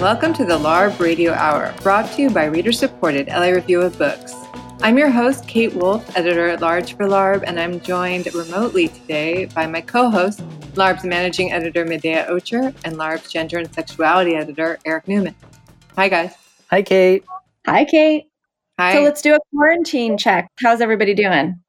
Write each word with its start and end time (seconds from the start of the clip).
and 0.00 0.06
welcome 0.06 0.32
to 0.32 0.46
the 0.46 0.58
LARB 0.58 0.98
Radio 0.98 1.34
Hour, 1.34 1.74
brought 1.82 2.10
to 2.12 2.22
you 2.22 2.30
by 2.30 2.46
reader 2.46 2.72
supported 2.72 3.26
LA 3.28 3.48
Review 3.48 3.82
of 3.82 3.98
Books. 3.98 4.32
I'm 4.80 4.96
your 4.96 5.10
host, 5.10 5.46
Kate 5.46 5.74
Wolf, 5.74 6.16
editor 6.16 6.48
at 6.48 6.62
large 6.62 6.96
for 6.96 7.06
LARB, 7.06 7.44
and 7.46 7.60
I'm 7.60 7.80
joined 7.80 8.32
remotely 8.32 8.88
today 8.88 9.44
by 9.44 9.66
my 9.66 9.82
co 9.82 10.08
host, 10.08 10.38
LARB's 10.72 11.04
managing 11.04 11.52
editor, 11.52 11.84
Medaya 11.84 12.26
Ocher, 12.30 12.74
and 12.82 12.96
LARB's 12.96 13.30
gender 13.30 13.58
and 13.58 13.70
sexuality 13.74 14.36
editor, 14.36 14.78
Eric 14.86 15.06
Newman. 15.06 15.34
Hi, 15.96 16.08
guys. 16.08 16.32
Hi, 16.70 16.80
Kate. 16.80 17.22
Hi, 17.66 17.84
Kate. 17.84 18.24
Hi. 18.78 18.94
So 18.94 19.02
let's 19.02 19.20
do 19.20 19.34
a 19.34 19.38
quarantine 19.54 20.16
check. 20.16 20.48
How's 20.62 20.80
everybody 20.80 21.12
doing? 21.12 21.60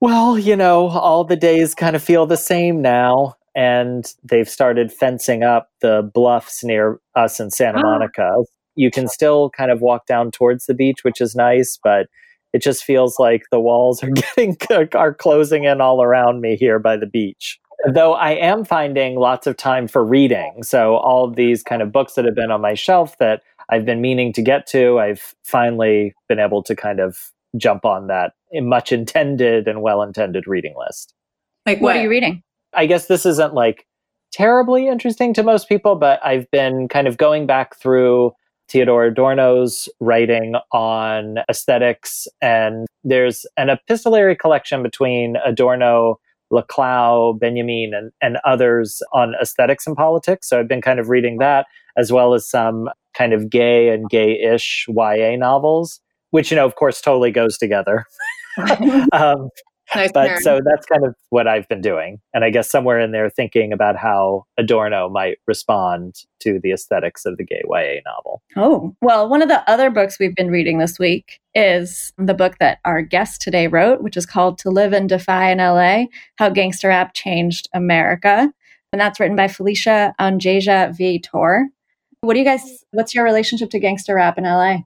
Well, 0.00 0.36
you 0.36 0.56
know, 0.56 0.88
all 0.88 1.22
the 1.22 1.36
days 1.36 1.72
kind 1.76 1.94
of 1.94 2.02
feel 2.02 2.26
the 2.26 2.36
same 2.36 2.82
now. 2.82 3.36
And 3.56 4.12
they've 4.22 4.48
started 4.48 4.92
fencing 4.92 5.42
up 5.42 5.70
the 5.80 6.08
bluffs 6.14 6.62
near 6.62 7.00
us 7.16 7.40
in 7.40 7.50
Santa 7.50 7.78
Ah. 7.78 7.82
Monica. 7.82 8.30
You 8.76 8.90
can 8.90 9.08
still 9.08 9.50
kind 9.50 9.70
of 9.70 9.80
walk 9.80 10.06
down 10.06 10.30
towards 10.30 10.66
the 10.66 10.74
beach, 10.74 10.98
which 11.02 11.20
is 11.20 11.34
nice, 11.34 11.78
but 11.82 12.06
it 12.52 12.62
just 12.62 12.84
feels 12.84 13.18
like 13.18 13.42
the 13.50 13.58
walls 13.58 14.02
are 14.04 14.10
getting 14.36 14.56
are 14.94 15.14
closing 15.14 15.64
in 15.64 15.80
all 15.80 16.02
around 16.02 16.40
me 16.42 16.54
here 16.56 16.78
by 16.78 16.96
the 16.96 17.06
beach. 17.06 17.58
Though 17.92 18.12
I 18.14 18.32
am 18.32 18.64
finding 18.64 19.16
lots 19.16 19.46
of 19.46 19.56
time 19.56 19.88
for 19.88 20.04
reading. 20.04 20.62
So 20.62 20.96
all 20.96 21.24
of 21.24 21.36
these 21.36 21.62
kind 21.62 21.82
of 21.82 21.90
books 21.92 22.14
that 22.14 22.24
have 22.24 22.34
been 22.34 22.50
on 22.50 22.60
my 22.60 22.74
shelf 22.74 23.16
that 23.18 23.42
I've 23.70 23.84
been 23.84 24.00
meaning 24.00 24.32
to 24.34 24.42
get 24.42 24.66
to, 24.68 24.98
I've 24.98 25.34
finally 25.44 26.14
been 26.28 26.38
able 26.38 26.62
to 26.64 26.76
kind 26.76 27.00
of 27.00 27.16
jump 27.56 27.84
on 27.84 28.06
that 28.08 28.32
much 28.52 28.92
intended 28.92 29.66
and 29.66 29.82
well 29.82 30.02
intended 30.02 30.46
reading 30.46 30.74
list. 30.78 31.14
like 31.66 31.80
What 31.80 31.96
are 31.96 32.02
you 32.02 32.10
reading? 32.10 32.42
I 32.74 32.86
guess 32.86 33.06
this 33.06 33.26
isn't 33.26 33.54
like 33.54 33.86
terribly 34.32 34.88
interesting 34.88 35.32
to 35.34 35.42
most 35.42 35.68
people, 35.68 35.96
but 35.96 36.24
I've 36.24 36.50
been 36.50 36.88
kind 36.88 37.06
of 37.06 37.16
going 37.16 37.46
back 37.46 37.76
through 37.76 38.32
Theodore 38.68 39.04
Adorno's 39.04 39.88
writing 40.00 40.54
on 40.72 41.36
aesthetics, 41.48 42.26
and 42.42 42.86
there's 43.04 43.46
an 43.56 43.70
epistolary 43.70 44.34
collection 44.36 44.82
between 44.82 45.36
Adorno, 45.44 46.18
Laclau, 46.52 47.38
Benjamin, 47.38 47.92
and, 47.94 48.12
and 48.20 48.38
others 48.44 49.02
on 49.12 49.34
aesthetics 49.40 49.86
and 49.86 49.96
politics. 49.96 50.48
So 50.48 50.58
I've 50.58 50.68
been 50.68 50.82
kind 50.82 50.98
of 50.98 51.08
reading 51.08 51.38
that, 51.38 51.66
as 51.96 52.12
well 52.12 52.34
as 52.34 52.48
some 52.48 52.88
kind 53.14 53.32
of 53.32 53.48
gay 53.48 53.88
and 53.88 54.08
gay 54.10 54.38
ish 54.40 54.86
YA 54.88 55.36
novels, 55.36 56.00
which, 56.30 56.50
you 56.50 56.56
know, 56.56 56.66
of 56.66 56.74
course, 56.74 57.00
totally 57.00 57.30
goes 57.30 57.56
together. 57.56 58.04
um, 59.12 59.48
Nice 59.94 60.10
but 60.12 60.26
pairing. 60.26 60.40
so 60.42 60.60
that's 60.64 60.84
kind 60.86 61.04
of 61.04 61.14
what 61.30 61.46
I've 61.46 61.68
been 61.68 61.80
doing. 61.80 62.20
And 62.34 62.44
I 62.44 62.50
guess 62.50 62.68
somewhere 62.70 62.98
in 62.98 63.12
there 63.12 63.30
thinking 63.30 63.72
about 63.72 63.96
how 63.96 64.46
Adorno 64.58 65.08
might 65.08 65.38
respond 65.46 66.16
to 66.40 66.58
the 66.60 66.72
aesthetics 66.72 67.24
of 67.24 67.36
the 67.36 67.44
gay 67.44 67.62
YA 67.64 68.00
novel. 68.04 68.42
Oh, 68.56 68.94
well, 69.00 69.28
one 69.28 69.42
of 69.42 69.48
the 69.48 69.68
other 69.70 69.90
books 69.90 70.18
we've 70.18 70.34
been 70.34 70.50
reading 70.50 70.78
this 70.78 70.98
week 70.98 71.40
is 71.54 72.12
the 72.18 72.34
book 72.34 72.58
that 72.58 72.78
our 72.84 73.00
guest 73.00 73.40
today 73.40 73.68
wrote, 73.68 74.02
which 74.02 74.16
is 74.16 74.26
called 74.26 74.58
To 74.58 74.70
Live 74.70 74.92
and 74.92 75.08
Defy 75.08 75.50
in 75.52 75.58
LA 75.58 76.06
How 76.36 76.48
Gangster 76.48 76.88
Rap 76.88 77.14
Changed 77.14 77.68
America. 77.72 78.52
And 78.92 79.00
that's 79.00 79.20
written 79.20 79.36
by 79.36 79.48
Felicia 79.48 80.14
Angeja 80.20 80.96
Viator. 80.96 81.68
What 82.22 82.34
do 82.34 82.40
you 82.40 82.44
guys, 82.44 82.84
what's 82.90 83.14
your 83.14 83.24
relationship 83.24 83.70
to 83.70 83.78
gangster 83.78 84.14
rap 84.16 84.36
in 84.38 84.44
LA? 84.44 84.78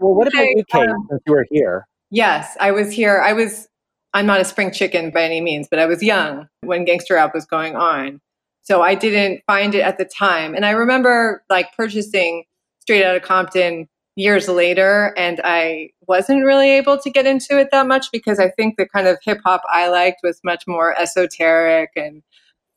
Well, 0.00 0.14
what 0.14 0.26
about 0.26 0.40
Okay, 0.42 0.54
you, 0.56 0.64
Kate, 0.64 0.88
um, 0.88 1.06
since 1.10 1.22
you 1.26 1.32
were 1.32 1.46
here? 1.50 1.86
Yes, 2.10 2.56
I 2.60 2.72
was 2.72 2.90
here. 2.90 3.20
I 3.20 3.32
was, 3.34 3.68
I'm 4.14 4.26
not 4.26 4.40
a 4.40 4.44
spring 4.44 4.70
chicken 4.70 5.10
by 5.10 5.22
any 5.22 5.40
means, 5.40 5.68
but 5.70 5.78
I 5.78 5.86
was 5.86 6.02
young 6.02 6.48
when 6.62 6.84
gangster 6.84 7.14
rap 7.14 7.34
was 7.34 7.46
going 7.46 7.76
on. 7.76 8.20
So 8.62 8.82
I 8.82 8.94
didn't 8.94 9.42
find 9.46 9.74
it 9.74 9.80
at 9.80 9.98
the 9.98 10.04
time. 10.04 10.54
And 10.54 10.64
I 10.64 10.70
remember 10.70 11.42
like 11.50 11.74
purchasing 11.76 12.44
Straight 12.80 13.04
Outta 13.04 13.20
Compton 13.20 13.88
years 14.14 14.48
later, 14.48 15.14
and 15.16 15.40
I 15.42 15.90
wasn't 16.06 16.44
really 16.44 16.70
able 16.70 16.98
to 16.98 17.10
get 17.10 17.26
into 17.26 17.58
it 17.58 17.68
that 17.72 17.86
much 17.86 18.06
because 18.12 18.38
I 18.38 18.50
think 18.50 18.76
the 18.76 18.86
kind 18.86 19.08
of 19.08 19.18
hip 19.22 19.40
hop 19.44 19.62
I 19.72 19.88
liked 19.88 20.20
was 20.22 20.40
much 20.44 20.64
more 20.66 20.96
esoteric 20.98 21.90
and 21.96 22.22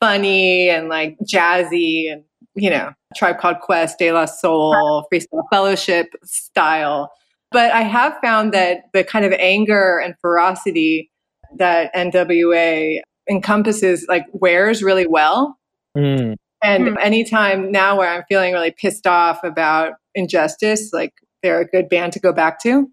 funny 0.00 0.70
and 0.70 0.88
like 0.88 1.16
jazzy 1.20 2.10
and, 2.10 2.24
you 2.54 2.70
know, 2.70 2.92
Tribe 3.14 3.38
Called 3.38 3.60
Quest, 3.60 3.98
De 3.98 4.12
La 4.12 4.24
Soul, 4.24 5.06
Freestyle 5.12 5.44
Fellowship 5.50 6.14
style. 6.24 7.12
But 7.52 7.70
I 7.72 7.82
have 7.82 8.16
found 8.22 8.52
that 8.54 8.84
the 8.92 9.04
kind 9.04 9.24
of 9.24 9.32
anger 9.32 9.98
and 9.98 10.14
ferocity 10.20 11.10
that 11.58 11.94
NWA 11.94 13.00
encompasses 13.28 14.06
like 14.08 14.24
wears 14.32 14.82
really 14.82 15.06
well. 15.06 15.58
Mm, 15.96 16.36
And 16.62 16.88
Hmm. 16.88 16.94
anytime 17.00 17.70
now 17.70 17.98
where 17.98 18.08
I'm 18.08 18.24
feeling 18.28 18.52
really 18.52 18.70
pissed 18.70 19.06
off 19.06 19.44
about 19.44 19.94
injustice, 20.14 20.90
like 20.92 21.12
they're 21.42 21.60
a 21.60 21.66
good 21.66 21.88
band 21.88 22.12
to 22.14 22.20
go 22.20 22.32
back 22.32 22.60
to. 22.62 22.90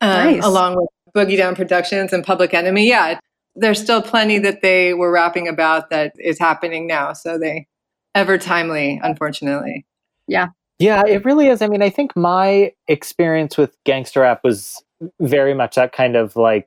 Um, 0.00 0.10
Nice. 0.34 0.44
Along 0.44 0.76
with 0.76 0.88
Boogie 1.14 1.36
Down 1.36 1.54
Productions 1.56 2.12
and 2.12 2.24
Public 2.24 2.54
Enemy. 2.54 2.88
Yeah, 2.88 3.18
there's 3.56 3.82
still 3.82 4.00
plenty 4.00 4.38
that 4.38 4.62
they 4.62 4.94
were 4.94 5.10
rapping 5.10 5.48
about 5.48 5.90
that 5.90 6.12
is 6.18 6.38
happening 6.38 6.86
now. 6.86 7.12
So 7.12 7.38
they 7.38 7.66
ever 8.14 8.38
timely, 8.38 9.00
unfortunately. 9.02 9.84
Yeah. 10.28 10.48
Yeah, 10.78 11.02
it 11.06 11.24
really 11.24 11.48
is. 11.48 11.60
I 11.60 11.66
mean, 11.66 11.82
I 11.82 11.90
think 11.90 12.14
my 12.16 12.72
experience 12.86 13.58
with 13.58 13.76
gangster 13.84 14.20
rap 14.20 14.40
was 14.44 14.80
very 15.20 15.54
much 15.54 15.74
that 15.74 15.92
kind 15.92 16.14
of 16.14 16.36
like 16.36 16.66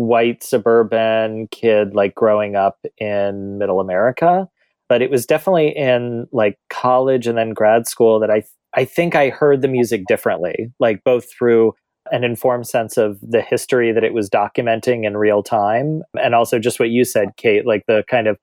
white 0.00 0.42
suburban 0.42 1.46
kid, 1.48 1.94
like 1.94 2.14
growing 2.14 2.56
up 2.56 2.78
in 2.98 3.58
middle 3.58 3.80
America. 3.80 4.48
But 4.88 5.02
it 5.02 5.10
was 5.10 5.26
definitely 5.26 5.76
in 5.76 6.26
like 6.32 6.58
college 6.68 7.26
and 7.26 7.38
then 7.38 7.50
grad 7.50 7.86
school 7.86 8.18
that 8.20 8.30
I 8.30 8.42
I 8.74 8.84
think 8.84 9.14
I 9.14 9.30
heard 9.30 9.62
the 9.62 9.68
music 9.68 10.04
differently, 10.06 10.72
like 10.78 11.02
both 11.04 11.30
through 11.30 11.74
an 12.12 12.24
informed 12.24 12.66
sense 12.66 12.96
of 12.96 13.18
the 13.20 13.42
history 13.42 13.92
that 13.92 14.04
it 14.04 14.14
was 14.14 14.30
documenting 14.30 15.04
in 15.04 15.16
real 15.16 15.42
time, 15.42 16.02
and 16.20 16.34
also 16.34 16.58
just 16.58 16.80
what 16.80 16.90
you 16.90 17.04
said, 17.04 17.28
Kate, 17.36 17.66
like 17.66 17.84
the 17.86 18.04
kind 18.08 18.26
of 18.26 18.38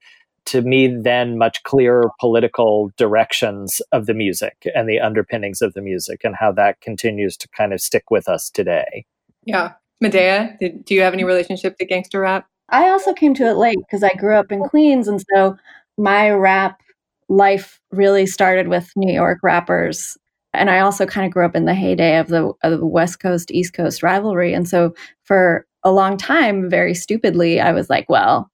to 0.46 0.62
me 0.62 0.88
then 0.88 1.38
much 1.38 1.62
clearer 1.63 2.09
political 2.22 2.90
directions 2.97 3.81
of 3.91 4.06
the 4.06 4.13
music 4.13 4.56
and 4.73 4.88
the 4.88 5.00
underpinnings 5.00 5.62
of 5.62 5.73
the 5.73 5.81
music 5.81 6.22
and 6.23 6.35
how 6.38 6.53
that 6.53 6.79
continues 6.79 7.35
to 7.35 7.50
kind 7.50 7.73
of 7.73 7.81
stick 7.81 8.09
with 8.09 8.29
us 8.29 8.50
today. 8.50 9.06
Yeah. 9.44 9.73
Medaya, 10.02 10.58
did, 10.59 10.85
do 10.85 10.94
you 10.94 11.02
have 11.02 11.13
any 11.13 11.24
relationship 11.24 11.78
to 11.78 11.85
gangster 11.85 12.22
rap? 12.22 12.47
I 12.69 12.90
also 12.90 13.13
came 13.13 13.34
to 13.35 13.47
it 13.47 13.58
late 13.58 13.80
because 13.80 14.03
I 14.03 14.13
grew 14.13 14.35
up 14.35 14.52
in 14.52 14.62
Queens. 14.62 15.08
And 15.08 15.22
so 15.34 15.56
my 15.97 16.30
rap 16.30 16.81
life 17.30 17.80
really 17.91 18.25
started 18.25 18.68
with 18.68 18.91
New 18.96 19.13
York 19.13 19.40
rappers. 19.41 20.18
And 20.53 20.69
I 20.69 20.80
also 20.80 21.06
kind 21.06 21.25
of 21.25 21.31
grew 21.31 21.46
up 21.46 21.56
in 21.56 21.66
the 21.66 21.74
heyday 21.74 22.18
of 22.18 22.28
the, 22.28 22.52
of 22.63 22.80
the 22.80 22.85
West 22.85 23.19
Coast, 23.19 23.52
East 23.52 23.74
Coast 23.74 24.03
rivalry. 24.03 24.53
And 24.53 24.68
so 24.68 24.94
for 25.24 25.66
a 25.84 25.91
long 25.91 26.18
time, 26.18 26.69
very 26.69 26.94
stupidly, 26.94 27.59
I 27.59 27.72
was 27.72 27.90
like, 27.90 28.09
well, 28.09 28.50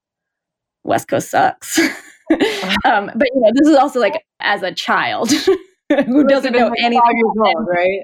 West 0.83 1.07
Coast 1.07 1.29
sucks. 1.29 1.79
um, 2.85 3.11
but 3.15 3.27
you 3.33 3.41
know, 3.41 3.51
this 3.53 3.67
is 3.67 3.75
also 3.75 3.99
like 3.99 4.23
as 4.39 4.63
a 4.63 4.73
child 4.73 5.31
who 5.89 6.23
doesn't 6.25 6.53
know 6.53 6.71
anything. 6.79 7.23
Old, 7.37 7.67
right? 7.67 8.01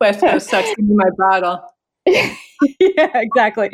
West 0.00 0.20
Coast 0.20 0.50
sucks 0.50 0.68
to 0.68 0.82
be 0.82 0.94
my 0.94 1.08
battle. 1.18 1.62
yeah, 2.80 3.10
exactly. 3.14 3.70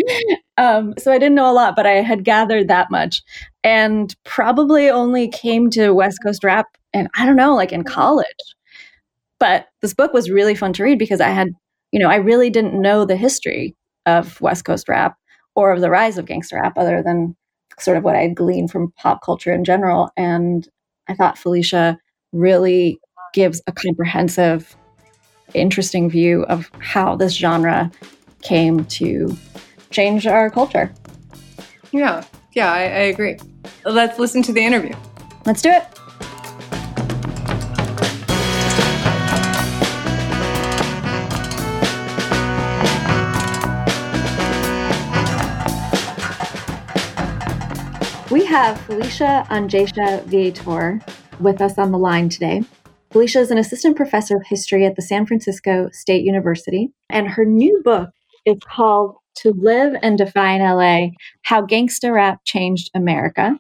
Um, 0.57 0.95
so 0.99 1.13
I 1.13 1.19
didn't 1.19 1.35
know 1.35 1.51
a 1.51 1.53
lot, 1.53 1.77
but 1.77 1.87
I 1.87 2.03
had 2.03 2.25
gathered 2.25 2.69
that 2.69 2.91
much, 2.91 3.23
and 3.63 4.15
probably 4.25 4.89
only 4.89 5.29
came 5.29 5.71
to 5.71 5.93
West 5.93 6.19
Coast 6.25 6.45
rap, 6.45 6.67
and 6.93 7.09
I 7.17 7.27
don't 7.27 7.37
know, 7.37 7.55
like 7.55 7.73
in 7.73 7.85
college. 7.85 8.27
But 9.39 9.67
this 9.83 9.95
book 9.95 10.13
was 10.13 10.31
really 10.31 10.55
fun 10.55 10.73
to 10.75 10.83
read 10.83 10.99
because 10.99 11.21
I 11.21 11.29
had, 11.29 11.49
you 11.93 12.01
know, 12.01 12.09
I 12.09 12.17
really 12.17 12.51
didn't 12.51 12.81
know 12.81 13.05
the 13.05 13.17
history 13.17 13.77
of 14.07 14.41
West 14.41 14.65
Coast 14.65 14.89
rap 14.89 15.17
or 15.55 15.73
of 15.73 15.81
the 15.81 15.91
rise 15.91 16.19
of 16.19 16.27
gangster 16.27 16.57
rap, 16.61 16.75
other 16.77 17.03
than 17.03 17.37
sort 17.79 17.97
of 17.97 18.05
what 18.05 18.17
I 18.17 18.23
had 18.23 18.35
gleaned 18.35 18.71
from 18.71 18.93
pop 18.93 19.23
culture 19.23 19.53
in 19.53 19.65
general. 19.65 20.11
And 20.17 20.69
I 21.09 21.15
thought 21.15 21.39
Felicia 21.39 21.99
really 22.33 22.99
gives 23.35 23.63
a 23.67 23.73
comprehensive, 23.73 24.77
interesting 25.55 26.11
view 26.11 26.43
of 26.45 26.71
how 26.81 27.17
this 27.17 27.35
genre 27.35 27.91
came 28.43 28.85
to 28.87 29.37
change 29.91 30.27
our 30.27 30.51
culture. 30.51 30.93
Yeah, 31.93 32.25
yeah, 32.53 32.73
I, 32.73 32.81
I 32.81 33.05
agree. 33.13 33.39
Let's 33.85 34.19
listen 34.19 34.43
to 34.43 34.53
the 34.53 34.65
interview. 34.65 34.95
Let's 35.47 35.63
do 35.63 35.71
it. 35.71 35.85
We 48.31 48.45
have 48.45 48.79
Felicia 48.83 49.47
Angeja 49.49 50.23
Viator 50.25 51.01
with 51.41 51.63
us 51.63 51.79
on 51.79 51.93
the 51.93 51.99
line 51.99 52.29
today. 52.29 52.63
Felicia 53.11 53.39
is 53.39 53.51
an 53.51 53.57
assistant 53.57 53.97
professor 53.97 54.37
of 54.37 54.45
history 54.47 54.85
at 54.85 54.97
the 54.97 55.03
San 55.03 55.25
Francisco 55.25 55.89
State 55.93 56.25
University, 56.25 56.93
and 57.09 57.27
her 57.27 57.47
new 57.47 57.81
book 57.83 58.11
is 58.45 58.59
called 58.69 59.17
To 59.39 59.53
Live 59.53 59.95
and 60.03 60.19
Defy 60.19 60.53
in 60.53 60.63
LA 60.63 61.09
How 61.43 61.65
Gangsta 61.65 62.13
Rap 62.13 62.41
Changed 62.45 62.91
America. 62.95 63.59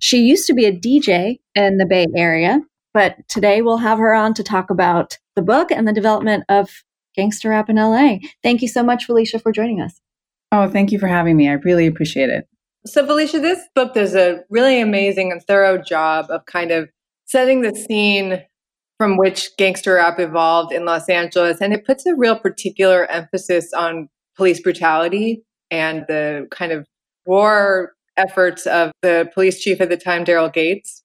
She 0.00 0.18
used 0.18 0.46
to 0.46 0.54
be 0.54 0.64
a 0.64 0.72
DJ 0.72 1.38
in 1.54 1.78
the 1.78 1.86
Bay 1.86 2.06
Area, 2.14 2.60
But 2.94 3.16
today 3.28 3.62
we'll 3.62 3.78
have 3.78 3.98
her 3.98 4.14
on 4.14 4.34
to 4.34 4.42
talk 4.42 4.70
about 4.70 5.18
the 5.36 5.42
book 5.42 5.70
and 5.70 5.86
the 5.86 5.92
development 5.92 6.44
of 6.48 6.68
gangster 7.14 7.50
rap 7.50 7.68
in 7.68 7.76
LA. 7.76 8.18
Thank 8.42 8.62
you 8.62 8.68
so 8.68 8.82
much, 8.82 9.04
Felicia, 9.04 9.38
for 9.38 9.52
joining 9.52 9.80
us. 9.80 10.00
Oh, 10.52 10.68
thank 10.68 10.92
you 10.92 10.98
for 10.98 11.08
having 11.08 11.36
me. 11.36 11.48
I 11.48 11.54
really 11.54 11.86
appreciate 11.86 12.30
it. 12.30 12.48
So, 12.86 13.04
Felicia, 13.04 13.40
this 13.40 13.60
book 13.74 13.94
does 13.94 14.14
a 14.14 14.40
really 14.50 14.80
amazing 14.80 15.32
and 15.32 15.42
thorough 15.42 15.78
job 15.78 16.26
of 16.30 16.46
kind 16.46 16.70
of 16.70 16.88
setting 17.26 17.62
the 17.62 17.74
scene 17.74 18.42
from 18.98 19.16
which 19.16 19.50
gangster 19.58 19.94
rap 19.94 20.18
evolved 20.18 20.72
in 20.72 20.84
Los 20.84 21.08
Angeles. 21.08 21.60
And 21.60 21.72
it 21.72 21.84
puts 21.84 22.06
a 22.06 22.14
real 22.14 22.38
particular 22.38 23.06
emphasis 23.06 23.72
on 23.72 24.08
police 24.38 24.60
brutality 24.60 25.42
and 25.70 26.06
the 26.08 26.46
kind 26.50 26.72
of 26.72 26.86
war 27.26 27.92
efforts 28.16 28.66
of 28.66 28.90
the 29.02 29.28
police 29.34 29.60
chief 29.60 29.80
at 29.82 29.90
the 29.90 29.96
time, 29.96 30.24
Daryl 30.24 30.52
Gates. 30.52 31.02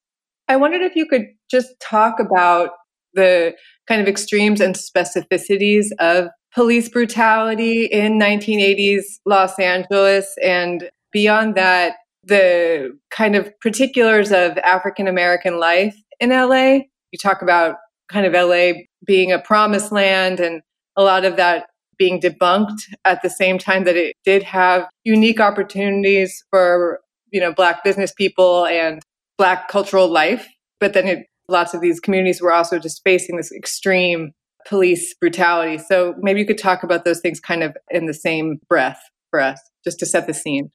I 0.47 0.56
wondered 0.56 0.81
if 0.81 0.95
you 0.95 1.06
could 1.06 1.25
just 1.51 1.69
talk 1.81 2.19
about 2.19 2.69
the 3.13 3.53
kind 3.88 4.01
of 4.01 4.07
extremes 4.07 4.62
and 4.62 4.75
specificities 4.75 5.88
of 6.00 6.30
police 6.53 6.88
brutality 6.88 7.85
in 7.85 8.19
1980s 8.19 9.03
Los 9.25 9.57
Angeles 9.59 10.33
and 10.41 10.89
beyond 11.12 11.56
that 11.56 11.95
the 12.24 12.97
kind 13.12 13.36
of 13.36 13.51
particulars 13.59 14.31
of 14.31 14.57
African 14.59 15.07
American 15.07 15.59
life 15.59 15.95
in 16.19 16.29
LA. 16.29 16.79
You 17.12 17.19
talk 17.21 17.41
about 17.41 17.75
kind 18.09 18.25
of 18.25 18.33
LA 18.33 18.83
being 19.06 19.31
a 19.31 19.39
promised 19.39 19.91
land 19.91 20.39
and 20.39 20.62
a 20.95 21.03
lot 21.03 21.25
of 21.25 21.36
that 21.36 21.68
being 21.97 22.19
debunked 22.19 22.81
at 23.05 23.21
the 23.21 23.29
same 23.29 23.57
time 23.57 23.83
that 23.83 23.95
it 23.95 24.15
did 24.25 24.43
have 24.43 24.87
unique 25.03 25.39
opportunities 25.39 26.43
for, 26.49 27.01
you 27.31 27.39
know, 27.39 27.53
black 27.53 27.83
business 27.83 28.11
people 28.11 28.65
and 28.65 29.01
black 29.37 29.67
cultural 29.67 30.07
life. 30.07 30.47
But 30.79 30.93
then 30.93 31.07
it, 31.07 31.27
lots 31.47 31.73
of 31.73 31.81
these 31.81 31.99
communities 31.99 32.41
were 32.41 32.53
also 32.53 32.79
just 32.79 33.01
facing 33.03 33.37
this 33.37 33.51
extreme 33.51 34.31
police 34.67 35.13
brutality. 35.19 35.77
So 35.77 36.15
maybe 36.19 36.39
you 36.39 36.45
could 36.45 36.57
talk 36.57 36.83
about 36.83 37.05
those 37.05 37.19
things 37.19 37.39
kind 37.39 37.63
of 37.63 37.75
in 37.89 38.05
the 38.05 38.13
same 38.13 38.59
breath 38.69 39.01
for 39.29 39.39
us, 39.39 39.59
just 39.83 39.99
to 39.99 40.05
set 40.05 40.27
the 40.27 40.33
scene. 40.33 40.71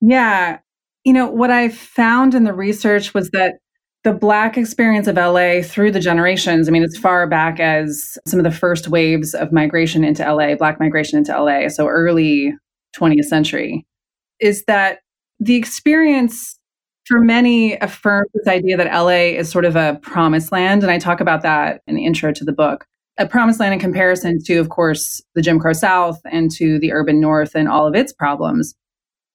Yeah. 0.00 0.58
You 1.04 1.12
know, 1.12 1.26
what 1.26 1.50
I 1.50 1.68
found 1.68 2.34
in 2.34 2.44
the 2.44 2.52
research 2.52 3.14
was 3.14 3.30
that 3.30 3.54
the 4.08 4.14
Black 4.14 4.56
experience 4.56 5.06
of 5.06 5.16
LA 5.16 5.60
through 5.60 5.90
the 5.90 6.00
generations, 6.00 6.66
I 6.66 6.70
mean, 6.70 6.82
as 6.82 6.96
far 6.96 7.26
back 7.26 7.60
as 7.60 8.16
some 8.26 8.40
of 8.40 8.44
the 8.44 8.50
first 8.50 8.88
waves 8.88 9.34
of 9.34 9.52
migration 9.52 10.02
into 10.02 10.24
LA, 10.24 10.54
Black 10.54 10.80
migration 10.80 11.18
into 11.18 11.38
LA, 11.38 11.68
so 11.68 11.86
early 11.86 12.54
20th 12.96 13.26
century, 13.26 13.86
is 14.40 14.64
that 14.64 15.00
the 15.40 15.56
experience 15.56 16.58
for 17.04 17.20
many 17.20 17.76
affirms 17.80 18.30
this 18.32 18.48
idea 18.48 18.78
that 18.78 18.86
LA 18.86 19.36
is 19.38 19.50
sort 19.50 19.66
of 19.66 19.76
a 19.76 19.98
promised 20.00 20.52
land. 20.52 20.82
And 20.82 20.90
I 20.90 20.98
talk 20.98 21.20
about 21.20 21.42
that 21.42 21.82
in 21.86 21.94
the 21.94 22.06
intro 22.06 22.32
to 22.32 22.44
the 22.46 22.52
book. 22.52 22.86
A 23.18 23.26
promised 23.26 23.60
land 23.60 23.74
in 23.74 23.80
comparison 23.80 24.42
to, 24.44 24.56
of 24.56 24.70
course, 24.70 25.20
the 25.34 25.42
Jim 25.42 25.60
Crow 25.60 25.74
South 25.74 26.18
and 26.32 26.50
to 26.52 26.78
the 26.78 26.92
urban 26.94 27.20
North 27.20 27.54
and 27.54 27.68
all 27.68 27.86
of 27.86 27.94
its 27.94 28.14
problems. 28.14 28.74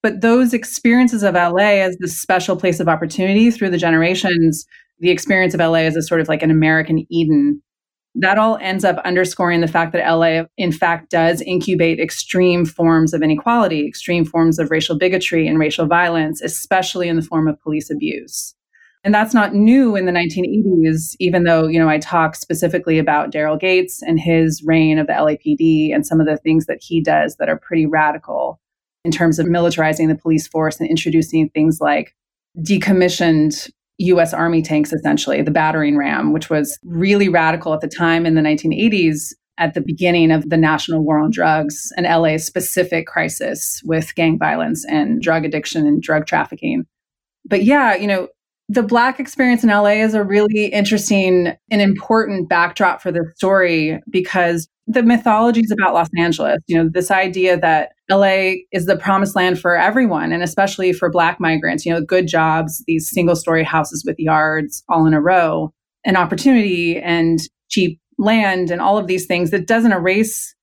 But 0.03 0.19
those 0.19 0.53
experiences 0.53 1.23
of 1.23 1.33
LA 1.33 1.79
as 1.79 1.95
this 1.97 2.19
special 2.19 2.57
place 2.57 2.81
of 2.81 2.89
opportunity 2.89 3.49
through 3.49 3.69
the 3.69 3.77
generations, 3.77 4.65
the 4.99 5.09
experience 5.09 5.53
of 5.53 5.61
LA 5.61 5.79
as 5.79 5.95
a 5.95 6.01
sort 6.01 6.19
of 6.19 6.27
like 6.27 6.43
an 6.43 6.51
American 6.51 7.05
Eden, 7.09 7.63
that 8.15 8.37
all 8.37 8.57
ends 8.61 8.83
up 8.83 8.97
underscoring 9.05 9.61
the 9.61 9.67
fact 9.67 9.93
that 9.93 10.07
LA, 10.07 10.43
in 10.57 10.71
fact, 10.71 11.09
does 11.09 11.41
incubate 11.41 11.99
extreme 11.99 12.65
forms 12.65 13.13
of 13.13 13.23
inequality, 13.23 13.87
extreme 13.87 14.25
forms 14.25 14.59
of 14.59 14.69
racial 14.69 14.97
bigotry 14.97 15.47
and 15.47 15.57
racial 15.57 15.87
violence, 15.87 16.41
especially 16.41 17.07
in 17.07 17.15
the 17.15 17.23
form 17.23 17.47
of 17.47 17.59
police 17.61 17.89
abuse. 17.89 18.53
And 19.05 19.13
that's 19.13 19.33
not 19.33 19.53
new 19.53 19.95
in 19.95 20.05
the 20.05 20.11
1980s, 20.11 21.15
even 21.19 21.43
though, 21.43 21.67
you 21.67 21.79
know, 21.79 21.89
I 21.89 21.97
talk 21.97 22.35
specifically 22.35 22.99
about 22.99 23.31
Daryl 23.31 23.59
Gates 23.59 24.01
and 24.01 24.19
his 24.19 24.63
reign 24.65 24.99
of 24.99 25.07
the 25.07 25.13
LAPD 25.13 25.93
and 25.93 26.05
some 26.05 26.21
of 26.21 26.27
the 26.27 26.37
things 26.37 26.67
that 26.67 26.79
he 26.81 27.01
does 27.01 27.35
that 27.37 27.49
are 27.49 27.57
pretty 27.57 27.85
radical 27.85 28.59
in 29.05 29.11
terms 29.11 29.39
of 29.39 29.47
militarizing 29.47 30.07
the 30.07 30.17
police 30.17 30.47
force 30.47 30.79
and 30.79 30.89
introducing 30.89 31.49
things 31.49 31.79
like 31.81 32.15
decommissioned 32.59 33.69
US 33.99 34.33
Army 34.33 34.61
tanks, 34.61 34.91
essentially, 34.91 35.41
the 35.41 35.51
battering 35.51 35.97
ram, 35.97 36.33
which 36.33 36.49
was 36.49 36.77
really 36.83 37.29
radical 37.29 37.73
at 37.73 37.81
the 37.81 37.87
time 37.87 38.25
in 38.25 38.35
the 38.35 38.41
1980s 38.41 39.33
at 39.59 39.75
the 39.75 39.81
beginning 39.81 40.31
of 40.31 40.49
the 40.49 40.57
national 40.57 41.03
war 41.03 41.19
on 41.19 41.29
drugs 41.29 41.91
and 41.95 42.07
LA's 42.07 42.45
specific 42.45 43.05
crisis 43.05 43.81
with 43.85 44.15
gang 44.15 44.39
violence 44.39 44.83
and 44.85 45.21
drug 45.21 45.45
addiction 45.45 45.85
and 45.85 46.01
drug 46.01 46.25
trafficking. 46.25 46.85
But 47.45 47.63
yeah, 47.63 47.95
you 47.95 48.07
know, 48.07 48.29
the 48.69 48.81
Black 48.81 49.19
experience 49.19 49.63
in 49.63 49.69
LA 49.69 50.01
is 50.01 50.15
a 50.15 50.23
really 50.23 50.65
interesting 50.67 51.53
and 51.69 51.81
important 51.81 52.49
backdrop 52.49 53.01
for 53.01 53.11
this 53.11 53.27
story 53.35 54.01
because 54.09 54.67
the 54.87 55.03
mythologies 55.03 55.71
about 55.71 55.93
Los 55.93 56.09
Angeles, 56.17 56.59
you 56.67 56.75
know, 56.75 56.89
this 56.91 57.11
idea 57.11 57.59
that 57.59 57.92
LA 58.09 58.53
is 58.71 58.85
the 58.85 58.97
promised 58.97 59.35
land 59.35 59.59
for 59.59 59.77
everyone 59.77 60.31
and 60.31 60.43
especially 60.43 60.91
for 60.91 61.09
black 61.09 61.39
migrants, 61.39 61.85
you 61.85 61.93
know, 61.93 62.01
good 62.01 62.27
jobs, 62.27 62.83
these 62.85 63.09
single 63.09 63.35
story 63.35 63.63
houses 63.63 64.03
with 64.05 64.19
yards 64.19 64.83
all 64.89 65.05
in 65.05 65.13
a 65.13 65.21
row, 65.21 65.73
and 66.05 66.17
opportunity 66.17 66.99
and 66.99 67.39
cheap 67.69 67.99
land 68.17 68.69
and 68.69 68.81
all 68.81 68.97
of 68.97 69.07
these 69.07 69.25
things 69.25 69.51
that 69.51 69.67
doesn't 69.67 69.93
erase 69.93 70.53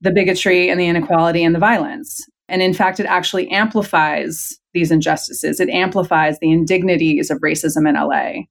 the 0.00 0.10
bigotry 0.10 0.68
and 0.68 0.78
the 0.78 0.86
inequality 0.86 1.42
and 1.42 1.54
the 1.54 1.60
violence. 1.60 2.26
And 2.48 2.60
in 2.60 2.74
fact, 2.74 3.00
it 3.00 3.06
actually 3.06 3.48
amplifies 3.48 4.58
these 4.74 4.90
injustices. 4.90 5.60
It 5.60 5.70
amplifies 5.70 6.38
the 6.38 6.50
indignities 6.50 7.30
of 7.30 7.38
racism 7.38 7.88
in 7.88 7.94
LA. 7.94 8.42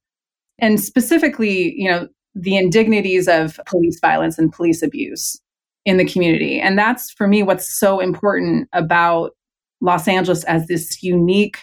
And 0.58 0.80
specifically, 0.80 1.74
you 1.76 1.90
know, 1.90 2.08
the 2.34 2.56
indignities 2.56 3.28
of 3.28 3.60
police 3.66 3.98
violence 4.00 4.38
and 4.38 4.52
police 4.52 4.82
abuse 4.82 5.40
in 5.84 5.96
the 5.96 6.04
community. 6.04 6.60
And 6.60 6.78
that's 6.78 7.10
for 7.10 7.26
me 7.26 7.42
what's 7.42 7.78
so 7.78 8.00
important 8.00 8.68
about 8.72 9.32
Los 9.80 10.06
Angeles 10.06 10.44
as 10.44 10.66
this 10.66 11.02
unique 11.02 11.58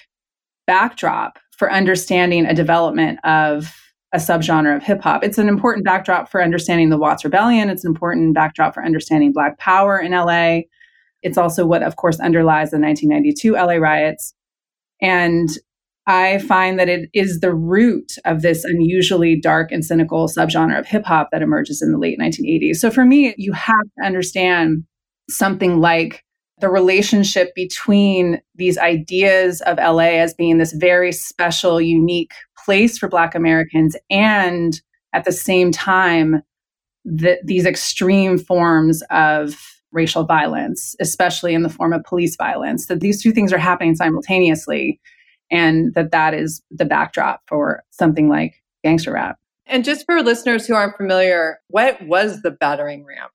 backdrop 0.68 1.40
for 1.58 1.72
understanding 1.72 2.46
a 2.46 2.54
development 2.54 3.20
of 3.24 3.74
a 4.14 4.18
subgenre 4.18 4.76
of 4.76 4.84
hip 4.84 5.02
hop. 5.02 5.24
It's 5.24 5.38
an 5.38 5.48
important 5.48 5.86
backdrop 5.86 6.30
for 6.30 6.44
understanding 6.44 6.90
the 6.90 6.98
Watts 6.98 7.24
Rebellion. 7.24 7.70
It's 7.70 7.84
an 7.84 7.92
important 7.92 8.34
backdrop 8.34 8.74
for 8.74 8.84
understanding 8.84 9.32
Black 9.32 9.58
Power 9.60 10.00
in 10.00 10.12
LA. 10.12 10.62
It's 11.22 11.38
also 11.38 11.66
what, 11.66 11.84
of 11.84 11.96
course, 11.96 12.20
underlies 12.20 12.72
the 12.72 12.80
1992 12.80 13.54
LA 13.54 13.76
riots. 13.76 14.34
And 15.02 15.50
I 16.10 16.40
find 16.40 16.80
that 16.80 16.90
it 16.90 17.08
is 17.14 17.40
the 17.40 17.54
root 17.54 18.14
of 18.26 18.42
this 18.42 18.64
unusually 18.66 19.40
dark 19.40 19.72
and 19.72 19.86
cynical 19.86 20.28
subgenre 20.28 20.80
of 20.80 20.88
hip 20.88 21.06
hop 21.06 21.30
that 21.32 21.44
emerges 21.44 21.84
in 21.84 21.92
the 21.92 22.00
late 22.00 22.18
1980s. 22.18 22.78
So 22.78 22.90
for 22.90 23.06
me, 23.06 23.36
you 23.38 23.54
have 23.54 23.86
to 24.00 24.06
understand 24.06 24.86
something 25.30 25.80
like 25.80 26.24
the 26.62 26.70
relationship 26.70 27.54
between 27.54 28.42
these 28.56 28.80
ideas 28.80 29.62
of 29.62 29.78
LA 29.78 30.18
as 30.18 30.34
being 30.34 30.58
this 30.58 30.74
very 30.74 31.12
special, 31.12 31.80
unique 31.80 32.32
place 32.66 32.98
for 32.98 33.08
Black 33.08 33.36
Americans 33.36 33.96
and 34.10 34.82
at 35.14 35.26
the 35.26 35.32
same 35.32 35.72
time, 35.72 36.42
the, 37.06 37.38
these 37.44 37.68
extreme 37.68 38.40
forms 38.40 39.04
of 39.12 39.56
racial 39.92 40.24
violence, 40.24 40.96
especially 41.00 41.54
in 41.54 41.62
the 41.62 41.70
form 41.70 41.94
of 41.94 42.04
police 42.04 42.36
violence, 42.36 42.88
that 42.88 43.00
these 43.00 43.22
two 43.22 43.32
things 43.32 43.54
are 43.54 43.60
happening 43.60 43.96
simultaneously 43.96 45.00
and 45.52 45.94
that 45.94 46.12
that 46.12 46.34
is 46.34 46.62
the 46.72 46.86
backdrop 46.86 47.42
for 47.48 47.84
something 47.92 48.30
like 48.30 48.62
gangster 48.84 49.14
rap. 49.14 49.38
And 49.66 49.84
just 49.84 50.06
for 50.06 50.22
listeners 50.22 50.66
who 50.66 50.74
aren't 50.74 50.98
familiar, 50.98 51.60
what 51.68 52.02
was 52.08 52.42
the 52.42 52.52
battering 52.52 53.06
ram? 53.06 53.30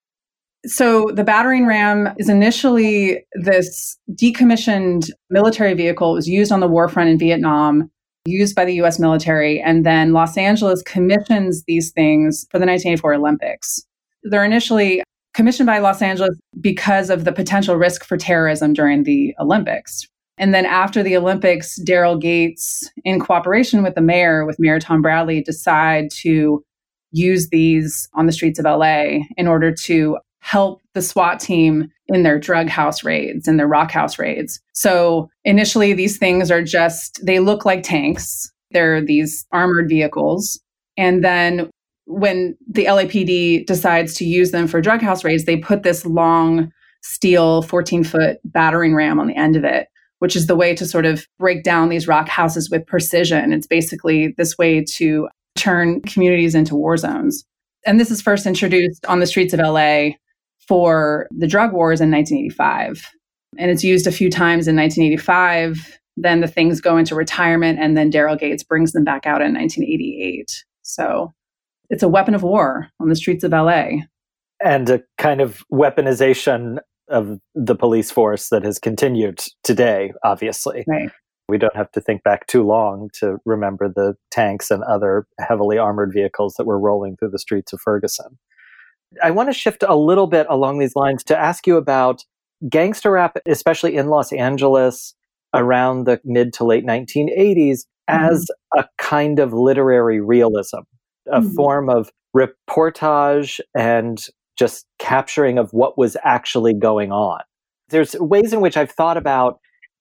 So, 0.67 1.11
the 1.13 1.25
battering 1.25 1.67
ram 1.67 2.15
is 2.19 2.29
initially 2.29 3.25
this 3.35 3.99
decommissioned 4.13 5.11
military 5.29 5.75
vehicle. 5.75 6.13
It 6.13 6.15
was 6.15 6.29
used 6.29 6.51
on 6.51 6.61
the 6.61 6.69
war 6.69 6.89
front 6.89 7.11
in 7.11 7.19
Vietnam, 7.19 7.91
used 8.25 8.57
by 8.57 8.65
the 8.65 8.75
US 8.83 8.99
military. 8.99 9.61
And 9.61 9.85
then 9.85 10.13
Los 10.13 10.39
Angeles 10.39 10.83
commissions 10.83 11.63
these 11.67 11.93
things 11.93 12.47
for 12.51 12.59
the 12.59 12.67
1984 12.67 13.15
Olympics. 13.15 13.81
They're 14.23 14.45
initially 14.45 15.03
commissioned 15.35 15.67
by 15.67 15.79
Los 15.79 16.01
Angeles 16.01 16.37
because 16.61 17.11
of 17.11 17.25
the 17.25 17.33
potential 17.33 17.77
risk 17.77 18.05
for 18.05 18.17
terrorism 18.17 18.73
during 18.73 19.03
the 19.03 19.35
Olympics. 19.39 20.07
And 20.37 20.53
then 20.53 20.67
after 20.67 21.03
the 21.03 21.17
Olympics, 21.17 21.79
Daryl 21.79 22.21
Gates, 22.21 22.91
in 23.05 23.21
cooperation 23.21 23.83
with 23.83 23.95
the 23.95 24.01
mayor, 24.01 24.45
with 24.45 24.59
Mayor 24.59 24.81
Tom 24.81 25.01
Bradley, 25.01 25.43
decide 25.43 26.11
to 26.23 26.65
use 27.13 27.49
these 27.51 28.09
on 28.15 28.27
the 28.27 28.33
streets 28.33 28.59
of 28.59 28.65
LA 28.65 29.21
in 29.37 29.47
order 29.47 29.73
to 29.73 30.19
help 30.41 30.83
the 30.93 31.01
SWAT 31.01 31.41
team 31.41 31.89
in 32.09 32.23
their 32.23 32.39
drug 32.39 32.69
house 32.69 33.05
raids 33.05 33.49
and 33.49 33.59
their 33.59 33.69
rock 33.69 33.91
house 33.91 34.19
raids. 34.19 34.61
So 34.75 35.31
initially, 35.45 35.95
these 35.95 36.19
things 36.19 36.51
are 36.51 36.63
just, 36.63 37.25
they 37.25 37.39
look 37.39 37.65
like 37.65 37.83
tanks. 37.83 38.53
They're 38.73 39.01
these 39.01 39.47
armored 39.53 39.89
vehicles. 39.89 40.61
And 40.99 41.25
then 41.25 41.71
when 42.07 42.57
the 42.69 42.85
LAPD 42.85 43.67
decides 43.67 44.15
to 44.15 44.25
use 44.25 44.51
them 44.51 44.67
for 44.67 44.81
drug 44.81 45.01
house 45.01 45.25
raids, 45.25 45.45
they 45.45 45.57
put 45.57 45.83
this 45.83 46.05
long 46.05 46.71
steel 47.03 47.63
14 47.63 48.05
foot 48.05 48.39
battering 48.45 48.95
ram 48.95 49.21
on 49.21 49.29
the 49.29 49.37
end 49.37 49.57
of 49.57 49.65
it 49.65 49.89
which 50.19 50.37
is 50.37 50.47
the 50.47 50.57
way 50.57 50.75
to 50.75 50.87
sort 50.87 51.07
of 51.07 51.27
break 51.39 51.63
down 51.63 51.89
these 51.89 52.09
rock 52.09 52.29
houses 52.29 52.71
with 52.71 52.87
precision. 52.87 53.53
It's 53.53 53.67
basically 53.67 54.35
this 54.37 54.57
way 54.57 54.85
to 54.97 55.29
turn 55.57 56.01
communities 56.03 56.55
into 56.55 56.75
war 56.75 56.97
zones. 56.97 57.45
And 57.87 58.01
this 58.01 58.11
is 58.11 58.23
first 58.23 58.47
introduced 58.47 59.05
on 59.07 59.21
the 59.21 59.27
streets 59.27 59.53
of 59.53 59.61
LA 59.61 60.11
for 60.67 61.29
the 61.31 61.47
drug 61.47 61.73
wars 61.73 62.01
in 62.01 62.11
1985. 62.11 63.11
And 63.59 63.71
it's 63.71 63.85
used 63.85 64.07
a 64.07 64.13
few 64.13 64.31
times 64.31 64.67
in 64.67 64.77
1985. 64.77 65.99
Then 66.17 66.41
the 66.41 66.49
things 66.49 66.81
go 66.81 66.97
into 66.97 67.15
retirement, 67.15 67.79
and 67.81 67.97
then 67.97 68.11
Daryl 68.11 68.39
Gates 68.39 68.63
brings 68.63 68.93
them 68.93 69.05
back 69.05 69.27
out 69.27 69.43
in 69.43 69.53
1988. 69.53 70.65
So 70.83 71.33
it's 71.91 72.03
a 72.03 72.09
weapon 72.09 72.35
of 72.35 72.43
war 72.43 72.89
on 73.01 73.09
the 73.09 73.17
streets 73.17 73.45
of 73.45 73.53
LA. 73.53 73.89
And 74.65 74.89
a 74.89 75.03
kind 75.19 75.41
of 75.41 75.63
weaponization 75.73 76.79
of 77.09 77.39
the 77.55 77.75
police 77.75 78.11
force 78.11 78.49
that 78.49 78.65
has 78.65 78.79
continued 78.79 79.43
today, 79.63 80.13
obviously. 80.23 80.85
Right. 80.87 81.11
We 81.49 81.59
don't 81.59 81.77
have 81.77 81.93
to 81.93 82.01
think 82.01 82.23
back 82.23 82.47
too 82.47 82.63
long 82.63 83.11
to 83.21 83.37
remember 83.45 83.89
the 83.89 84.17
tanks 84.31 84.71
and 84.71 84.83
other 84.85 85.27
heavily 85.39 85.77
armored 85.77 86.13
vehicles 86.13 86.55
that 86.55 86.65
were 86.65 86.79
rolling 86.79 87.17
through 87.17 87.31
the 87.31 87.39
streets 87.39 87.73
of 87.73 87.81
Ferguson. 87.83 88.39
I 89.23 89.31
want 89.31 89.51
to 89.51 89.53
shift 89.53 89.85
a 89.87 89.95
little 89.95 90.27
bit 90.27 90.47
along 90.49 90.79
these 90.79 90.97
lines 90.97 91.23
to 91.25 91.39
ask 91.39 91.67
you 91.67 91.77
about 91.77 92.25
gangster 92.69 93.13
rap, 93.13 93.37
especially 93.47 93.97
in 93.97 94.09
Los 94.09 94.33
Angeles 94.33 95.15
around 95.55 96.05
the 96.05 96.21
mid 96.25 96.53
to 96.55 96.65
late 96.65 96.85
1980s, 96.85 97.85
as 98.09 98.47
mm-hmm. 98.47 98.81
a 98.81 98.89
kind 98.99 99.39
of 99.39 99.53
literary 99.53 100.21
realism, 100.21 100.81
a 101.31 101.41
mm-hmm. 101.41 101.55
form 101.55 101.89
of 101.89 102.11
reportage 102.37 103.61
and 103.75 104.27
just 104.59 104.87
capturing 104.99 105.59
of 105.59 105.71
what 105.73 105.99
was 105.99 106.17
actually 106.25 106.75
going 106.75 107.13
on. 107.13 107.41
There's 107.89 108.15
ways 108.19 108.53
in 108.53 108.61
which 108.61 108.77
I've 108.77 108.91
thought 108.91 109.17
about 109.17 109.59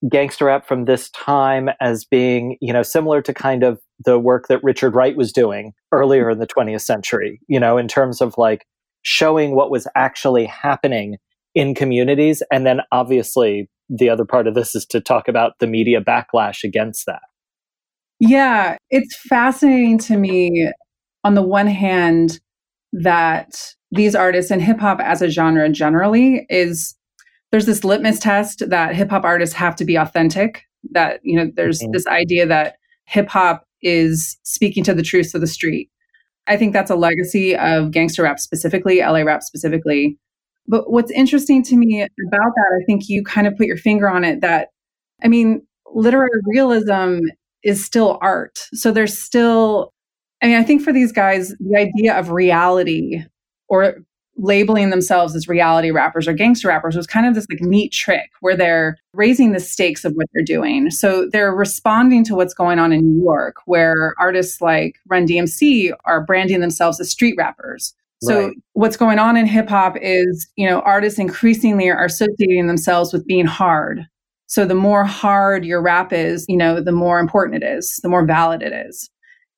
gangster 0.09 0.45
rap 0.45 0.67
from 0.67 0.85
this 0.85 1.09
time 1.11 1.69
as 1.79 2.05
being, 2.05 2.57
you 2.61 2.73
know, 2.73 2.83
similar 2.83 3.21
to 3.21 3.33
kind 3.33 3.63
of 3.63 3.79
the 4.03 4.19
work 4.19 4.47
that 4.47 4.63
Richard 4.63 4.95
Wright 4.95 5.15
was 5.15 5.31
doing 5.31 5.73
earlier 5.91 6.29
in 6.29 6.39
the 6.39 6.47
20th 6.47 6.81
century, 6.81 7.39
you 7.47 7.59
know, 7.59 7.77
in 7.77 7.87
terms 7.87 8.21
of 8.21 8.37
like 8.37 8.65
showing 9.03 9.55
what 9.55 9.71
was 9.71 9.87
actually 9.95 10.45
happening 10.45 11.17
in 11.55 11.75
communities. 11.75 12.41
And 12.51 12.65
then 12.65 12.81
obviously 12.91 13.69
the 13.89 14.09
other 14.09 14.25
part 14.25 14.47
of 14.47 14.55
this 14.55 14.75
is 14.75 14.85
to 14.87 14.99
talk 14.99 15.27
about 15.27 15.53
the 15.59 15.67
media 15.67 16.01
backlash 16.01 16.63
against 16.63 17.05
that. 17.05 17.21
Yeah, 18.19 18.77
it's 18.89 19.15
fascinating 19.15 19.97
to 19.99 20.17
me 20.17 20.71
on 21.23 21.35
the 21.35 21.41
one 21.41 21.67
hand 21.67 22.39
that 22.93 23.75
these 23.91 24.15
artists 24.15 24.51
and 24.51 24.61
hip 24.61 24.79
hop 24.79 24.99
as 24.99 25.21
a 25.21 25.29
genre 25.29 25.69
generally 25.69 26.45
is 26.49 26.95
there's 27.51 27.65
this 27.65 27.83
litmus 27.83 28.19
test 28.19 28.67
that 28.69 28.95
hip 28.95 29.09
hop 29.09 29.23
artists 29.23 29.55
have 29.55 29.75
to 29.75 29.85
be 29.85 29.95
authentic. 29.95 30.63
That, 30.91 31.19
you 31.23 31.37
know, 31.37 31.51
there's 31.55 31.79
mm-hmm. 31.79 31.91
this 31.91 32.07
idea 32.07 32.45
that 32.47 32.77
hip 33.05 33.29
hop 33.29 33.65
is 33.81 34.37
speaking 34.43 34.83
to 34.85 34.93
the 34.93 35.03
truths 35.03 35.33
of 35.33 35.41
the 35.41 35.47
street. 35.47 35.89
I 36.47 36.57
think 36.57 36.73
that's 36.73 36.91
a 36.91 36.95
legacy 36.95 37.55
of 37.55 37.91
gangster 37.91 38.23
rap 38.23 38.39
specifically, 38.39 38.99
LA 38.99 39.21
rap 39.21 39.43
specifically. 39.43 40.17
But 40.67 40.91
what's 40.91 41.11
interesting 41.11 41.63
to 41.63 41.77
me 41.77 42.01
about 42.01 42.51
that, 42.55 42.81
I 42.81 42.83
think 42.85 43.03
you 43.07 43.23
kind 43.23 43.47
of 43.47 43.55
put 43.55 43.67
your 43.67 43.77
finger 43.77 44.09
on 44.09 44.23
it 44.23 44.41
that, 44.41 44.69
I 45.23 45.27
mean, 45.27 45.65
literary 45.93 46.29
realism 46.45 47.19
is 47.63 47.85
still 47.85 48.17
art. 48.21 48.59
So 48.73 48.91
there's 48.91 49.17
still, 49.17 49.92
I 50.43 50.47
mean, 50.47 50.57
I 50.57 50.63
think 50.63 50.81
for 50.81 50.91
these 50.91 51.13
guys, 51.13 51.55
the 51.59 51.77
idea 51.77 52.17
of 52.17 52.29
reality 52.29 53.23
or 53.69 54.03
labeling 54.35 54.89
themselves 54.89 55.35
as 55.35 55.47
reality 55.47 55.91
rappers 55.91 56.27
or 56.27 56.33
gangster 56.33 56.67
rappers 56.67 56.95
was 56.95 57.07
kind 57.07 57.25
of 57.25 57.35
this 57.35 57.45
like 57.49 57.61
neat 57.61 57.91
trick 57.93 58.29
where 58.41 58.57
they're 58.57 58.97
raising 59.13 59.53
the 59.53 59.59
stakes 59.59 60.03
of 60.03 60.11
what 60.13 60.25
they're 60.33 60.43
doing. 60.43 60.89
So 60.91 61.29
they're 61.31 61.53
responding 61.53 62.25
to 62.25 62.35
what's 62.35 62.53
going 62.53 62.77
on 62.77 62.91
in 62.91 63.01
New 63.01 63.23
York, 63.23 63.57
where 63.65 64.15
artists 64.19 64.59
like 64.59 64.97
Run 65.07 65.27
DMC 65.27 65.93
are 66.05 66.25
branding 66.25 66.59
themselves 66.59 66.99
as 66.99 67.09
street 67.09 67.35
rappers. 67.37 67.93
So 68.21 68.47
right. 68.47 68.55
what's 68.73 68.97
going 68.97 69.19
on 69.19 69.37
in 69.37 69.45
hip 69.45 69.69
hop 69.69 69.97
is, 70.01 70.47
you 70.55 70.67
know, 70.67 70.79
artists 70.81 71.19
increasingly 71.19 71.89
are 71.89 72.05
associating 72.05 72.67
themselves 72.67 73.13
with 73.13 73.25
being 73.27 73.45
hard. 73.45 74.05
So 74.47 74.65
the 74.65 74.75
more 74.75 75.03
hard 75.03 75.65
your 75.65 75.81
rap 75.81 76.11
is, 76.13 76.45
you 76.47 76.57
know, 76.57 76.79
the 76.79 76.91
more 76.91 77.19
important 77.19 77.63
it 77.63 77.67
is, 77.67 77.99
the 78.01 78.09
more 78.09 78.25
valid 78.25 78.61
it 78.61 78.71
is. 78.71 79.09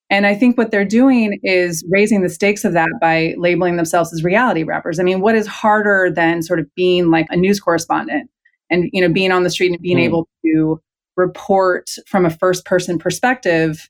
And 0.09 0.27
I 0.27 0.35
think 0.35 0.57
what 0.57 0.71
they're 0.71 0.85
doing 0.85 1.39
is 1.43 1.83
raising 1.89 2.21
the 2.21 2.29
stakes 2.29 2.63
of 2.63 2.73
that 2.73 2.89
by 3.01 3.33
labeling 3.37 3.75
themselves 3.75 4.13
as 4.13 4.23
reality 4.23 4.63
rappers. 4.63 4.99
I 4.99 5.03
mean, 5.03 5.19
what 5.19 5.35
is 5.35 5.47
harder 5.47 6.11
than 6.13 6.43
sort 6.43 6.59
of 6.59 6.73
being 6.75 7.09
like 7.09 7.25
a 7.29 7.35
news 7.35 7.59
correspondent 7.59 8.29
and, 8.69 8.89
you 8.93 9.01
know, 9.01 9.11
being 9.11 9.31
on 9.31 9.43
the 9.43 9.49
street 9.49 9.71
and 9.71 9.81
being 9.81 9.97
mm. 9.97 10.03
able 10.03 10.27
to 10.45 10.79
report 11.17 11.89
from 12.05 12.25
a 12.25 12.29
first 12.29 12.65
person 12.65 12.99
perspective? 12.99 13.89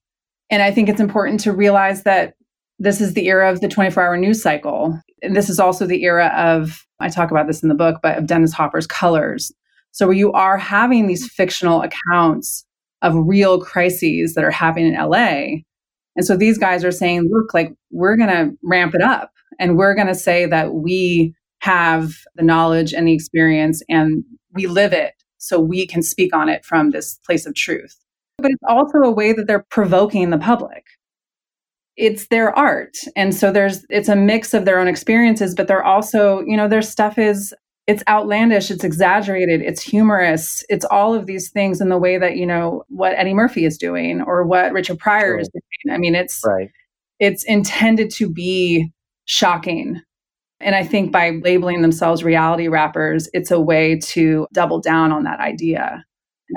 And 0.50 0.62
I 0.62 0.72
think 0.72 0.88
it's 0.88 1.02
important 1.02 1.42
to 1.42 1.52
realize 1.52 2.04
that 2.04 2.36
this 2.80 3.02
is 3.02 3.14
the 3.14 3.28
era 3.28 3.52
of 3.52 3.62
the 3.62 3.68
24 3.68 4.02
hour 4.04 4.18
news 4.18 4.42
cycle. 4.42 5.00
And 5.22 5.36
this 5.36 5.50
is 5.50 5.60
also 5.60 5.86
the 5.86 6.04
era 6.04 6.32
of, 6.36 6.86
I 7.00 7.10
talk 7.10 7.32
about 7.32 7.48
this 7.48 7.62
in 7.62 7.70
the 7.70 7.76
book, 7.76 8.00
but 8.02 8.18
of 8.18 8.28
Dennis 8.28 8.54
Hopper's 8.54 8.88
colors. 8.88 9.52
So 9.92 10.08
where 10.08 10.16
you 10.16 10.32
are 10.34 10.58
having 10.58 11.08
these 11.08 11.30
fictional 11.30 11.82
accounts 11.82 12.66
of 13.02 13.16
real 13.16 13.60
crises 13.60 14.34
that 14.34 14.44
are 14.44 14.52
happening 14.52 14.94
in 14.94 15.10
LA 15.10 15.64
and 16.16 16.26
so 16.26 16.38
these 16.38 16.58
guys 16.58 16.84
are 16.84 16.92
saying, 16.92 17.30
look, 17.32 17.54
like 17.54 17.74
we're 17.92 18.16
going 18.16 18.30
to 18.30 18.56
ramp 18.64 18.96
it 18.96 19.02
up 19.02 19.32
and 19.60 19.78
we're 19.78 19.96
going 19.96 20.08
to 20.08 20.16
say 20.16 20.46
that 20.46 20.74
we 20.74 21.34
have 21.60 22.14
the 22.36 22.44
knowledge 22.44 22.94
and 22.94 23.08
the 23.08 23.14
experience 23.14 23.82
and 23.90 24.24
we 24.54 24.68
live 24.68 24.94
it 24.94 25.14
so 25.38 25.60
we 25.60 25.86
can 25.86 26.02
speak 26.02 26.36
on 26.36 26.50
it 26.50 26.64
from 26.66 26.92
this 26.92 27.20
place 27.26 27.46
of 27.46 27.54
truth. 27.56 27.98
But 28.38 28.52
it's 28.52 28.64
also 28.68 29.00
a 29.00 29.12
way 29.12 29.34
that 29.34 29.48
they're 29.48 29.66
provoking 29.70 30.30
the 30.30 30.38
public. 30.38 30.86
It's 31.98 32.28
their 32.28 32.58
art. 32.58 32.98
And 33.16 33.34
so 33.34 33.52
there's 33.52 33.86
it's 33.90 34.10
a 34.10 34.16
mix 34.16 34.54
of 34.54 34.66
their 34.66 34.80
own 34.80 34.88
experiences, 34.88 35.56
but 35.56 35.68
they're 35.68 35.84
also, 35.84 36.42
you 36.42 36.58
know, 36.58 36.68
their 36.68 36.82
stuff 36.82 37.18
is 37.18 37.54
it's 37.88 38.04
outlandish, 38.08 38.72
it's 38.72 38.84
exaggerated, 38.84 39.62
it's 39.62 39.82
humorous, 39.82 40.64
it's 40.70 40.86
all 40.86 41.14
of 41.14 41.28
these 41.28 41.52
things 41.52 41.80
in 41.80 41.90
the 41.90 41.98
way 41.98 42.18
that, 42.18 42.36
you 42.36 42.46
know, 42.46 42.84
what 42.90 43.14
Eddie 43.16 43.34
Murphy 43.34 43.66
is 43.66 43.78
doing 43.78 44.22
or 44.22 44.44
what 44.44 44.74
Richard 44.74 44.98
Pryor 44.98 45.38
is 45.38 45.50
doing. 45.50 45.96
I 45.96 46.00
mean, 46.00 46.16
it's 46.16 46.42
right. 46.46 46.70
it's 47.20 47.44
intended 47.44 48.10
to 48.12 48.30
be 48.30 48.92
shocking. 49.26 50.02
And 50.60 50.74
I 50.74 50.84
think 50.84 51.12
by 51.12 51.32
labeling 51.44 51.82
themselves 51.82 52.24
reality 52.24 52.68
rappers, 52.70 53.30
it's 53.34 53.52
a 53.52 53.60
way 53.60 54.00
to 54.00 54.48
double 54.52 54.80
down 54.80 55.12
on 55.12 55.24
that 55.24 55.40
idea. 55.40 56.04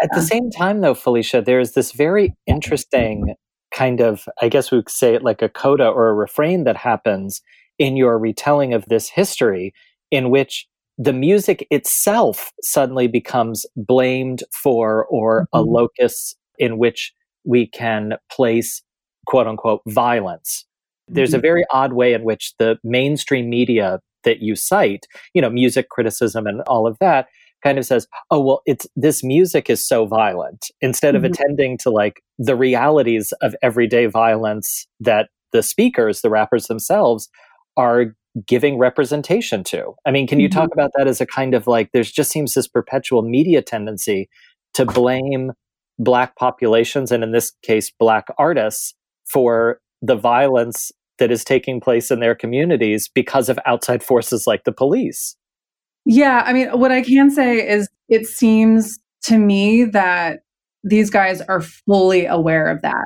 At 0.01 0.11
the 0.15 0.23
same 0.23 0.51
time, 0.51 0.81
though, 0.81 0.95
Felicia, 0.95 1.43
there's 1.43 1.73
this 1.73 1.93
very 1.93 2.35
interesting 2.47 3.35
kind 3.75 4.01
of, 4.01 4.29
I 4.41 4.49
guess 4.49 4.71
we 4.71 4.79
could 4.79 4.91
say 4.91 5.15
it 5.15 5.23
like 5.23 5.43
a 5.43 5.49
coda 5.49 5.89
or 5.89 6.09
a 6.09 6.15
refrain 6.15 6.65
that 6.65 6.77
happens 6.77 7.43
in 7.79 7.97
your 7.97 8.19
retelling 8.19 8.73
of 8.73 8.87
this 8.87 9.09
history, 9.09 9.73
in 10.11 10.31
which 10.31 10.67
the 10.99 11.13
music 11.13 11.67
itself 11.71 12.53
suddenly 12.63 13.07
becomes 13.07 13.65
blamed 13.77 14.43
for 14.53 15.07
or 15.07 15.43
mm-hmm. 15.43 15.59
a 15.59 15.63
locus 15.63 16.35
in 16.59 16.77
which 16.77 17.13
we 17.45 17.67
can 17.67 18.15
place 18.31 18.83
quote 19.27 19.47
unquote 19.47 19.81
violence. 19.87 20.67
Mm-hmm. 21.09 21.15
There's 21.15 21.33
a 21.33 21.37
mm-hmm. 21.37 21.43
very 21.43 21.65
odd 21.71 21.93
way 21.93 22.13
in 22.13 22.25
which 22.25 22.55
the 22.59 22.79
mainstream 22.83 23.49
media 23.49 24.01
that 24.25 24.41
you 24.41 24.57
cite, 24.57 25.07
you 25.33 25.41
know, 25.41 25.49
music 25.49 25.89
criticism 25.89 26.47
and 26.47 26.63
all 26.63 26.87
of 26.87 26.99
that 26.99 27.29
kind 27.63 27.79
of 27.79 27.87
says, 27.87 28.07
oh, 28.31 28.41
well, 28.41 28.63
it's 28.67 28.87
this 28.95 29.25
music 29.25 29.71
is 29.71 29.87
so 29.87 30.07
violent 30.07 30.67
instead 30.81 31.15
mm-hmm. 31.15 31.25
of 31.25 31.31
attending 31.33 31.79
to 31.79 31.91
like 31.91 32.23
the 32.39 32.57
realities 32.57 33.33
of 33.41 33.55
everyday 33.63 34.07
violence 34.07 34.87
that 35.01 35.29
the 35.53 35.63
speakers, 35.63 36.21
the 36.21 36.31
rappers 36.31 36.67
themselves 36.67 37.29
are 37.77 38.17
giving 38.47 38.79
representation 38.79 39.65
to. 39.65 39.95
I 40.07 40.11
mean, 40.11 40.27
can 40.27 40.41
you 40.41 40.49
mm-hmm. 40.49 40.59
talk 40.59 40.71
about 40.73 40.91
that 40.97 41.07
as 41.09 41.21
a 41.21 41.27
kind 41.27 41.55
of 41.55 41.67
like, 41.67 41.91
there's 41.93 42.13
just 42.13 42.31
seems 42.31 42.55
this 42.55 42.69
perpetual 42.69 43.23
media 43.23 43.63
tendency 43.63 44.29
to 44.75 44.85
blame 44.85 45.53
Black 45.99 46.37
populations, 46.37 47.11
and 47.11 47.25
in 47.25 47.33
this 47.33 47.53
case, 47.63 47.91
Black 47.99 48.27
artists, 48.39 48.95
for 49.33 49.81
the 50.01 50.15
violence 50.15 50.93
that 51.19 51.33
is 51.33 51.43
taking 51.43 51.81
place 51.81 52.11
in 52.11 52.21
their 52.21 52.35
communities 52.35 53.11
because 53.13 53.49
of 53.49 53.59
outside 53.67 54.03
forces 54.03 54.47
like 54.47 54.63
the 54.65 54.73
police. 54.73 55.37
Yeah, 56.05 56.43
I 56.47 56.53
mean, 56.53 56.69
what 56.79 56.93
I 56.93 57.03
can 57.03 57.31
say 57.31 57.69
is 57.69 57.89
it 58.09 58.27
seems 58.27 58.99
to 59.25 59.37
me 59.37 59.85
that 59.85 60.41
these 60.85 61.11
guys 61.11 61.41
are 61.41 61.61
fully 61.61 62.27
aware 62.27 62.69
of 62.69 62.83
that. 62.83 63.05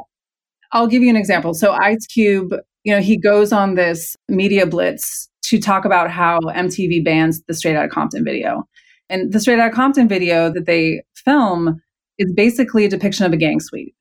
I'll 0.73 0.87
give 0.87 1.03
you 1.03 1.11
an 1.11 1.17
example. 1.17 1.55
So 1.55 1.73
Ice 1.73 2.07
Cube 2.07 2.53
you 2.85 2.95
know, 2.95 3.01
he 3.01 3.17
goes 3.17 3.53
on 3.53 3.75
this 3.75 4.17
media 4.29 4.67
blitz 4.67 5.29
to 5.45 5.61
talk 5.61 5.85
about 5.85 6.11
how 6.11 6.39
MTV 6.41 7.05
bans 7.05 7.43
the 7.47 7.55
Straight 7.55 7.77
Outta 7.77 7.89
Compton 7.89 8.25
video. 8.25 8.65
And 9.09 9.33
the 9.33 9.41
Straight 9.41 9.59
Outta 9.59 9.75
Compton 9.75 10.09
video 10.09 10.53
that 10.53 10.67
they 10.67 11.03
film 11.15 11.81
is 12.19 12.33
basically 12.33 12.85
a 12.85 12.89
depiction 12.89 13.27
of 13.27 13.33
a 13.33 13.37
gang 13.37 13.61
sweep. 13.61 13.95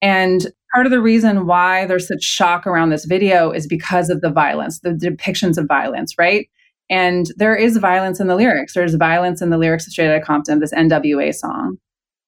And 0.00 0.46
part 0.72 0.86
of 0.86 0.92
the 0.92 1.00
reason 1.00 1.46
why 1.46 1.86
there's 1.86 2.08
such 2.08 2.22
shock 2.22 2.66
around 2.66 2.90
this 2.90 3.04
video 3.04 3.50
is 3.50 3.66
because 3.66 4.10
of 4.10 4.20
the 4.20 4.30
violence, 4.30 4.80
the 4.80 4.90
depictions 4.90 5.56
of 5.56 5.66
violence, 5.66 6.14
right? 6.18 6.48
And 6.90 7.26
there 7.36 7.56
is 7.56 7.78
violence 7.78 8.20
in 8.20 8.26
the 8.26 8.36
lyrics. 8.36 8.74
There's 8.74 8.94
violence 8.94 9.40
in 9.40 9.50
the 9.50 9.58
lyrics 9.58 9.86
of 9.86 9.92
Straight 9.92 10.10
Outta 10.10 10.24
Compton, 10.24 10.60
this 10.60 10.74
NWA 10.74 11.34
song. 11.34 11.76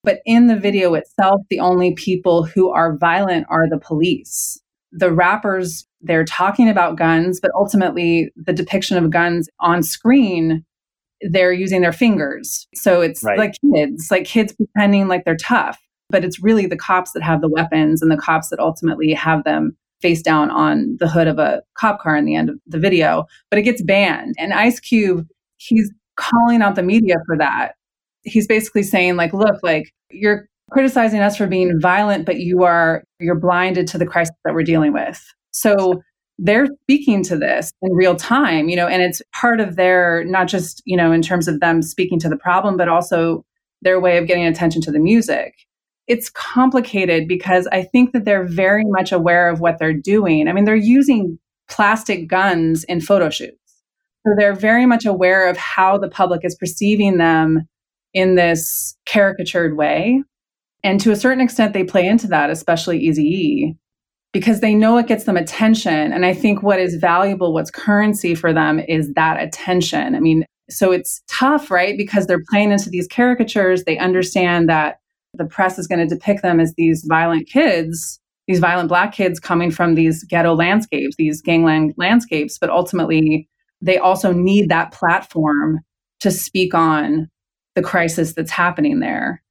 But 0.02 0.20
in 0.24 0.46
the 0.46 0.56
video 0.56 0.94
itself, 0.94 1.42
the 1.50 1.60
only 1.60 1.94
people 1.94 2.44
who 2.44 2.70
are 2.70 2.96
violent 2.96 3.46
are 3.50 3.68
the 3.68 3.78
police 3.78 4.60
the 4.96 5.12
rappers, 5.12 5.86
they're 6.00 6.24
talking 6.24 6.68
about 6.68 6.96
guns, 6.96 7.38
but 7.40 7.50
ultimately 7.54 8.30
the 8.36 8.52
depiction 8.52 8.96
of 8.96 9.10
guns 9.10 9.48
on 9.60 9.82
screen, 9.82 10.64
they're 11.20 11.52
using 11.52 11.82
their 11.82 11.92
fingers. 11.92 12.66
So 12.74 13.02
it's 13.02 13.22
Right. 13.22 13.38
like 13.38 13.54
kids, 13.74 14.08
like 14.10 14.24
kids 14.24 14.54
pretending 14.54 15.08
like 15.08 15.24
they're 15.24 15.36
tough, 15.36 15.78
but 16.08 16.24
it's 16.24 16.42
really 16.42 16.66
the 16.66 16.76
cops 16.76 17.12
that 17.12 17.22
have 17.22 17.40
the 17.40 17.48
weapons 17.48 18.00
and 18.00 18.10
the 18.10 18.16
cops 18.16 18.48
that 18.48 18.58
ultimately 18.58 19.12
have 19.12 19.44
them 19.44 19.76
face 20.00 20.22
down 20.22 20.50
on 20.50 20.96
the 20.98 21.08
hood 21.08 21.26
of 21.26 21.38
a 21.38 21.62
cop 21.74 22.00
car 22.00 22.16
in 22.16 22.24
the 22.24 22.34
end 22.34 22.48
of 22.48 22.56
the 22.66 22.78
video. 22.78 23.24
But 23.50 23.58
it 23.58 23.62
gets 23.62 23.82
banned. 23.82 24.34
And 24.38 24.52
Ice 24.52 24.80
Cube, 24.80 25.26
he's 25.56 25.92
calling 26.16 26.62
out 26.62 26.74
the 26.74 26.82
media 26.82 27.16
for 27.26 27.36
that. 27.38 27.72
He's 28.22 28.46
basically 28.46 28.82
saying, 28.82 29.16
like, 29.16 29.32
look, 29.32 29.56
like, 29.62 29.92
you're 30.10 30.48
criticizing 30.70 31.20
us 31.20 31.37
for 31.37 31.46
being 31.46 31.80
violent, 31.80 32.26
but 32.26 32.40
you 32.40 32.64
are 32.64 33.04
you're 33.20 33.38
blinded 33.38 33.87
to 33.88 33.99
the 33.99 34.06
crisis 34.06 34.35
that 34.44 34.54
we're 34.54 34.62
dealing 34.62 34.92
with. 34.92 35.23
So 35.52 36.02
they're 36.38 36.66
speaking 36.82 37.23
to 37.25 37.37
this 37.37 37.73
in 37.82 37.92
real 37.92 38.14
time, 38.14 38.68
you 38.68 38.76
know, 38.76 38.87
and 38.87 39.02
it's 39.02 39.23
part 39.40 39.61
of 39.61 39.76
their 39.76 40.25
not 40.25 40.49
just, 40.49 40.82
you 40.85 40.96
know, 40.96 41.12
in 41.12 41.23
terms 41.23 41.49
of 41.49 41.61
them 41.61 41.82
speaking 41.82 42.18
to 42.20 42.28
the 42.28 42.37
problem, 42.37 42.76
but 42.76 42.88
also 42.88 43.44
their 43.82 44.00
way 44.00 44.18
of 44.18 44.26
getting 44.26 44.44
attention 44.44 44.82
to 44.82 44.90
the 44.90 44.99
music. 44.99 45.54
It's 46.06 46.30
complicated 46.30 47.26
because 47.26 47.66
I 47.73 47.82
think 47.82 48.12
that 48.12 48.25
they're 48.25 48.46
very 48.46 48.85
much 48.87 49.12
aware 49.12 49.49
of 49.49 49.61
what 49.61 49.78
they're 49.78 49.92
doing. 49.92 50.46
I 50.46 50.52
mean, 50.52 50.64
they're 50.64 50.76
using 50.76 51.38
plastic 51.68 52.28
guns 52.28 52.85
in 52.85 53.00
photo 53.00 53.30
shoots. 53.30 53.56
So 54.26 54.35
they're 54.37 54.54
very 54.54 54.87
much 54.87 55.04
aware 55.04 55.49
of 55.49 55.56
how 55.56 55.99
the 55.99 56.08
public 56.08 56.44
is 56.44 56.54
perceiving 56.54 57.18
them 57.18 57.66
in 58.12 58.35
this 58.35 58.96
caricatured 59.06 59.76
way. 59.76 60.23
And 60.86 61.00
to 61.00 61.10
a 61.10 61.16
certain 61.16 61.40
extent, 61.40 61.72
they 61.72 61.82
play 61.82 62.06
into 62.06 62.28
that, 62.28 62.48
especially 62.48 63.00
Easy 63.00 63.24
E, 63.24 63.74
because 64.32 64.60
they 64.60 64.72
know 64.72 64.98
it 64.98 65.08
gets 65.08 65.24
them 65.24 65.36
attention. 65.36 66.12
And 66.12 66.24
I 66.24 66.32
think 66.32 66.62
what 66.62 66.78
is 66.78 66.94
valuable, 66.94 67.52
what's 67.52 67.72
currency 67.72 68.36
for 68.36 68.52
them 68.52 68.78
is 68.78 69.12
that 69.14 69.42
attention. 69.42 70.14
I 70.14 70.20
mean, 70.20 70.44
so 70.70 70.92
it's 70.92 71.24
tough, 71.28 71.72
right? 71.72 71.98
Because 71.98 72.26
they're 72.26 72.44
playing 72.50 72.70
into 72.70 72.88
these 72.88 73.08
caricatures. 73.08 73.82
They 73.82 73.98
understand 73.98 74.68
that 74.68 74.98
the 75.34 75.44
press 75.44 75.76
is 75.76 75.88
going 75.88 76.06
to 76.06 76.14
depict 76.14 76.42
them 76.42 76.60
as 76.60 76.72
these 76.76 77.04
violent 77.08 77.48
kids, 77.48 78.20
these 78.46 78.60
violent 78.60 78.88
black 78.88 79.12
kids 79.12 79.40
coming 79.40 79.72
from 79.72 79.96
these 79.96 80.22
ghetto 80.22 80.54
landscapes, 80.54 81.16
these 81.16 81.42
gangland 81.42 81.94
landscapes. 81.96 82.58
But 82.58 82.70
ultimately, 82.70 83.48
they 83.80 83.98
also 83.98 84.32
need 84.32 84.68
that 84.68 84.92
platform 84.92 85.80
to 86.20 86.30
speak 86.30 86.74
on 86.74 87.28
the 87.74 87.82
crisis 87.82 88.34
that's 88.34 88.52
happening 88.52 89.00
there. 89.00 89.42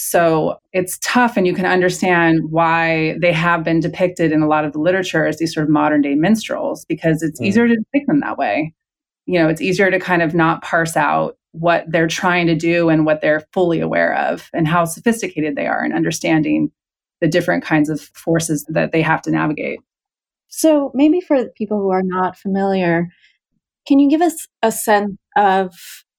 So 0.00 0.60
it's 0.72 0.96
tough, 1.02 1.36
and 1.36 1.44
you 1.44 1.52
can 1.52 1.66
understand 1.66 2.52
why 2.52 3.16
they 3.20 3.32
have 3.32 3.64
been 3.64 3.80
depicted 3.80 4.30
in 4.30 4.42
a 4.42 4.46
lot 4.46 4.64
of 4.64 4.72
the 4.72 4.78
literature 4.78 5.26
as 5.26 5.38
these 5.38 5.52
sort 5.52 5.64
of 5.64 5.70
modern 5.70 6.02
day 6.02 6.14
minstrels, 6.14 6.84
because 6.84 7.20
it's 7.20 7.40
Mm. 7.40 7.46
easier 7.46 7.66
to 7.66 7.74
depict 7.74 8.06
them 8.06 8.20
that 8.20 8.38
way. 8.38 8.72
You 9.26 9.40
know, 9.40 9.48
it's 9.48 9.60
easier 9.60 9.90
to 9.90 9.98
kind 9.98 10.22
of 10.22 10.34
not 10.34 10.62
parse 10.62 10.96
out 10.96 11.36
what 11.50 11.84
they're 11.88 12.06
trying 12.06 12.46
to 12.46 12.54
do 12.54 12.88
and 12.88 13.04
what 13.06 13.20
they're 13.22 13.42
fully 13.52 13.80
aware 13.80 14.14
of 14.14 14.48
and 14.54 14.68
how 14.68 14.84
sophisticated 14.84 15.56
they 15.56 15.66
are 15.66 15.84
in 15.84 15.92
understanding 15.92 16.70
the 17.20 17.26
different 17.26 17.64
kinds 17.64 17.90
of 17.90 18.00
forces 18.00 18.64
that 18.68 18.92
they 18.92 19.02
have 19.02 19.20
to 19.22 19.32
navigate. 19.32 19.80
So, 20.46 20.92
maybe 20.94 21.20
for 21.20 21.46
people 21.56 21.78
who 21.78 21.90
are 21.90 22.04
not 22.04 22.38
familiar, 22.38 23.08
can 23.88 23.98
you 23.98 24.08
give 24.08 24.22
us 24.22 24.46
a 24.62 24.70
sense 24.70 25.16
of, 25.36 25.74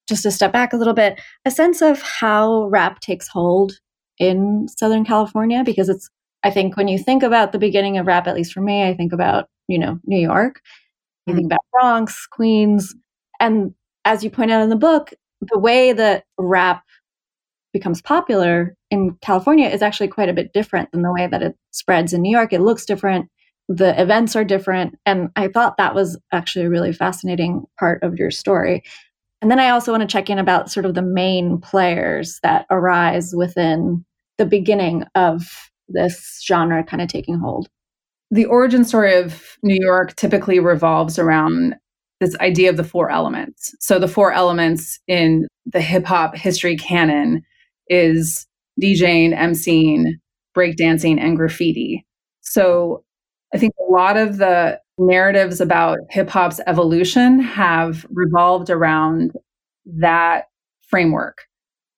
just 0.09 0.23
to 0.23 0.31
step 0.31 0.51
back 0.51 0.73
a 0.73 0.77
little 0.77 0.93
bit, 0.93 1.19
a 1.45 1.51
sense 1.51 1.81
of 1.81 2.01
how 2.01 2.67
rap 2.67 2.99
takes 2.99 3.27
hold 3.27 3.73
in 4.17 4.67
Southern 4.67 5.05
California? 5.05 5.63
Because 5.63 5.87
it's, 5.87 6.09
I 6.43 6.51
think 6.51 6.75
when 6.75 6.87
you 6.87 6.97
think 6.97 7.23
about 7.23 7.51
the 7.51 7.59
beginning 7.59 7.97
of 7.97 8.07
rap, 8.07 8.27
at 8.27 8.35
least 8.35 8.53
for 8.53 8.61
me, 8.61 8.87
I 8.87 8.93
think 8.93 9.13
about, 9.13 9.47
you 9.67 9.79
know, 9.79 9.99
New 10.05 10.19
York, 10.19 10.61
you 11.25 11.33
mm. 11.33 11.37
think 11.37 11.45
about 11.45 11.61
Bronx, 11.71 12.27
Queens. 12.27 12.93
And 13.39 13.73
as 14.03 14.23
you 14.23 14.29
point 14.29 14.51
out 14.51 14.63
in 14.63 14.69
the 14.69 14.75
book, 14.75 15.13
the 15.41 15.59
way 15.59 15.93
that 15.93 16.25
rap 16.37 16.83
becomes 17.71 18.01
popular 18.01 18.75
in 18.89 19.15
California 19.21 19.69
is 19.69 19.81
actually 19.81 20.07
quite 20.07 20.27
a 20.27 20.33
bit 20.33 20.51
different 20.53 20.91
than 20.91 21.03
the 21.03 21.13
way 21.13 21.27
that 21.27 21.43
it 21.43 21.55
spreads 21.71 22.13
in 22.13 22.21
New 22.21 22.31
York. 22.31 22.51
It 22.51 22.61
looks 22.61 22.85
different 22.85 23.29
the 23.69 23.99
events 24.01 24.35
are 24.35 24.43
different. 24.43 24.97
And 25.05 25.29
I 25.35 25.47
thought 25.47 25.77
that 25.77 25.93
was 25.93 26.19
actually 26.33 26.65
a 26.65 26.69
really 26.69 26.91
fascinating 26.91 27.65
part 27.79 28.03
of 28.03 28.15
your 28.15 28.31
story. 28.31 28.83
And 29.41 29.49
then 29.49 29.59
I 29.59 29.69
also 29.69 29.91
want 29.91 30.01
to 30.01 30.07
check 30.07 30.29
in 30.29 30.37
about 30.37 30.71
sort 30.71 30.85
of 30.85 30.95
the 30.95 31.01
main 31.01 31.59
players 31.59 32.39
that 32.43 32.65
arise 32.69 33.33
within 33.35 34.05
the 34.37 34.45
beginning 34.45 35.05
of 35.15 35.69
this 35.87 36.41
genre 36.45 36.83
kind 36.83 37.01
of 37.01 37.07
taking 37.07 37.37
hold. 37.39 37.67
The 38.31 38.45
origin 38.45 38.85
story 38.85 39.15
of 39.15 39.57
New 39.63 39.77
York 39.79 40.15
typically 40.15 40.59
revolves 40.59 41.17
around 41.17 41.75
this 42.19 42.35
idea 42.39 42.69
of 42.69 42.77
the 42.77 42.83
four 42.83 43.09
elements. 43.09 43.73
So 43.79 43.97
the 43.97 44.07
four 44.07 44.31
elements 44.33 44.99
in 45.07 45.47
the 45.65 45.81
hip 45.81 46.05
hop 46.05 46.35
history 46.35 46.75
canon 46.75 47.41
is 47.87 48.45
DJing, 48.81 49.35
MCing, 49.35 50.05
breakdancing, 50.55 51.19
and 51.19 51.37
graffiti. 51.37 52.05
So 52.41 53.03
I 53.53 53.57
think 53.57 53.73
a 53.79 53.91
lot 53.91 54.17
of 54.17 54.37
the 54.37 54.79
narratives 54.97 55.61
about 55.61 55.99
hip 56.09 56.29
hop's 56.29 56.59
evolution 56.67 57.39
have 57.39 58.05
revolved 58.09 58.69
around 58.69 59.31
that 59.85 60.45
framework. 60.81 61.37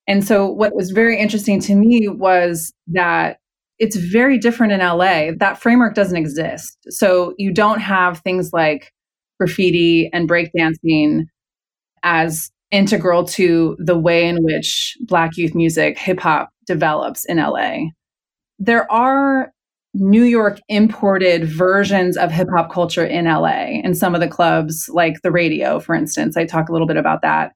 And 0.07 0.25
so, 0.25 0.47
what 0.47 0.75
was 0.75 0.91
very 0.91 1.19
interesting 1.19 1.59
to 1.61 1.75
me 1.75 2.07
was 2.07 2.73
that 2.87 3.37
it's 3.79 3.95
very 3.95 4.37
different 4.37 4.73
in 4.73 4.79
LA. 4.79 5.31
That 5.37 5.59
framework 5.61 5.95
doesn't 5.95 6.17
exist. 6.17 6.77
So, 6.89 7.33
you 7.37 7.53
don't 7.53 7.79
have 7.79 8.19
things 8.19 8.51
like 8.53 8.91
graffiti 9.39 10.09
and 10.13 10.29
breakdancing 10.29 11.25
as 12.03 12.51
integral 12.71 13.25
to 13.25 13.75
the 13.79 13.97
way 13.97 14.27
in 14.27 14.37
which 14.43 14.97
Black 15.01 15.37
youth 15.37 15.53
music, 15.53 15.97
hip 15.97 16.19
hop 16.19 16.49
develops 16.65 17.25
in 17.25 17.37
LA. 17.37 17.77
There 18.59 18.89
are 18.91 19.51
New 19.93 20.23
York 20.23 20.59
imported 20.69 21.43
versions 21.43 22.15
of 22.15 22.31
hip 22.31 22.47
hop 22.49 22.71
culture 22.71 23.05
in 23.05 23.25
LA 23.25 23.81
in 23.83 23.93
some 23.93 24.15
of 24.15 24.21
the 24.21 24.27
clubs, 24.27 24.89
like 24.93 25.15
the 25.21 25.31
radio, 25.31 25.79
for 25.79 25.95
instance. 25.95 26.37
I 26.37 26.45
talk 26.45 26.69
a 26.69 26.71
little 26.71 26.87
bit 26.87 26.97
about 26.97 27.21
that. 27.23 27.53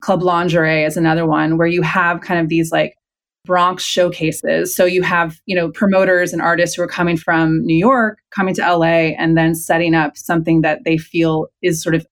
Club 0.00 0.22
Lingerie 0.22 0.84
is 0.84 0.96
another 0.96 1.26
one 1.26 1.58
where 1.58 1.66
you 1.66 1.82
have 1.82 2.20
kind 2.20 2.40
of 2.40 2.48
these 2.48 2.72
like 2.72 2.96
Bronx 3.44 3.84
showcases. 3.84 4.74
So 4.74 4.84
you 4.84 5.02
have, 5.02 5.38
you 5.46 5.54
know, 5.54 5.70
promoters 5.70 6.32
and 6.32 6.42
artists 6.42 6.76
who 6.76 6.82
are 6.82 6.88
coming 6.88 7.16
from 7.16 7.64
New 7.64 7.76
York, 7.76 8.18
coming 8.34 8.54
to 8.56 8.62
LA, 8.62 9.14
and 9.16 9.38
then 9.38 9.54
setting 9.54 9.94
up 9.94 10.16
something 10.16 10.62
that 10.62 10.80
they 10.84 10.98
feel 10.98 11.46
is 11.62 11.80
sort 11.80 11.94
of 11.94 12.04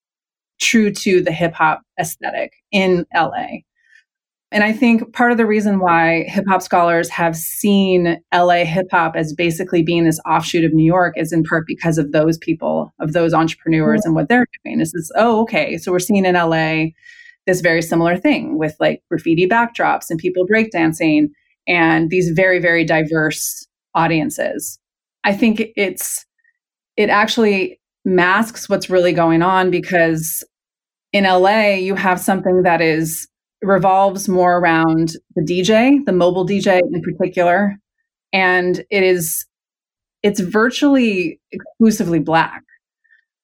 true 0.60 0.92
to 0.92 1.20
the 1.20 1.32
hip 1.32 1.52
hop 1.52 1.82
aesthetic 2.00 2.52
in 2.70 3.04
LA. 3.12 3.46
And 4.55 4.62
I 4.62 4.73
think 4.73 5.12
part 5.12 5.33
of 5.33 5.37
the 5.37 5.47
reason 5.47 5.81
why 5.81 6.27
hip 6.29 6.45
hop 6.49 6.62
scholars 6.62 7.11
have 7.11 7.35
seen 7.35 8.23
LA 8.33 8.64
hip 8.64 8.87
hop 8.88 9.17
as 9.17 9.33
basically 9.33 9.83
being 9.83 10.05
this 10.05 10.21
offshoot 10.21 10.62
of 10.64 10.73
New 10.73 10.85
York 10.85 11.14
is 11.17 11.33
in 11.33 11.43
part 11.43 11.67
because 11.67 11.99
of 11.99 12.12
those 12.12 12.38
people, 12.38 12.95
of 13.01 13.14
those 13.14 13.35
entrepreneurs 13.35 14.05
and 14.05 14.14
what 14.14 14.29
they're 14.29 14.47
doing. 14.62 14.81
Is 14.81 14.93
this, 14.93 15.11
oh, 15.17 15.43
okay, 15.43 15.77
so 15.77 15.90
we're 15.90 15.99
seeing 15.99 16.25
in 16.25 16.37
LA 16.37 16.93
this 17.49 17.62
very 17.62 17.83
similar 17.83 18.17
thing 18.17 18.57
with 18.57 18.77
like 18.79 19.03
graffiti 19.11 19.49
backdrops 19.49 20.09
and 20.09 20.21
people 20.21 20.47
breakdancing 20.47 21.31
and 21.67 22.11
these 22.11 22.31
very, 22.31 22.61
very 22.61 22.85
diverse 22.85 23.67
audiences. 23.97 24.79
I 25.25 25.35
think 25.35 25.64
it's, 25.77 26.25
it 26.97 27.11
actually 27.11 27.81
masks 28.05 28.69
what's 28.69 28.88
really 28.88 29.12
going 29.12 29.43
on 29.43 29.73
because 29.73 30.45
in 31.12 31.25
LA, 31.25 31.71
you 31.71 31.97
have 31.97 32.21
something 32.21 32.62
that 32.62 32.81
is 32.81 33.27
revolves 33.66 34.29
more 34.29 34.59
around 34.59 35.12
the 35.35 35.42
DJ, 35.42 36.05
the 36.05 36.12
mobile 36.12 36.46
DJ 36.46 36.81
in 36.81 37.03
particular, 37.03 37.77
and 38.33 38.85
it 38.90 39.03
is 39.03 39.46
it's 40.22 40.40
virtually 40.40 41.38
exclusively 41.53 42.18
black, 42.18 42.62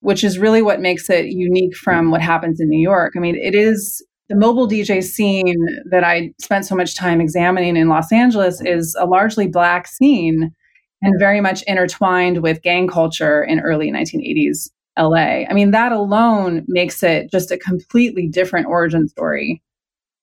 which 0.00 0.24
is 0.24 0.38
really 0.38 0.62
what 0.62 0.80
makes 0.80 1.10
it 1.10 1.26
unique 1.26 1.76
from 1.76 2.10
what 2.10 2.22
happens 2.22 2.58
in 2.58 2.68
New 2.68 2.80
York. 2.80 3.12
I 3.16 3.20
mean, 3.20 3.36
it 3.36 3.54
is 3.54 4.04
the 4.30 4.36
mobile 4.36 4.68
DJ 4.68 5.02
scene 5.02 5.66
that 5.90 6.04
I 6.04 6.32
spent 6.40 6.64
so 6.64 6.74
much 6.74 6.96
time 6.96 7.20
examining 7.20 7.76
in 7.76 7.88
Los 7.88 8.12
Angeles 8.12 8.62
is 8.62 8.96
a 8.98 9.04
largely 9.04 9.46
black 9.46 9.86
scene 9.86 10.54
and 11.02 11.18
very 11.18 11.40
much 11.40 11.62
intertwined 11.66 12.42
with 12.42 12.62
gang 12.62 12.86
culture 12.88 13.42
in 13.42 13.60
early 13.60 13.90
1980s 13.90 14.70
LA. 14.98 15.44
I 15.48 15.52
mean, 15.52 15.70
that 15.72 15.92
alone 15.92 16.64
makes 16.68 17.02
it 17.02 17.30
just 17.30 17.50
a 17.50 17.58
completely 17.58 18.28
different 18.28 18.66
origin 18.66 19.08
story 19.08 19.62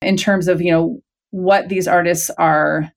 in 0.01 0.17
terms 0.17 0.47
of, 0.47 0.62
you 0.62 0.71
know, 0.71 0.99
what 1.31 1.69
these 1.69 1.88
artists 1.88 2.29
are 2.38 2.91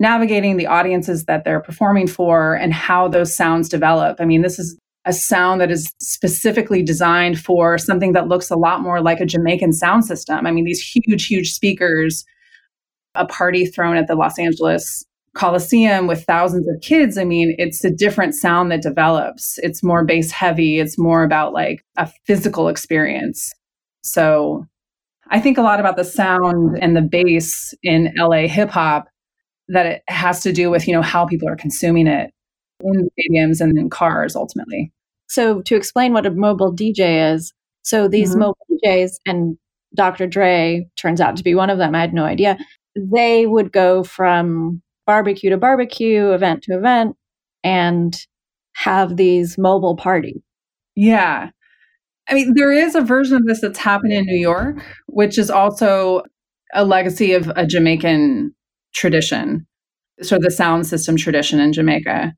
navigating, 0.00 0.56
the 0.56 0.66
audiences 0.66 1.24
that 1.24 1.44
they're 1.44 1.60
performing 1.60 2.06
for, 2.06 2.54
and 2.54 2.72
how 2.72 3.08
those 3.08 3.34
sounds 3.34 3.68
develop. 3.68 4.18
I 4.20 4.24
mean, 4.24 4.42
this 4.42 4.58
is 4.58 4.78
a 5.06 5.12
sound 5.12 5.60
that 5.60 5.70
is 5.70 5.92
specifically 6.00 6.82
designed 6.82 7.38
for 7.38 7.78
something 7.78 8.12
that 8.12 8.28
looks 8.28 8.50
a 8.50 8.56
lot 8.56 8.80
more 8.80 9.00
like 9.00 9.20
a 9.20 9.26
Jamaican 9.26 9.72
sound 9.72 10.04
system. 10.04 10.46
I 10.46 10.50
mean, 10.50 10.64
these 10.64 10.80
huge, 10.80 11.26
huge 11.26 11.52
speakers, 11.52 12.24
a 13.14 13.24
party 13.24 13.66
thrown 13.66 13.96
at 13.96 14.08
the 14.08 14.16
Los 14.16 14.38
Angeles 14.38 15.04
Coliseum 15.34 16.06
with 16.06 16.24
thousands 16.24 16.66
of 16.68 16.80
kids, 16.82 17.16
I 17.16 17.24
mean, 17.24 17.54
it's 17.56 17.84
a 17.84 17.90
different 17.90 18.34
sound 18.34 18.72
that 18.72 18.82
develops. 18.82 19.58
It's 19.62 19.82
more 19.82 20.04
bass 20.04 20.30
heavy. 20.32 20.80
It's 20.80 20.98
more 20.98 21.22
about 21.22 21.52
like 21.52 21.84
a 21.96 22.10
physical 22.26 22.68
experience. 22.68 23.52
So 24.02 24.66
I 25.30 25.40
think 25.40 25.58
a 25.58 25.62
lot 25.62 25.80
about 25.80 25.96
the 25.96 26.04
sound 26.04 26.78
and 26.80 26.96
the 26.96 27.02
bass 27.02 27.74
in 27.82 28.12
LA 28.16 28.46
hip 28.46 28.70
hop 28.70 29.08
that 29.68 29.86
it 29.86 30.02
has 30.08 30.40
to 30.42 30.52
do 30.52 30.70
with, 30.70 30.86
you 30.86 30.94
know, 30.94 31.02
how 31.02 31.26
people 31.26 31.48
are 31.48 31.56
consuming 31.56 32.06
it 32.06 32.30
in 32.80 33.08
stadiums 33.18 33.60
and 33.60 33.76
in 33.76 33.90
cars 33.90 34.36
ultimately. 34.36 34.92
So 35.28 35.62
to 35.62 35.74
explain 35.74 36.12
what 36.12 36.26
a 36.26 36.30
mobile 36.30 36.74
DJ 36.74 37.34
is, 37.34 37.52
so 37.82 38.08
these 38.08 38.30
mm-hmm. 38.30 38.40
mobile 38.40 38.66
DJs 38.84 39.12
and 39.26 39.58
Dr. 39.94 40.26
Dre 40.26 40.86
turns 40.96 41.20
out 41.20 41.36
to 41.36 41.44
be 41.44 41.54
one 41.54 41.70
of 41.70 41.78
them. 41.78 41.94
I 41.94 42.00
had 42.00 42.14
no 42.14 42.24
idea. 42.24 42.58
They 42.94 43.46
would 43.46 43.72
go 43.72 44.04
from 44.04 44.82
barbecue 45.06 45.50
to 45.50 45.56
barbecue, 45.56 46.30
event 46.30 46.62
to 46.64 46.76
event, 46.76 47.16
and 47.64 48.16
have 48.74 49.16
these 49.16 49.56
mobile 49.56 49.96
parties. 49.96 50.40
Yeah. 50.94 51.50
I 52.28 52.34
mean, 52.34 52.54
there 52.54 52.72
is 52.72 52.94
a 52.94 53.00
version 53.00 53.36
of 53.36 53.46
this 53.46 53.60
that's 53.60 53.78
happened 53.78 54.12
in 54.12 54.24
New 54.24 54.38
York, 54.38 54.82
which 55.06 55.38
is 55.38 55.50
also 55.50 56.22
a 56.74 56.84
legacy 56.84 57.32
of 57.32 57.50
a 57.54 57.66
Jamaican 57.66 58.54
tradition, 58.94 59.66
sort 60.22 60.40
of 60.40 60.44
the 60.44 60.50
sound 60.50 60.86
system 60.86 61.16
tradition 61.16 61.60
in 61.60 61.72
Jamaica. 61.72 62.32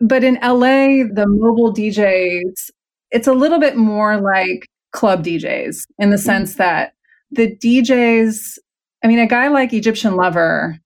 But 0.00 0.24
in 0.24 0.38
LA, 0.42 1.04
the 1.12 1.26
mobile 1.26 1.74
DJs, 1.74 2.70
it's 3.10 3.26
a 3.26 3.32
little 3.32 3.58
bit 3.58 3.76
more 3.76 4.16
like 4.20 4.66
club 4.92 5.24
DJs 5.24 5.82
in 5.98 6.10
the 6.10 6.18
sense 6.18 6.54
that 6.54 6.92
the 7.30 7.54
DJs, 7.56 8.58
I 9.04 9.08
mean, 9.08 9.18
a 9.18 9.26
guy 9.26 9.48
like 9.48 9.72
Egyptian 9.72 10.16
Lover 10.16 10.78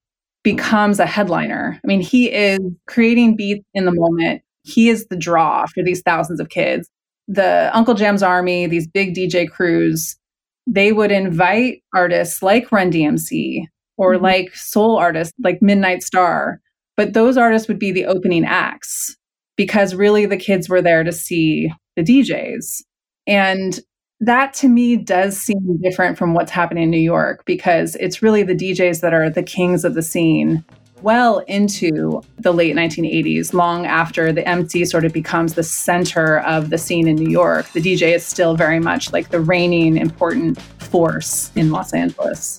becomes 0.42 0.98
a 0.98 1.06
headliner. 1.06 1.78
I 1.82 1.86
mean, 1.86 2.00
he 2.00 2.32
is 2.32 2.58
creating 2.88 3.36
beats 3.36 3.64
in 3.74 3.84
the 3.84 3.92
moment. 3.92 4.42
He 4.64 4.88
is 4.88 5.06
the 5.06 5.16
draw 5.16 5.66
for 5.66 5.82
these 5.84 6.02
thousands 6.02 6.40
of 6.40 6.48
kids. 6.48 6.88
The 7.28 7.70
Uncle 7.72 7.94
Jam's 7.94 8.22
Army, 8.22 8.66
these 8.66 8.86
big 8.86 9.14
DJ 9.14 9.48
crews, 9.48 10.16
they 10.66 10.92
would 10.92 11.10
invite 11.10 11.82
artists 11.94 12.42
like 12.42 12.70
Run 12.72 12.90
DMC 12.90 13.64
or 13.96 14.14
mm-hmm. 14.14 14.24
like 14.24 14.54
soul 14.54 14.96
artists 14.96 15.34
like 15.42 15.62
Midnight 15.62 16.02
Star, 16.02 16.60
but 16.96 17.14
those 17.14 17.36
artists 17.36 17.68
would 17.68 17.78
be 17.78 17.92
the 17.92 18.06
opening 18.06 18.44
acts 18.44 19.16
because 19.56 19.94
really 19.94 20.26
the 20.26 20.36
kids 20.36 20.68
were 20.68 20.82
there 20.82 21.04
to 21.04 21.12
see 21.12 21.72
the 21.96 22.02
DJs. 22.02 22.82
And 23.26 23.78
that 24.20 24.54
to 24.54 24.68
me 24.68 24.96
does 24.96 25.36
seem 25.36 25.80
different 25.82 26.16
from 26.16 26.32
what's 26.32 26.50
happening 26.50 26.84
in 26.84 26.90
New 26.90 26.98
York 26.98 27.42
because 27.44 27.96
it's 27.96 28.22
really 28.22 28.42
the 28.42 28.54
DJs 28.54 29.00
that 29.00 29.12
are 29.12 29.28
the 29.28 29.42
kings 29.42 29.84
of 29.84 29.94
the 29.94 30.02
scene 30.02 30.64
well 31.02 31.38
into 31.40 32.22
the 32.38 32.52
late 32.52 32.74
1980s, 32.74 33.52
long 33.52 33.86
after 33.86 34.32
the 34.32 34.46
MC 34.48 34.84
sort 34.84 35.04
of 35.04 35.12
becomes 35.12 35.54
the 35.54 35.62
center 35.62 36.40
of 36.40 36.70
the 36.70 36.78
scene 36.78 37.08
in 37.08 37.16
New 37.16 37.30
York. 37.30 37.68
The 37.72 37.80
DJ 37.80 38.14
is 38.14 38.24
still 38.24 38.56
very 38.56 38.78
much 38.78 39.12
like 39.12 39.30
the 39.30 39.40
reigning 39.40 39.96
important 39.96 40.60
force 40.60 41.50
in 41.56 41.70
Los 41.70 41.92
Angeles. 41.92 42.58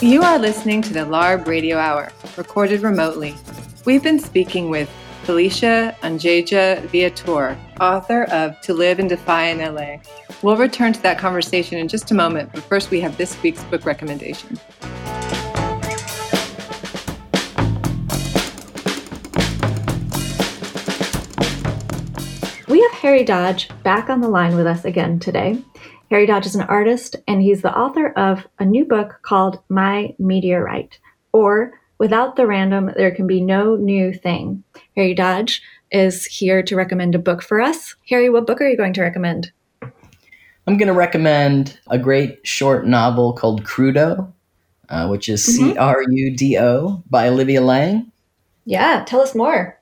You 0.00 0.22
are 0.22 0.38
listening 0.38 0.82
to 0.82 0.92
the 0.92 1.00
LARB 1.00 1.46
Radio 1.46 1.76
Hour, 1.76 2.12
recorded 2.36 2.82
remotely 2.82 3.34
We've 3.88 4.02
been 4.02 4.18
speaking 4.18 4.68
with 4.68 4.90
Felicia 5.22 5.96
Angeja 6.02 6.82
Viator, 6.88 7.56
author 7.80 8.24
of 8.24 8.60
To 8.62 8.74
Live 8.74 8.98
and 8.98 9.08
Defy 9.08 9.46
in 9.46 9.58
LA. 9.58 9.98
We'll 10.42 10.56
return 10.56 10.92
to 10.92 11.02
that 11.02 11.18
conversation 11.18 11.78
in 11.78 11.88
just 11.88 12.10
a 12.10 12.14
moment, 12.14 12.50
but 12.52 12.62
first 12.64 12.90
we 12.90 13.00
have 13.00 13.16
this 13.16 13.40
week's 13.42 13.62
book 13.64 13.84
recommendation. 13.84 14.58
We 22.68 22.80
have 22.80 22.92
Harry 22.92 23.24
Dodge 23.24 23.68
back 23.82 24.10
on 24.10 24.20
the 24.20 24.28
line 24.28 24.56
with 24.56 24.66
us 24.66 24.84
again 24.84 25.18
today. 25.18 25.62
Harry 26.10 26.26
Dodge 26.26 26.46
is 26.46 26.54
an 26.54 26.62
artist, 26.62 27.16
and 27.26 27.42
he's 27.42 27.62
the 27.62 27.76
author 27.76 28.08
of 28.10 28.46
a 28.58 28.64
new 28.64 28.84
book 28.84 29.20
called 29.22 29.60
My 29.68 30.14
Meteorite, 30.18 30.98
or 31.32 31.78
Without 31.98 32.36
the 32.36 32.46
random, 32.46 32.92
there 32.96 33.10
can 33.10 33.26
be 33.26 33.40
no 33.40 33.74
new 33.74 34.12
thing. 34.12 34.62
Harry 34.96 35.14
Dodge 35.14 35.62
is 35.90 36.24
here 36.24 36.62
to 36.62 36.76
recommend 36.76 37.14
a 37.14 37.18
book 37.18 37.42
for 37.42 37.60
us. 37.60 37.94
Harry, 38.08 38.30
what 38.30 38.46
book 38.46 38.60
are 38.60 38.68
you 38.68 38.76
going 38.76 38.92
to 38.94 39.02
recommend? 39.02 39.52
I'm 39.82 40.76
going 40.76 40.88
to 40.88 40.92
recommend 40.92 41.78
a 41.88 41.98
great 41.98 42.46
short 42.46 42.86
novel 42.86 43.32
called 43.32 43.64
Crudo, 43.64 44.32
uh, 44.88 45.08
which 45.08 45.28
is 45.28 45.46
mm-hmm. 45.46 45.72
C 45.72 45.76
R 45.78 46.02
U 46.08 46.36
D 46.36 46.58
O 46.58 47.02
by 47.08 47.28
Olivia 47.28 47.60
Laing. 47.60 48.10
Yeah, 48.64 49.04
tell 49.06 49.20
us 49.20 49.34
more. 49.34 49.80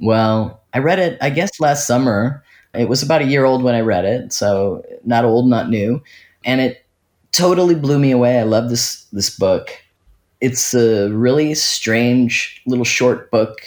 Well, 0.00 0.62
I 0.74 0.78
read 0.78 0.98
it, 0.98 1.16
I 1.22 1.30
guess, 1.30 1.58
last 1.58 1.86
summer. 1.86 2.44
It 2.74 2.88
was 2.88 3.02
about 3.02 3.22
a 3.22 3.26
year 3.26 3.44
old 3.44 3.62
when 3.62 3.74
I 3.74 3.80
read 3.80 4.04
it, 4.04 4.34
so 4.34 4.84
not 5.04 5.24
old, 5.24 5.48
not 5.48 5.70
new. 5.70 6.02
And 6.44 6.60
it 6.60 6.84
totally 7.32 7.74
blew 7.74 7.98
me 7.98 8.10
away. 8.10 8.38
I 8.38 8.42
love 8.42 8.68
this 8.68 9.06
this 9.12 9.30
book 9.30 9.70
it's 10.40 10.74
a 10.74 11.08
really 11.10 11.54
strange 11.54 12.62
little 12.66 12.84
short 12.84 13.30
book 13.30 13.58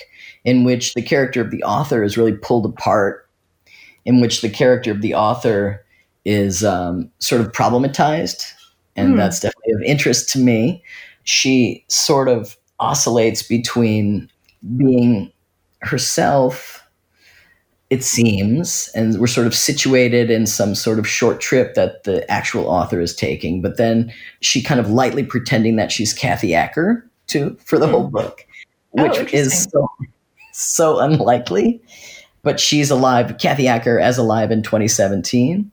in 0.50 0.64
which 0.64 0.94
the 0.94 1.02
character 1.02 1.42
of 1.42 1.52
the 1.52 1.64
author 1.64 2.04
is 2.04 2.18
really 2.18 2.34
pulled 2.34 2.66
apart, 2.66 3.30
in 4.06 4.20
which 4.20 4.42
the 4.42 4.50
character 4.50 4.92
of 4.92 5.02
the 5.02 5.14
author 5.14 5.86
is 6.26 6.64
um, 6.64 7.10
sort 7.20 7.42
of 7.42 7.52
problematized. 7.52 8.52
And 8.96 9.14
mm. 9.14 9.18
that's 9.18 9.40
definitely 9.40 9.74
of 9.74 9.82
interest 9.84 10.30
to 10.30 10.40
me. 10.40 10.84
She 11.24 11.86
sort 11.88 12.28
of 12.28 12.58
oscillates 12.80 13.44
between 13.44 14.30
being 14.78 15.32
herself 15.82 16.84
it 17.90 18.04
seems, 18.04 18.88
and 18.94 19.20
we're 19.20 19.26
sort 19.26 19.48
of 19.48 19.56
situated 19.56 20.30
in 20.30 20.46
some 20.46 20.76
sort 20.76 21.00
of 21.00 21.08
short 21.08 21.42
trip 21.42 21.74
that 21.74 22.04
the 22.04 22.30
actual 22.30 22.68
author 22.68 23.02
is 23.02 23.16
taking. 23.16 23.64
But 23.64 23.78
then 23.78 24.14
she 24.42 24.62
kind 24.62 24.80
of 24.80 24.92
lightly 24.92 25.24
pretending 25.24 25.76
that 25.78 25.92
she's 25.92 26.14
Kathy 26.14 26.54
Acker 26.54 27.10
too 27.26 27.58
for 27.66 27.80
the 27.80 27.88
whole 27.88 28.06
hmm. 28.06 28.14
book, 28.14 28.46
oh, 28.98 29.04
which 29.04 29.18
oh, 29.18 29.36
is 29.36 29.64
so, 29.64 29.90
so 30.60 31.00
unlikely. 31.00 31.82
But 32.42 32.60
she's 32.60 32.90
alive, 32.90 33.38
Kathy 33.38 33.68
Acker 33.68 34.00
as 34.00 34.18
alive 34.18 34.50
in 34.52 34.64
2017, 34.64 35.70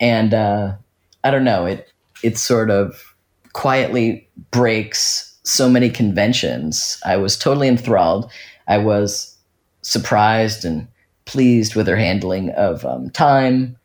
and 0.00 0.34
uh, 0.34 0.74
I 1.22 1.30
don't 1.30 1.44
know. 1.44 1.64
It 1.64 1.92
it 2.24 2.38
sort 2.38 2.70
of 2.70 3.14
quietly 3.52 4.28
breaks 4.50 5.38
so 5.44 5.68
many 5.68 5.90
conventions. 5.90 7.00
I 7.04 7.16
was 7.16 7.36
totally 7.36 7.68
enthralled. 7.68 8.30
I 8.66 8.78
was 8.78 9.36
surprised 9.82 10.64
and 10.64 10.88
pleased 11.24 11.74
with 11.74 11.86
her 11.86 11.96
handling 11.96 12.50
of 12.50 12.84
um, 12.84 13.10
time, 13.10 13.76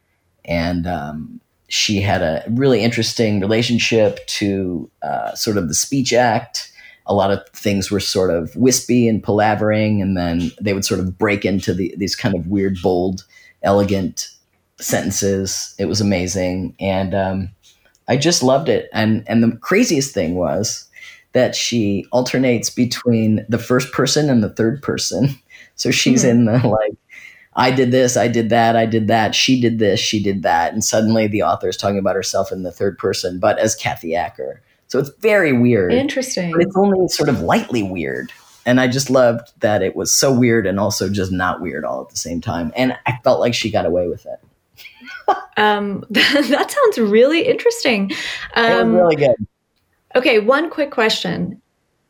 and 0.45 0.87
um, 0.87 1.39
she 1.67 2.01
had 2.01 2.21
a 2.21 2.43
really 2.49 2.81
interesting 2.81 3.39
relationship 3.39 4.25
to 4.27 4.89
uh, 5.03 5.35
sort 5.35 5.57
of 5.57 5.67
the 5.67 5.73
speech 5.75 6.13
act. 6.13 6.71
A 7.07 7.13
lot 7.13 7.31
of 7.31 7.47
things 7.49 7.89
were 7.89 7.99
sort 7.99 8.29
of 8.29 8.55
wispy 8.55 9.07
and 9.07 9.23
palavering, 9.23 10.01
and 10.01 10.15
then 10.15 10.51
they 10.61 10.73
would 10.73 10.85
sort 10.85 10.99
of 10.99 11.17
break 11.17 11.45
into 11.45 11.73
the, 11.73 11.93
these 11.97 12.15
kind 12.15 12.35
of 12.35 12.47
weird, 12.47 12.77
bold, 12.81 13.25
elegant 13.63 14.29
sentences. 14.79 15.73
It 15.79 15.85
was 15.85 16.01
amazing, 16.01 16.75
and 16.79 17.15
um, 17.15 17.49
I 18.07 18.17
just 18.17 18.43
loved 18.43 18.69
it. 18.69 18.89
And 18.93 19.23
and 19.27 19.43
the 19.43 19.57
craziest 19.57 20.13
thing 20.13 20.35
was 20.35 20.87
that 21.33 21.55
she 21.55 22.05
alternates 22.11 22.69
between 22.69 23.45
the 23.47 23.59
first 23.59 23.91
person 23.91 24.29
and 24.29 24.43
the 24.43 24.49
third 24.49 24.81
person. 24.81 25.29
So 25.79 25.91
she's 25.91 26.23
mm-hmm. 26.23 26.31
in 26.31 26.45
the 26.45 26.67
like 26.67 26.93
I 27.55 27.69
did 27.69 27.91
this, 27.91 28.17
I 28.17 28.27
did 28.27 28.49
that, 28.49 28.75
I 28.75 28.87
did 28.87 29.07
that, 29.07 29.35
she 29.35 29.61
did 29.61 29.77
this, 29.77 29.99
she 29.99 30.21
did 30.21 30.41
that. 30.41 30.73
And 30.73 30.83
suddenly 30.83 31.27
the 31.27 31.43
author 31.43 31.69
is 31.69 31.77
talking 31.77 31.99
about 31.99 32.15
herself 32.15 32.51
in 32.51 32.63
the 32.63 32.71
third 32.71 32.97
person, 32.97 33.39
but 33.39 33.59
as 33.59 33.75
Kathy 33.75 34.15
Acker. 34.15 34.61
So 34.87 34.99
it's 34.99 35.09
very 35.19 35.53
weird. 35.53 35.93
Interesting. 35.93 36.51
But 36.51 36.61
it's 36.61 36.75
only 36.75 37.07
sort 37.09 37.29
of 37.29 37.41
lightly 37.41 37.83
weird. 37.83 38.31
And 38.65 38.81
I 38.81 38.87
just 38.87 39.09
loved 39.09 39.51
that 39.61 39.81
it 39.81 39.95
was 39.95 40.13
so 40.13 40.31
weird 40.31 40.67
and 40.67 40.79
also 40.79 41.09
just 41.09 41.31
not 41.31 41.61
weird 41.61 41.85
all 41.85 42.01
at 42.01 42.09
the 42.09 42.17
same 42.17 42.41
time. 42.41 42.71
And 42.75 42.97
I 43.05 43.17
felt 43.23 43.39
like 43.39 43.53
she 43.53 43.71
got 43.71 43.85
away 43.85 44.07
with 44.07 44.25
it. 44.25 45.37
um, 45.57 46.03
that 46.09 46.71
sounds 46.71 46.97
really 46.97 47.47
interesting. 47.47 48.11
Um, 48.55 48.71
um, 48.71 48.95
really 48.95 49.15
good. 49.15 49.35
Okay, 50.15 50.39
one 50.39 50.69
quick 50.69 50.91
question. 50.91 51.61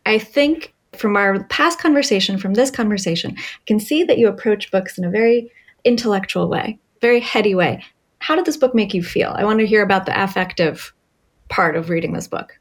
I 0.06 0.18
think 0.18 0.74
from 0.96 1.16
our 1.16 1.44
past 1.46 1.80
conversation, 1.80 2.38
from 2.38 2.54
this 2.54 2.72
conversation, 2.72 3.36
I 3.38 3.64
can 3.66 3.80
see 3.80 4.04
that 4.04 4.18
you 4.18 4.28
approach 4.28 4.72
books 4.72 4.98
in 4.98 5.04
a 5.04 5.10
very 5.10 5.52
intellectual 5.84 6.48
way, 6.48 6.80
very 7.02 7.20
heady 7.20 7.54
way. 7.54 7.84
How 8.20 8.36
did 8.36 8.46
this 8.46 8.58
book 8.58 8.74
make 8.74 8.94
you 8.94 9.04
feel? 9.04 9.34
I 9.38 9.44
want 9.44 9.60
to 9.60 9.68
hear 9.68 9.84
about 9.84 10.06
the 10.06 10.24
affective 10.24 10.94
part 11.50 11.76
of 11.76 11.90
reading 11.90 12.14
this 12.14 12.28
book. 12.28 12.60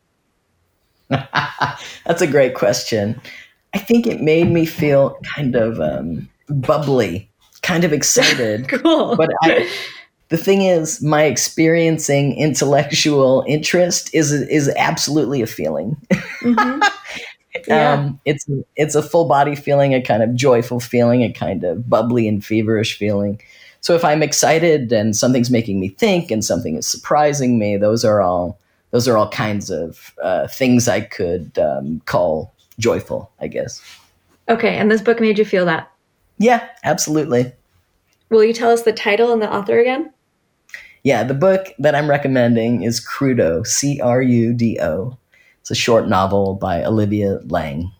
That's 1.08 2.22
a 2.22 2.26
great 2.26 2.54
question. 2.54 3.20
I 3.74 3.78
think 3.78 4.06
it 4.06 4.20
made 4.20 4.50
me 4.50 4.66
feel 4.66 5.18
kind 5.34 5.54
of 5.54 5.80
um, 5.80 6.28
bubbly, 6.48 7.30
kind 7.62 7.84
of 7.84 7.92
excited. 7.92 8.68
cool. 8.82 9.16
But 9.16 9.30
I, 9.42 9.70
the 10.28 10.36
thing 10.36 10.62
is, 10.62 11.02
my 11.02 11.24
experiencing 11.24 12.36
intellectual 12.36 13.44
interest 13.46 14.10
is 14.14 14.32
is 14.32 14.68
absolutely 14.76 15.42
a 15.42 15.46
feeling. 15.46 15.96
Mm-hmm. 16.40 16.82
yeah. 17.68 17.92
um, 17.92 18.20
it's 18.24 18.46
it's 18.76 18.94
a 18.94 19.02
full 19.02 19.26
body 19.26 19.54
feeling, 19.54 19.94
a 19.94 20.02
kind 20.02 20.22
of 20.22 20.34
joyful 20.34 20.80
feeling, 20.80 21.22
a 21.22 21.32
kind 21.32 21.64
of 21.64 21.88
bubbly 21.88 22.26
and 22.26 22.44
feverish 22.44 22.96
feeling. 22.96 23.40
So 23.80 23.94
if 23.94 24.04
I'm 24.04 24.22
excited 24.22 24.92
and 24.92 25.14
something's 25.14 25.50
making 25.50 25.78
me 25.78 25.90
think 25.90 26.30
and 26.30 26.44
something 26.44 26.76
is 26.76 26.86
surprising 26.86 27.58
me, 27.58 27.76
those 27.76 28.04
are 28.04 28.20
all 28.20 28.58
those 28.96 29.06
are 29.06 29.18
all 29.18 29.28
kinds 29.28 29.68
of 29.68 30.14
uh, 30.22 30.48
things 30.48 30.88
I 30.88 31.02
could 31.02 31.59
um, 31.59 32.00
call 32.06 32.54
joyful, 32.78 33.30
I 33.38 33.46
guess. 33.46 33.82
Okay, 34.48 34.74
and 34.74 34.90
this 34.90 35.02
book 35.02 35.20
made 35.20 35.38
you 35.38 35.44
feel 35.44 35.66
that? 35.66 35.92
Yeah, 36.38 36.66
absolutely. 36.82 37.52
Will 38.30 38.42
you 38.42 38.54
tell 38.54 38.70
us 38.70 38.85
the 38.85 38.94
title 38.94 39.35
and 39.35 39.42
the 39.42 39.52
author 39.52 39.78
again? 39.78 40.14
Yeah, 41.02 41.24
the 41.24 41.35
book 41.35 41.74
that 41.78 41.94
I'm 41.94 42.09
recommending 42.09 42.85
is 42.85 43.06
Crudo, 43.06 43.66
C 43.66 44.00
R 44.00 44.22
U 44.22 44.54
D 44.54 44.78
O. 44.80 45.18
It's 45.61 45.70
a 45.70 45.74
short 45.74 46.09
novel 46.09 46.54
by 46.54 46.82
Olivia 46.82 47.40
Laing. 47.44 47.92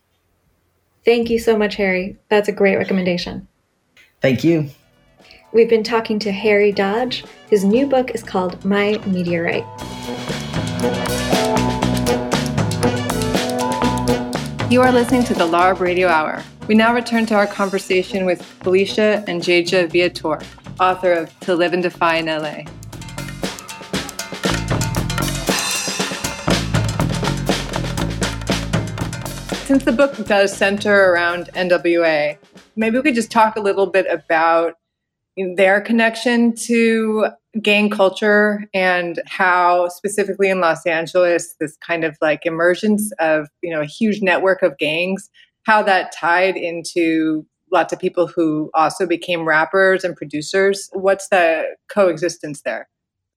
Thank 1.04 1.28
you 1.28 1.38
so 1.38 1.59
much, 1.59 1.76
Harry. 1.76 2.16
That's 2.30 2.48
a 2.48 2.52
great 2.52 2.76
recommendation. 2.76 3.46
Thank 4.22 4.44
you. 4.44 4.70
We've 5.52 5.68
been 5.68 5.85
talking 5.85 6.18
to 6.20 6.32
Harry 6.32 6.72
Dodge. 6.72 7.22
His 7.50 7.64
new 7.64 7.87
book 7.87 8.12
is 8.12 8.22
called 8.22 8.64
My 8.64 8.98
Meteorite. 9.06 9.66
You 14.68 14.83
are 14.83 14.90
listening 14.90 15.22
to 15.24 15.35
the 15.35 15.46
LARB 15.46 15.79
Radio 15.79 16.09
Hour. 16.09 16.42
We 16.66 16.74
now 16.74 16.92
return 16.92 17.24
to 17.26 17.35
our 17.37 17.46
conversation 17.46 18.26
with 18.26 18.42
Felicia 18.42 19.22
Angeja 19.29 19.88
Viator, 19.88 20.40
author 20.81 21.12
of 21.12 21.38
To 21.40 21.55
Live 21.55 21.72
and 21.72 21.85
Defy 21.85 22.16
in 22.16 22.26
LA. 22.26 22.64
since 29.66 29.85
the 29.85 29.92
book 29.92 30.16
does 30.26 30.57
center 30.57 31.12
around 31.12 31.50
NWA, 31.55 32.37
maybe 32.74 32.96
we 32.96 33.02
could 33.02 33.14
just 33.14 33.31
talk 33.31 33.57
a 33.57 33.61
little 33.61 33.87
bit 33.87 34.07
about 34.11 34.74
their 35.37 35.81
connection 35.81 36.55
to 36.55 37.29
gang 37.62 37.90
culture 37.90 38.64
and 38.74 39.20
how 39.26 39.88
specifically 39.88 40.48
in 40.50 40.60
Los 40.60 40.84
Angeles 40.86 41.54
this 41.60 41.76
kind 41.86 42.04
of 42.04 42.16
like 42.20 42.44
emergence 42.44 43.12
of 43.18 43.48
you 43.62 43.72
know 43.72 43.80
a 43.80 43.86
huge 43.86 44.20
network 44.22 44.62
of 44.62 44.76
gangs 44.78 45.30
how 45.64 45.82
that 45.82 46.12
tied 46.12 46.56
into 46.56 47.44
lots 47.72 47.92
of 47.92 47.98
people 47.98 48.28
who 48.28 48.70
also 48.74 49.06
became 49.06 49.44
rappers 49.44 50.04
and 50.04 50.16
producers. 50.16 50.88
What's 50.92 51.28
the 51.28 51.64
coexistence 51.88 52.62
there? 52.62 52.88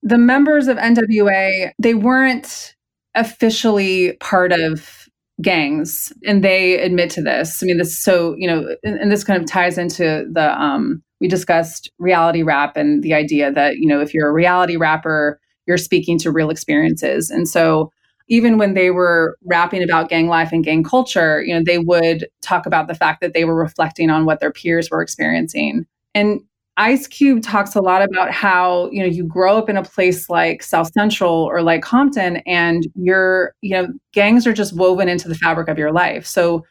The 0.04 0.18
members 0.18 0.68
of 0.68 0.78
NWA 0.78 1.72
they 1.80 1.94
weren't 1.94 2.76
officially 3.16 4.14
part 4.20 4.52
of 4.52 5.10
gangs 5.42 6.14
and 6.26 6.44
they 6.44 6.80
admit 6.80 7.10
to 7.12 7.22
this. 7.22 7.64
I 7.64 7.66
mean 7.66 7.78
this 7.78 8.00
so 8.00 8.36
you 8.38 8.48
know 8.48 8.76
and, 8.84 9.00
and, 9.00 9.12
this 9.12 9.24
kind 9.24 9.42
of 9.42 9.50
ties 9.50 9.78
into 9.78 10.28
the 10.32 10.62
um 10.62 11.02
we 11.20 11.28
discussed 11.28 11.92
reality 12.00 12.44
rap 12.44 12.78
and 12.78 13.04
the 13.04 13.14
idea 13.14 13.52
that 13.52 13.78
you 13.78 13.88
know 13.88 14.00
if 14.00 14.14
you're 14.14 14.30
a 14.30 14.34
reality 14.34 14.76
rapper 14.76 15.40
you're 15.66 15.78
speaking 15.78 16.18
to 16.18 16.32
real 16.32 16.50
experiences 16.50 17.30
and 17.30 17.48
so 17.48 17.92
even 18.32 18.58
when 18.58 18.76
they 18.76 18.92
were 18.92 19.36
rapping 19.46 19.84
about 19.84 20.10
gang 20.10 20.28
life 20.28 20.52
and 20.52 20.64
gang 20.64 20.84
culture 20.84 21.42
you 21.44 21.54
know 21.54 21.64
they 21.64 21.80
would 21.80 22.28
talk 22.42 22.66
about 22.66 22.88
the 22.88 22.96
fact 22.96 23.22
that 23.22 23.34
they 23.34 23.46
were 23.46 23.56
reflecting 23.56 24.10
on 24.10 24.26
what 24.26 24.40
their 24.40 24.52
peers 24.52 24.90
were 24.90 25.02
experiencing 25.02 25.86
and 26.16 26.42
Ice 26.80 27.08
Cube 27.08 27.44
talks 27.44 27.76
a 27.76 27.82
lot 27.82 28.02
about 28.02 28.32
how, 28.32 28.90
you 28.90 29.02
know, 29.02 29.06
you 29.06 29.26
grow 29.26 29.58
up 29.58 29.70
in 29.70 29.76
a 29.76 29.84
place 29.84 30.30
like 30.30 30.64
South 30.64 30.90
Central 30.94 31.44
or 31.44 31.62
like 31.62 31.82
Compton 31.82 32.38
and 32.48 32.88
you're, 32.96 33.54
you 33.60 33.72
know, 33.72 33.90
gangs 34.14 34.48
are 34.48 34.54
just 34.54 34.74
woven 34.78 35.10
into 35.10 35.28
the 35.28 35.36
fabric 35.36 35.68
of 35.68 35.78
your 35.78 35.92
life. 35.92 36.26
So 36.26 36.66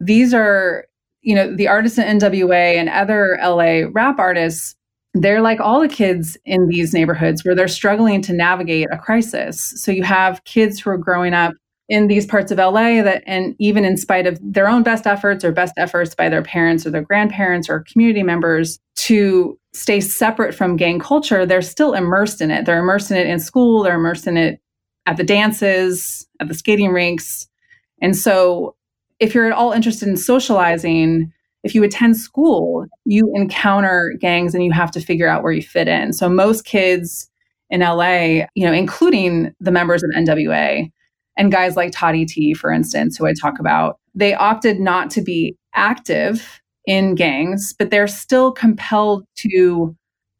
these 0.00 0.34
are, 0.34 0.84
you 1.24 1.34
know, 1.34 1.54
the 1.54 1.66
artists 1.66 1.98
in 1.98 2.18
NWA 2.18 2.76
and 2.76 2.88
other 2.88 3.38
LA 3.42 3.88
rap 3.90 4.18
artists, 4.18 4.76
they're 5.14 5.40
like 5.40 5.58
all 5.58 5.80
the 5.80 5.88
kids 5.88 6.36
in 6.44 6.68
these 6.68 6.92
neighborhoods 6.92 7.44
where 7.44 7.54
they're 7.54 7.66
struggling 7.66 8.20
to 8.22 8.32
navigate 8.32 8.88
a 8.92 8.98
crisis. 8.98 9.72
So 9.76 9.90
you 9.90 10.02
have 10.02 10.44
kids 10.44 10.78
who 10.78 10.90
are 10.90 10.98
growing 10.98 11.32
up 11.32 11.54
in 11.88 12.08
these 12.08 12.26
parts 12.26 12.50
of 12.50 12.58
LA 12.58 13.02
that 13.02 13.22
and 13.26 13.54
even 13.58 13.84
in 13.84 13.96
spite 13.96 14.26
of 14.26 14.38
their 14.42 14.68
own 14.68 14.82
best 14.82 15.06
efforts 15.06 15.44
or 15.44 15.52
best 15.52 15.74
efforts 15.76 16.14
by 16.14 16.28
their 16.28 16.42
parents 16.42 16.86
or 16.86 16.90
their 16.90 17.02
grandparents 17.02 17.68
or 17.68 17.84
community 17.90 18.22
members 18.22 18.78
to 18.96 19.58
stay 19.72 20.00
separate 20.00 20.54
from 20.54 20.76
gang 20.76 20.98
culture, 20.98 21.44
they're 21.44 21.62
still 21.62 21.94
immersed 21.94 22.40
in 22.40 22.50
it. 22.50 22.64
They're 22.64 22.78
immersed 22.78 23.10
in 23.10 23.16
it 23.16 23.26
in 23.26 23.40
school, 23.40 23.82
they're 23.82 23.96
immersed 23.96 24.26
in 24.26 24.36
it 24.36 24.60
at 25.06 25.16
the 25.16 25.24
dances, 25.24 26.26
at 26.40 26.48
the 26.48 26.54
skating 26.54 26.90
rinks. 26.90 27.46
And 28.00 28.16
so 28.16 28.76
if 29.20 29.34
you're 29.34 29.46
at 29.46 29.52
all 29.52 29.72
interested 29.72 30.08
in 30.08 30.16
socializing, 30.16 31.32
if 31.62 31.74
you 31.74 31.82
attend 31.82 32.16
school, 32.16 32.86
you 33.04 33.30
encounter 33.34 34.14
gangs 34.20 34.54
and 34.54 34.64
you 34.64 34.72
have 34.72 34.90
to 34.92 35.00
figure 35.00 35.28
out 35.28 35.42
where 35.42 35.52
you 35.52 35.62
fit 35.62 35.88
in. 35.88 36.12
So 36.12 36.28
most 36.28 36.64
kids 36.64 37.30
in 37.70 37.80
LA, 37.80 38.46
you 38.54 38.66
know, 38.66 38.72
including 38.72 39.54
the 39.60 39.70
members 39.70 40.02
of 40.02 40.10
NWA, 40.16 40.90
and 41.36 41.50
guys 41.50 41.74
like 41.76 41.90
Toddy 41.92 42.24
Tee, 42.24 42.54
for 42.54 42.70
instance, 42.70 43.16
who 43.16 43.26
I 43.26 43.32
talk 43.32 43.58
about, 43.58 43.98
they 44.14 44.34
opted 44.34 44.78
not 44.78 45.10
to 45.10 45.22
be 45.22 45.56
active 45.74 46.60
in 46.86 47.14
gangs, 47.14 47.74
but 47.76 47.90
they're 47.90 48.06
still 48.06 48.52
compelled 48.52 49.24
to 49.36 49.96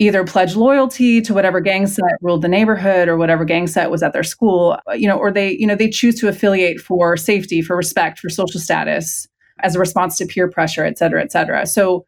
either 0.07 0.25
pledge 0.25 0.57
loyalty 0.57 1.21
to 1.21 1.35
whatever 1.35 1.61
gang 1.61 1.87
set 1.87 2.05
ruled 2.21 2.43
the 2.43 2.49
neighborhood 2.49 3.09
or 3.09 3.17
whatever 3.17 3.45
gang 3.45 3.67
set 3.67 3.91
was 3.91 4.03
at 4.03 4.13
their 4.13 4.23
school, 4.23 4.79
you 4.95 5.09
know, 5.09 5.17
or 5.17 5.31
they, 5.31 5.57
you 5.59 5.67
know, 5.67 5.75
they 5.75 5.89
choose 5.89 6.19
to 6.21 6.29
affiliate 6.29 6.81
for 6.81 7.17
safety, 7.17 7.63
for 7.63 7.77
respect, 7.77 8.19
for 8.19 8.29
social 8.29 8.61
status 8.61 9.27
as 9.61 9.75
a 9.75 9.79
response 9.79 10.17
to 10.19 10.27
peer 10.27 10.49
pressure, 10.49 10.85
et 10.85 10.99
cetera, 10.99 11.23
et 11.23 11.33
cetera. 11.33 11.67
So 11.67 12.05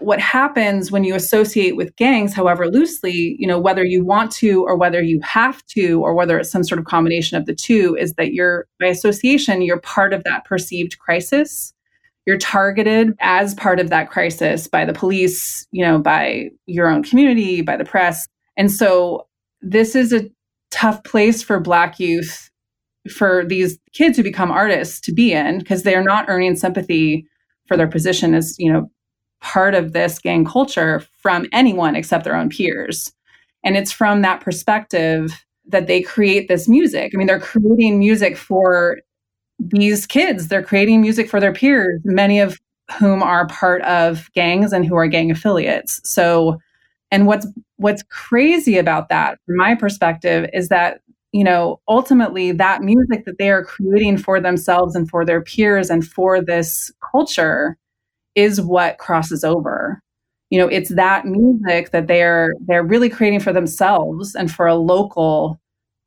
what 0.00 0.20
happens 0.20 0.92
when 0.92 1.02
you 1.02 1.14
associate 1.14 1.74
with 1.74 1.96
gangs, 1.96 2.32
however 2.32 2.68
loosely, 2.68 3.36
you 3.38 3.46
know, 3.48 3.58
whether 3.58 3.84
you 3.84 4.04
want 4.04 4.30
to 4.32 4.62
or 4.62 4.76
whether 4.76 5.02
you 5.02 5.20
have 5.22 5.64
to 5.66 6.00
or 6.02 6.14
whether 6.14 6.38
it's 6.38 6.52
some 6.52 6.62
sort 6.62 6.78
of 6.78 6.84
combination 6.84 7.36
of 7.36 7.46
the 7.46 7.54
two, 7.54 7.96
is 7.98 8.14
that 8.14 8.32
you're 8.32 8.66
by 8.78 8.86
association, 8.86 9.62
you're 9.62 9.80
part 9.80 10.12
of 10.12 10.22
that 10.24 10.44
perceived 10.44 10.98
crisis. 10.98 11.72
You're 12.28 12.36
targeted 12.36 13.14
as 13.20 13.54
part 13.54 13.80
of 13.80 13.88
that 13.88 14.10
crisis 14.10 14.68
by 14.68 14.84
the 14.84 14.92
police, 14.92 15.66
you 15.72 15.82
know, 15.82 15.98
by 15.98 16.50
your 16.66 16.86
own 16.86 17.02
community, 17.02 17.62
by 17.62 17.78
the 17.78 17.86
press. 17.86 18.26
And 18.58 18.70
so 18.70 19.26
this 19.62 19.94
is 19.94 20.12
a 20.12 20.28
tough 20.70 21.02
place 21.04 21.42
for 21.42 21.58
Black 21.58 21.98
youth, 21.98 22.50
for 23.10 23.46
these 23.46 23.78
kids 23.94 24.18
who 24.18 24.22
become 24.22 24.50
artists 24.50 25.00
to 25.00 25.12
be 25.14 25.32
in, 25.32 25.58
because 25.58 25.84
they're 25.84 26.04
not 26.04 26.26
earning 26.28 26.54
sympathy 26.54 27.26
for 27.66 27.78
their 27.78 27.88
position 27.88 28.34
as, 28.34 28.54
you 28.58 28.70
know, 28.70 28.90
part 29.40 29.74
of 29.74 29.94
this 29.94 30.18
gang 30.18 30.44
culture 30.44 31.02
from 31.22 31.46
anyone 31.50 31.96
except 31.96 32.24
their 32.24 32.36
own 32.36 32.50
peers. 32.50 33.10
And 33.64 33.74
it's 33.74 33.90
from 33.90 34.20
that 34.20 34.42
perspective 34.42 35.46
that 35.66 35.86
they 35.86 36.02
create 36.02 36.48
this 36.48 36.68
music. 36.68 37.12
I 37.14 37.16
mean, 37.16 37.26
they're 37.26 37.40
creating 37.40 37.98
music 37.98 38.36
for 38.36 38.98
these 39.58 40.06
kids, 40.06 40.48
they're 40.48 40.62
creating 40.62 41.00
music 41.00 41.28
for 41.28 41.40
their 41.40 41.52
peers, 41.52 42.00
many 42.04 42.40
of 42.40 42.58
whom 42.98 43.22
are 43.22 43.46
part 43.48 43.82
of 43.82 44.30
gangs 44.34 44.72
and 44.72 44.86
who 44.86 44.96
are 44.96 45.06
gang 45.06 45.30
affiliates. 45.30 46.00
So, 46.04 46.58
and 47.10 47.26
what's 47.26 47.46
what's 47.76 48.02
crazy 48.04 48.78
about 48.78 49.08
that 49.08 49.38
from 49.46 49.56
my 49.56 49.74
perspective 49.74 50.48
is 50.52 50.68
that 50.68 51.00
you 51.32 51.44
know 51.44 51.80
ultimately 51.88 52.52
that 52.52 52.82
music 52.82 53.24
that 53.24 53.38
they 53.38 53.50
are 53.50 53.64
creating 53.64 54.18
for 54.18 54.40
themselves 54.40 54.94
and 54.94 55.08
for 55.08 55.24
their 55.24 55.42
peers 55.42 55.90
and 55.90 56.06
for 56.06 56.40
this 56.40 56.90
culture 57.12 57.76
is 58.34 58.60
what 58.60 58.98
crosses 58.98 59.44
over 59.44 60.02
you 60.50 60.58
know 60.58 60.68
it's 60.68 60.90
that 60.94 61.24
music 61.26 61.90
that 61.90 62.06
they're 62.06 62.52
they're 62.66 62.82
really 62.82 63.08
creating 63.08 63.40
for 63.40 63.52
themselves 63.52 64.34
and 64.34 64.50
for 64.52 64.66
a 64.66 64.74
local 64.74 65.60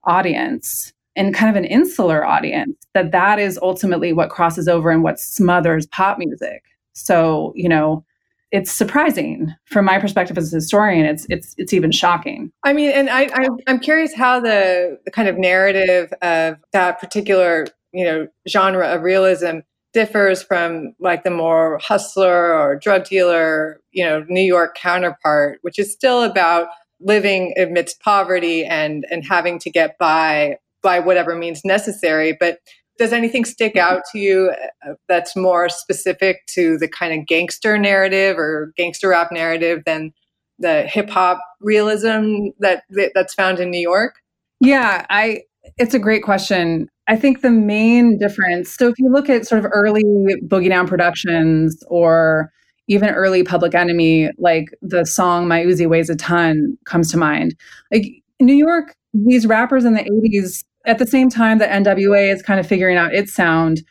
audience 0.04 0.94
and 1.16 1.34
kind 1.34 1.50
of 1.50 1.62
an 1.62 1.66
insular 1.70 2.26
audience 2.26 2.76
that 2.94 3.12
that 3.12 3.40
is 3.40 3.60
ultimately 3.62 4.14
what 4.14 4.30
crosses 4.30 4.68
over 4.68 4.90
and 4.90 5.04
what 5.04 5.20
smothers 5.20 5.86
pop 5.88 6.18
music. 6.18 6.64
So 6.94 7.54
you 7.56 7.70
know 7.70 8.06
it's 8.52 8.72
surprising 8.72 9.54
from 9.66 9.86
my 9.86 9.98
perspective 9.98 10.38
as 10.38 10.52
a 10.52 10.58
historian 10.58 11.06
it's 11.06 11.26
it's 11.30 11.56
it's 11.58 11.74
even 11.74 11.92
shocking. 11.92 12.52
I 12.64 12.74
mean 12.74 12.92
and 12.92 13.10
i, 13.10 13.30
I 13.34 13.48
i'm 13.68 13.80
curious 13.80 14.14
how 14.14 14.40
the 14.40 15.00
the 15.06 15.12
kind 15.12 15.30
of 15.30 15.38
narrative 15.38 16.12
of 16.22 16.58
that 16.74 17.00
particular 17.00 17.68
you 17.94 18.04
know 18.06 18.28
genre 18.48 18.88
of 18.88 19.04
realism 19.04 19.60
differs 19.94 20.42
from 20.42 20.94
like 21.00 21.24
the 21.24 21.32
more 21.32 21.80
hustler 21.80 22.54
or 22.54 22.78
drug 22.78 23.06
dealer, 23.06 23.82
you 23.92 24.04
know, 24.04 24.26
New 24.30 24.42
York 24.42 24.76
counterpart, 24.76 25.60
which 25.62 25.78
is 25.78 25.92
still 25.92 26.24
about 26.24 26.68
living 27.00 27.54
amidst 27.58 28.00
poverty 28.02 28.64
and 28.64 29.06
and 29.10 29.26
having 29.26 29.60
to 29.60 29.70
get 29.70 29.98
by 29.98 30.58
by 30.82 31.00
whatever 31.00 31.36
means 31.36 31.62
necessary. 31.64 32.36
But 32.40 32.60
does 32.98 33.14
anything 33.14 33.46
stick 33.46 33.76
out 33.76 34.04
to 34.12 34.20
you 34.20 34.54
uh, 34.86 34.94
that's 35.08 35.36
more 35.36 35.70
specific 35.70 36.46
to 36.48 36.78
the 36.78 36.88
kind 36.88 37.20
of 37.20 37.26
gangster 37.26 37.78
narrative 37.78 38.38
or 38.38 38.72
gangster 38.78 39.10
rap 39.10 39.32
narrative 39.32 39.82
than 39.86 40.12
the 40.60 40.84
hip 40.84 41.10
hop 41.10 41.42
realism 41.60 42.50
that 42.60 42.84
that's 43.16 43.34
found 43.34 43.60
in 43.60 43.72
New 43.72 43.80
York? 43.80 44.16
Yeah, 44.60 45.06
I 45.10 45.42
it's 45.78 45.94
a 45.94 46.00
great 46.00 46.24
question. 46.24 46.88
I 47.08 47.16
think 47.16 47.42
the 47.42 47.52
main 47.52 48.18
difference, 48.18 48.76
so 48.76 48.88
if 48.88 48.98
you 48.98 49.12
look 49.12 49.30
at 49.30 49.48
sort 49.48 49.64
of 49.64 49.72
early 49.74 50.04
Boogie 50.46 50.70
Down 50.70 50.88
productions 50.88 51.84
or 51.88 52.52
even 52.88 53.10
early 53.10 53.44
Public 53.44 53.74
Enemy, 53.74 54.30
like 54.38 54.70
the 54.82 55.06
song 55.06 55.48
My 55.48 55.64
Uzi 55.64 55.88
Weighs 55.88 56.10
a 56.10 56.16
Ton 56.16 56.78
comes 56.86 57.12
to 57.12 57.18
mind. 57.18 57.56
Like 57.92 58.06
New 58.40 58.56
York, 58.56 58.96
these 59.14 59.46
rappers 59.46 59.86
in 59.86 59.94
the 59.94 60.04
80s, 60.04 60.64
at 60.86 60.98
the 60.98 61.08
same 61.08 61.30
time 61.30 61.58
that 61.60 61.70
NWA 61.70 62.34
is 62.34 62.42
kind 62.42 62.60
of 62.60 62.68
figuring 62.68 62.98
out 62.98 63.14
its 63.14 63.34
sound, 63.34 63.82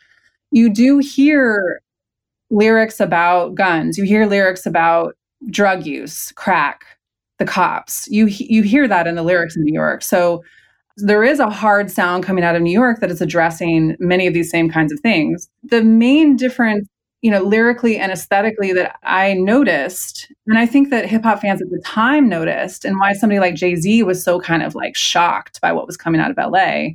you 0.51 0.73
do 0.73 0.99
hear 0.99 1.81
lyrics 2.49 2.99
about 2.99 3.55
guns. 3.55 3.97
You 3.97 4.03
hear 4.03 4.25
lyrics 4.27 4.65
about 4.65 5.15
drug 5.49 5.85
use, 5.85 6.31
crack, 6.33 6.85
the 7.39 7.45
cops. 7.45 8.07
You 8.09 8.27
you 8.27 8.61
hear 8.61 8.87
that 8.87 9.07
in 9.07 9.15
the 9.15 9.23
lyrics 9.23 9.55
in 9.55 9.63
New 9.63 9.73
York. 9.73 10.03
So 10.03 10.43
there 10.97 11.23
is 11.23 11.39
a 11.39 11.49
hard 11.49 11.89
sound 11.89 12.23
coming 12.23 12.43
out 12.43 12.55
of 12.55 12.61
New 12.61 12.71
York 12.71 12.99
that 12.99 13.09
is 13.09 13.21
addressing 13.21 13.95
many 13.99 14.27
of 14.27 14.33
these 14.33 14.51
same 14.51 14.69
kinds 14.69 14.91
of 14.91 14.99
things. 14.99 15.49
The 15.63 15.83
main 15.83 16.35
difference, 16.35 16.87
you 17.21 17.29
know, 17.29 17.43
lyrically 17.43 17.97
and 17.97 18.11
aesthetically 18.11 18.73
that 18.73 18.97
I 19.03 19.33
noticed, 19.33 20.31
and 20.47 20.57
I 20.57 20.65
think 20.65 20.89
that 20.89 21.05
hip 21.05 21.23
hop 21.23 21.41
fans 21.41 21.61
at 21.61 21.69
the 21.69 21.81
time 21.85 22.27
noticed, 22.27 22.83
and 22.83 22.99
why 22.99 23.13
somebody 23.13 23.39
like 23.39 23.55
Jay 23.55 23.75
Z 23.75 24.03
was 24.03 24.23
so 24.23 24.39
kind 24.39 24.63
of 24.63 24.73
like 24.73 24.95
shocked 24.95 25.61
by 25.61 25.71
what 25.71 25.87
was 25.87 25.97
coming 25.97 26.19
out 26.19 26.31
of 26.31 26.37
LA, 26.37 26.89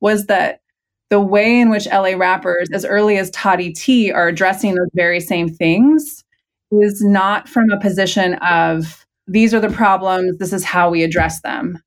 was 0.00 0.26
that 0.26 0.60
the 1.08 1.20
way 1.20 1.60
in 1.60 1.70
which 1.70 1.86
LA 1.86 2.14
rappers, 2.16 2.68
as 2.72 2.84
early 2.84 3.16
as 3.16 3.30
Toddy 3.30 3.72
Tee, 3.72 4.12
are 4.12 4.28
addressing 4.28 4.74
those 4.74 4.90
very 4.94 5.20
same 5.20 5.48
things 5.48 6.24
is 6.72 7.02
not 7.02 7.48
from 7.48 7.70
a 7.70 7.80
position 7.80 8.34
of 8.34 9.04
these 9.26 9.52
are 9.54 9.60
the 9.60 9.70
problems, 9.70 10.38
this 10.38 10.52
is 10.52 10.64
how 10.64 10.90
we 10.90 11.02
address 11.02 11.40
them. 11.42 11.80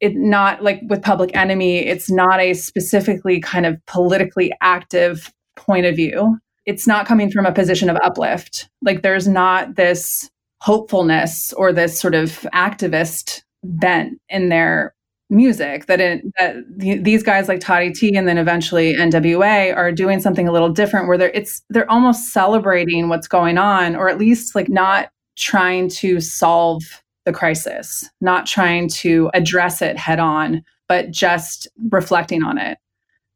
It 0.00 0.14
not 0.14 0.62
like 0.62 0.80
with 0.88 1.02
Public 1.02 1.30
Enemy, 1.34 1.80
it's 1.86 2.10
not 2.10 2.40
a 2.40 2.54
specifically 2.54 3.40
kind 3.40 3.66
of 3.66 3.78
politically 3.86 4.52
active 4.60 5.32
point 5.56 5.84
of 5.86 5.96
view. 5.96 6.38
It's 6.66 6.86
not 6.86 7.06
coming 7.06 7.30
from 7.30 7.46
a 7.46 7.52
position 7.52 7.90
of 7.90 7.96
uplift. 8.02 8.68
Like 8.82 9.02
there's 9.02 9.26
not 9.26 9.76
this 9.76 10.30
hopefulness 10.60 11.52
or 11.54 11.72
this 11.72 11.98
sort 11.98 12.14
of 12.14 12.46
activist 12.54 13.42
bent 13.64 14.20
in 14.28 14.48
their 14.48 14.94
music 15.30 15.86
that 15.86 16.00
it, 16.00 16.22
that 16.38 16.56
these 16.76 17.22
guys 17.22 17.48
like 17.48 17.60
Toddy 17.60 17.92
Tee 17.92 18.16
and 18.16 18.26
then 18.26 18.36
eventually 18.36 18.94
NWA 18.94 19.74
are 19.74 19.92
doing 19.92 20.20
something 20.20 20.48
a 20.48 20.52
little 20.52 20.68
different 20.68 21.06
where 21.06 21.16
they're 21.16 21.30
it's 21.30 21.62
they're 21.70 21.90
almost 21.90 22.32
celebrating 22.32 23.08
what's 23.08 23.28
going 23.28 23.56
on 23.56 23.94
or 23.94 24.08
at 24.08 24.18
least 24.18 24.54
like 24.54 24.68
not 24.68 25.10
trying 25.36 25.88
to 25.88 26.20
solve 26.20 26.82
the 27.26 27.32
crisis, 27.32 28.08
not 28.20 28.46
trying 28.46 28.88
to 28.88 29.30
address 29.32 29.80
it 29.82 29.96
head 29.96 30.18
on, 30.18 30.62
but 30.88 31.10
just 31.10 31.68
reflecting 31.90 32.42
on 32.42 32.58
it 32.58 32.78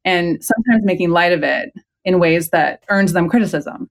and 0.04 0.42
sometimes 0.42 0.84
making 0.84 1.10
light 1.10 1.32
of 1.32 1.42
it 1.42 1.70
in 2.04 2.18
ways 2.18 2.50
that 2.50 2.82
earns 2.88 3.12
them 3.12 3.28
criticism. 3.28 3.90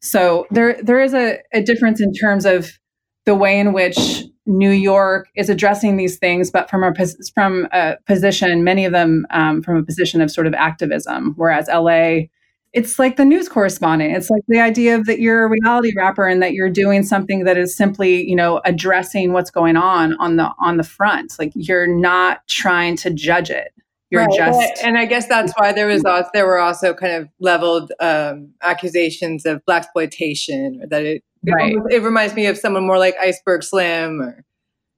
So 0.00 0.46
there 0.50 0.80
there 0.82 1.00
is 1.00 1.14
a, 1.14 1.38
a 1.52 1.62
difference 1.62 2.00
in 2.00 2.12
terms 2.12 2.44
of 2.44 2.78
the 3.24 3.34
way 3.34 3.58
in 3.58 3.72
which 3.72 4.24
New 4.46 4.70
York 4.70 5.28
is 5.34 5.48
addressing 5.48 5.96
these 5.96 6.18
things, 6.18 6.50
but 6.50 6.68
from 6.68 6.84
a 6.84 6.92
from 7.34 7.66
a 7.72 7.96
position, 8.06 8.62
many 8.62 8.84
of 8.84 8.92
them 8.92 9.26
um, 9.30 9.62
from 9.62 9.76
a 9.76 9.82
position 9.82 10.20
of 10.20 10.30
sort 10.30 10.46
of 10.46 10.52
activism, 10.54 11.32
whereas 11.36 11.68
LA, 11.68 12.26
it's 12.74 12.98
like 12.98 13.16
the 13.16 13.24
news 13.24 13.48
correspondent. 13.48 14.14
It's 14.14 14.28
like 14.28 14.42
the 14.48 14.60
idea 14.60 14.96
of 14.96 15.06
that 15.06 15.20
you're 15.20 15.44
a 15.44 15.48
reality 15.48 15.92
rapper 15.96 16.26
and 16.26 16.42
that 16.42 16.52
you're 16.52 16.68
doing 16.68 17.04
something 17.04 17.44
that 17.44 17.56
is 17.56 17.74
simply, 17.74 18.28
you 18.28 18.36
know, 18.36 18.60
addressing 18.66 19.32
what's 19.32 19.50
going 19.50 19.76
on 19.76 20.14
on 20.18 20.36
the 20.36 20.50
on 20.58 20.76
the 20.76 20.84
front. 20.84 21.38
Like 21.38 21.52
you're 21.54 21.86
not 21.86 22.46
trying 22.46 22.96
to 22.96 23.10
judge 23.10 23.48
it. 23.48 23.72
You're 24.14 24.24
right. 24.24 24.36
just, 24.36 24.82
and 24.82 24.98
I 24.98 25.04
guess 25.04 25.26
that's 25.26 25.52
why 25.56 25.72
there 25.72 25.86
was 25.86 26.04
also, 26.04 26.28
there 26.32 26.46
were 26.46 26.58
also 26.58 26.94
kind 26.94 27.12
of 27.12 27.28
leveled 27.40 27.92
um, 28.00 28.52
accusations 28.62 29.44
of 29.46 29.64
black 29.66 29.82
exploitation, 29.82 30.80
or 30.82 30.88
that 30.88 31.04
it 31.04 31.22
Right. 31.46 31.76
It, 31.90 32.02
reminds 32.02 32.34
me 32.34 32.46
of 32.46 32.56
someone 32.56 32.86
more 32.86 32.98
like 32.98 33.16
Iceberg 33.20 33.62
Slim 33.62 34.22
or, 34.22 34.44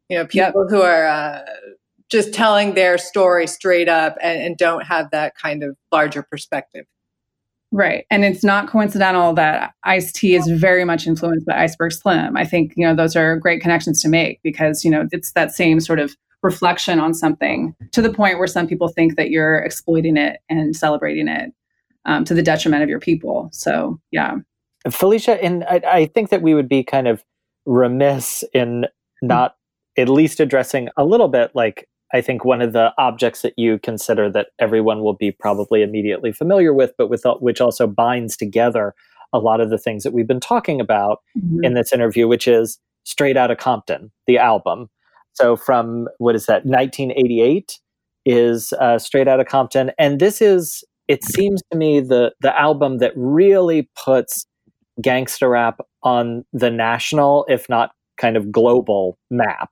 you 0.09 0.16
know, 0.16 0.26
people 0.26 0.68
who 0.68 0.81
are 0.81 1.07
uh, 1.07 1.42
just 2.09 2.33
telling 2.33 2.74
their 2.74 2.98
story 2.98 3.46
straight 3.46 3.88
up 3.88 4.16
and, 4.22 4.40
and 4.40 4.57
don't 4.57 4.87
have 4.87 5.11
that 5.11 5.35
kind 5.37 5.64
of 5.64 5.76
larger 5.90 6.22
perspective. 6.22 6.87
Right. 7.72 8.07
And 8.11 8.24
it's 8.24 8.44
not 8.44 8.68
coincidental 8.68 9.35
that 9.35 9.74
Ice 9.83 10.12
T 10.12 10.37
is 10.37 10.46
very 10.46 10.85
much 10.85 11.07
influenced 11.07 11.46
by 11.46 11.64
Iceberg 11.64 11.92
Slim. 11.92 12.37
I 12.37 12.44
think, 12.44 12.74
you 12.76 12.87
know, 12.87 12.94
those 12.94 13.16
are 13.16 13.37
great 13.37 13.61
connections 13.61 14.00
to 14.02 14.09
make 14.09 14.40
because, 14.44 14.85
you 14.85 14.90
know, 14.90 15.09
it's 15.11 15.33
that 15.33 15.52
same 15.52 15.81
sort 15.81 15.98
of 15.98 16.16
reflection 16.46 17.00
on 17.00 17.12
something 17.12 17.74
to 17.92 18.00
the 18.00 18.12
point 18.12 18.38
where 18.38 18.46
some 18.46 18.66
people 18.66 18.88
think 18.88 19.16
that 19.16 19.30
you're 19.30 19.59
exploiting 19.59 20.16
it 20.16 20.40
and 20.48 20.74
celebrating 20.74 21.28
it 21.28 21.52
um, 22.06 22.24
to 22.24 22.35
the 22.35 22.42
detriment 22.42 22.82
of 22.82 22.88
your 22.88 23.00
people. 23.00 23.50
So, 23.52 24.00
yeah. 24.12 24.37
Felicia, 24.88 25.42
and 25.42 25.64
I, 25.64 25.82
I, 25.85 26.06
think 26.06 26.30
that 26.30 26.42
we 26.42 26.54
would 26.54 26.68
be 26.68 26.85
kind 26.85 27.09
of 27.09 27.24
remiss 27.66 28.44
in 28.54 28.87
not 29.20 29.56
at 29.98 30.09
least 30.09 30.38
addressing 30.38 30.88
a 30.96 31.04
little 31.04 31.26
bit 31.26 31.50
like 31.54 31.88
I 32.14 32.20
think 32.20 32.44
one 32.44 32.62
of 32.62 32.72
the 32.72 32.92
objects 32.96 33.42
that 33.42 33.54
you 33.56 33.80
consider 33.80 34.30
that 34.30 34.48
everyone 34.61 35.00
will 35.02 35.14
be 35.14 35.32
probably 35.32 35.82
immediately 35.82 36.32
familiar 36.32 36.72
with, 36.72 36.92
but 36.96 37.11
with 37.11 37.24
which 37.40 37.61
also 37.61 37.88
binds 37.88 38.37
together 38.37 38.94
a 39.32 39.40
lot 39.40 39.61
of 39.61 39.70
the 39.70 39.78
things 39.78 40.04
that 40.04 40.12
we've 40.12 40.26
been 40.26 40.40
talking 40.40 40.80
about 40.80 41.18
mm-hmm. 41.37 41.64
in 41.64 41.74
this 41.74 41.92
interview, 41.92 42.28
which 42.28 42.46
is 42.46 42.78
Straight 43.04 43.37
Outta 43.37 43.56
Compton, 43.56 44.12
the 44.26 44.38
album. 44.38 44.88
So 45.37 45.57
from 45.57 46.09
what 46.18 46.35
is 46.35 46.46
that, 46.46 46.64
1988 46.64 47.79
is 48.25 48.72
uh, 48.81 48.99
Straight 48.99 49.29
Outta 49.29 49.44
Compton, 49.44 49.92
and 49.99 50.18
this 50.18 50.40
is 50.40 50.83
it 51.09 51.25
seems 51.25 51.62
to 51.70 51.79
me 51.79 52.01
the 52.01 52.33
the 52.40 52.59
album 52.59 52.99
that 52.99 53.12
really 53.14 53.88
puts 54.05 54.46
gangster 55.01 55.51
rap 55.51 55.81
on 56.03 56.44
the 56.53 56.70
national, 56.70 57.44
if 57.49 57.68
not 57.68 57.90
kind 58.16 58.37
of 58.37 58.51
global 58.51 59.18
map. 59.31 59.70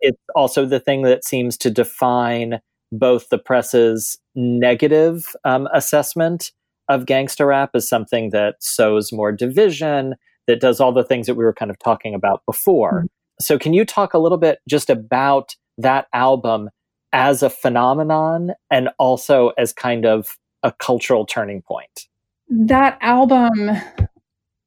It's 0.00 0.20
also 0.34 0.66
the 0.66 0.80
thing 0.80 1.02
that 1.02 1.24
seems 1.24 1.56
to 1.58 1.70
define 1.70 2.60
both 2.92 3.28
the 3.28 3.38
press's 3.38 4.18
negative 4.34 5.34
um, 5.44 5.68
assessment 5.72 6.52
of 6.88 7.06
gangster 7.06 7.46
rap 7.46 7.70
as 7.74 7.88
something 7.88 8.30
that 8.30 8.56
sows 8.60 9.12
more 9.12 9.32
division, 9.32 10.14
that 10.46 10.60
does 10.60 10.80
all 10.80 10.92
the 10.92 11.04
things 11.04 11.26
that 11.26 11.34
we 11.34 11.44
were 11.44 11.54
kind 11.54 11.70
of 11.70 11.78
talking 11.78 12.14
about 12.14 12.42
before. 12.46 12.98
Mm-hmm. 12.98 13.06
So, 13.40 13.58
can 13.58 13.74
you 13.74 13.84
talk 13.84 14.14
a 14.14 14.18
little 14.18 14.38
bit 14.38 14.58
just 14.68 14.90
about 14.90 15.54
that 15.78 16.06
album 16.12 16.70
as 17.12 17.42
a 17.42 17.50
phenomenon 17.50 18.52
and 18.70 18.90
also 18.98 19.50
as 19.58 19.72
kind 19.72 20.06
of 20.06 20.36
a 20.62 20.72
cultural 20.72 21.26
turning 21.26 21.62
point? 21.62 22.06
That 22.48 22.98
album 23.00 23.70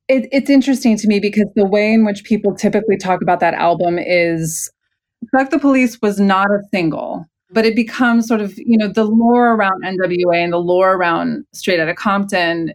it, 0.07 0.29
it's 0.31 0.49
interesting 0.49 0.97
to 0.97 1.07
me 1.07 1.19
because 1.19 1.47
the 1.55 1.65
way 1.65 1.93
in 1.93 2.05
which 2.05 2.23
people 2.23 2.55
typically 2.55 2.97
talk 2.97 3.21
about 3.21 3.39
that 3.41 3.53
album 3.53 3.99
is 3.99 4.71
Fuck 5.31 5.49
the 5.49 5.59
Police 5.59 6.01
was 6.01 6.19
not 6.19 6.47
a 6.49 6.61
single, 6.73 7.25
but 7.51 7.65
it 7.65 7.75
becomes 7.75 8.27
sort 8.27 8.39
of, 8.39 8.57
you 8.57 8.77
know, 8.77 8.87
the 8.87 9.03
lore 9.03 9.55
around 9.55 9.83
NWA 9.83 10.43
and 10.43 10.53
the 10.53 10.59
lore 10.59 10.93
around 10.93 11.45
Straight 11.53 11.79
Outta 11.79 11.95
Compton 11.95 12.73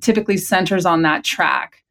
typically 0.00 0.36
centers 0.36 0.86
on 0.86 1.02
that 1.02 1.24
track. 1.24 1.82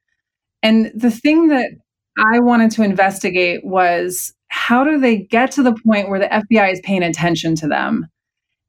And 0.64 0.92
the 0.96 1.12
thing 1.12 1.48
that 1.50 1.72
I 2.18 2.40
wanted 2.40 2.72
to 2.72 2.84
investigate 2.84 3.66
was 3.66 4.34
how 4.50 4.84
do 4.84 5.00
they 5.00 5.18
get 5.18 5.52
to 5.52 5.64
the 5.64 5.74
point 5.86 6.10
where 6.10 6.20
the 6.20 6.28
FBI 6.28 6.72
is 6.72 6.82
paying 6.84 7.04
attention 7.04 7.56
to 7.56 7.68
them? 7.68 8.08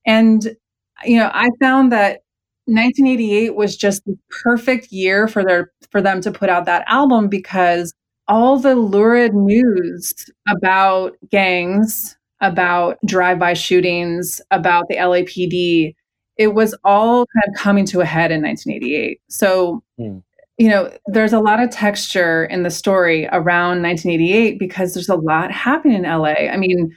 And, 0.07 0.57
you 1.05 1.19
know, 1.19 1.31
I 1.33 1.49
found 1.61 1.93
that 1.93 2.21
1988 2.67 3.55
was 3.55 3.77
just 3.77 4.05
the 4.05 4.19
perfect 4.43 4.93
year 4.93 5.27
for 5.27 5.45
their 5.45 5.73
for 5.91 6.03
them 6.03 6.21
to 6.21 6.31
put 6.31 6.51
out 6.51 6.67
that 6.67 6.85
album 6.87 7.29
because 7.29 7.95
all 8.27 8.59
the 8.59 8.75
lurid 8.75 9.33
news 9.35 10.13
about 10.49 11.17
gangs, 11.31 12.17
about 12.41 12.99
drive-by 13.07 13.55
shootings, 13.55 14.41
about 14.51 14.85
the 14.89 14.97
LAPD, 14.97 15.95
it 16.37 16.49
was 16.49 16.75
all 16.85 17.27
kind 17.27 17.45
of 17.49 17.61
coming 17.61 17.87
to 17.87 18.01
a 18.01 18.05
head 18.05 18.31
in 18.31 18.43
1988. 18.43 19.21
So, 19.29 19.83
mm. 19.99 20.23
You 20.59 20.69
know, 20.69 20.93
there's 21.07 21.33
a 21.33 21.39
lot 21.39 21.63
of 21.63 21.71
texture 21.71 22.45
in 22.47 22.65
the 22.65 22.71
story 22.71 23.29
around 23.29 23.83
1988 23.83 24.59
because 24.59 24.93
there's 24.93 25.09
a 25.09 25.15
lot 25.15 25.53
happening 25.53 25.99
in 25.99 26.03
LA. 26.03 26.35
I 26.51 26.57
mean, 26.57 26.95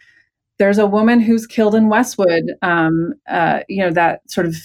there's 0.61 0.77
a 0.77 0.85
woman 0.85 1.19
who's 1.19 1.47
killed 1.47 1.73
in 1.73 1.89
Westwood, 1.89 2.53
um, 2.61 3.15
uh, 3.27 3.61
you 3.67 3.81
know, 3.81 3.89
that 3.91 4.21
sort 4.29 4.45
of 4.45 4.55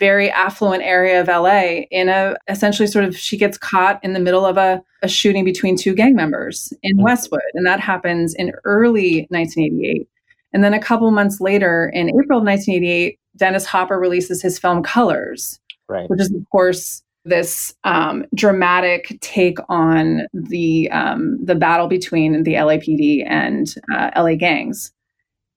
very 0.00 0.28
affluent 0.30 0.82
area 0.82 1.20
of 1.20 1.28
LA, 1.28 1.84
in 1.92 2.08
a 2.08 2.36
essentially 2.48 2.88
sort 2.88 3.04
of 3.04 3.16
she 3.16 3.36
gets 3.36 3.56
caught 3.56 4.02
in 4.02 4.14
the 4.14 4.20
middle 4.20 4.44
of 4.44 4.56
a, 4.56 4.82
a 5.02 5.08
shooting 5.08 5.44
between 5.44 5.76
two 5.76 5.94
gang 5.94 6.16
members 6.16 6.72
in 6.82 6.96
mm-hmm. 6.96 7.04
Westwood. 7.04 7.40
And 7.54 7.64
that 7.66 7.78
happens 7.78 8.34
in 8.34 8.50
early 8.64 9.28
1988. 9.30 10.08
And 10.52 10.64
then 10.64 10.74
a 10.74 10.80
couple 10.80 11.08
months 11.12 11.40
later, 11.40 11.88
in 11.94 12.08
April 12.08 12.40
of 12.40 12.44
1988, 12.44 13.16
Dennis 13.36 13.64
Hopper 13.64 13.96
releases 13.96 14.42
his 14.42 14.58
film 14.58 14.82
Colors, 14.82 15.60
right. 15.88 16.10
which 16.10 16.20
is, 16.20 16.32
of 16.32 16.44
course, 16.50 17.03
this 17.24 17.74
um, 17.84 18.24
dramatic 18.34 19.18
take 19.20 19.58
on 19.68 20.22
the 20.32 20.90
um, 20.90 21.38
the 21.42 21.54
battle 21.54 21.88
between 21.88 22.42
the 22.42 22.54
LAPD 22.54 23.24
and 23.28 23.74
uh, 23.92 24.10
LA 24.16 24.34
gangs. 24.34 24.92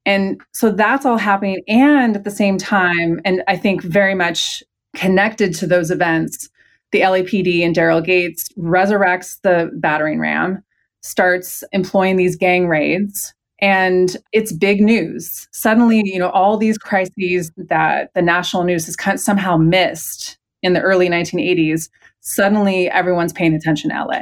And 0.05 0.41
so 0.53 0.71
that's 0.71 1.05
all 1.05 1.17
happening. 1.17 1.61
And 1.67 2.15
at 2.15 2.23
the 2.23 2.31
same 2.31 2.57
time, 2.57 3.19
and 3.25 3.43
I 3.47 3.57
think 3.57 3.83
very 3.83 4.15
much 4.15 4.63
connected 4.95 5.53
to 5.55 5.67
those 5.67 5.91
events, 5.91 6.49
the 6.93 7.01
LAPD 7.01 7.65
and 7.65 7.75
Daryl 7.75 8.03
Gates 8.03 8.47
resurrects 8.57 9.41
the 9.41 9.69
battering 9.75 10.19
ram, 10.19 10.63
starts 11.03 11.63
employing 11.73 12.15
these 12.15 12.37
gang 12.37 12.69
raids, 12.69 13.33
and 13.59 14.15
it's 14.31 14.53
big 14.53 14.81
news. 14.81 15.47
Suddenly, 15.51 16.03
you 16.05 16.19
know, 16.19 16.29
all 16.29 16.57
these 16.57 16.77
crises 16.77 17.51
that 17.57 18.13
the 18.13 18.21
national 18.21 18.63
news 18.63 18.85
has 18.85 18.95
kind 18.95 19.15
of 19.15 19.21
somehow 19.21 19.57
missed 19.57 20.36
in 20.67 20.73
the 20.73 20.81
early 20.81 21.09
1980s, 21.09 21.89
suddenly 22.19 22.89
everyone's 22.89 23.33
paying 23.33 23.55
attention 23.55 23.89
to 23.89 24.05
LA. 24.05 24.19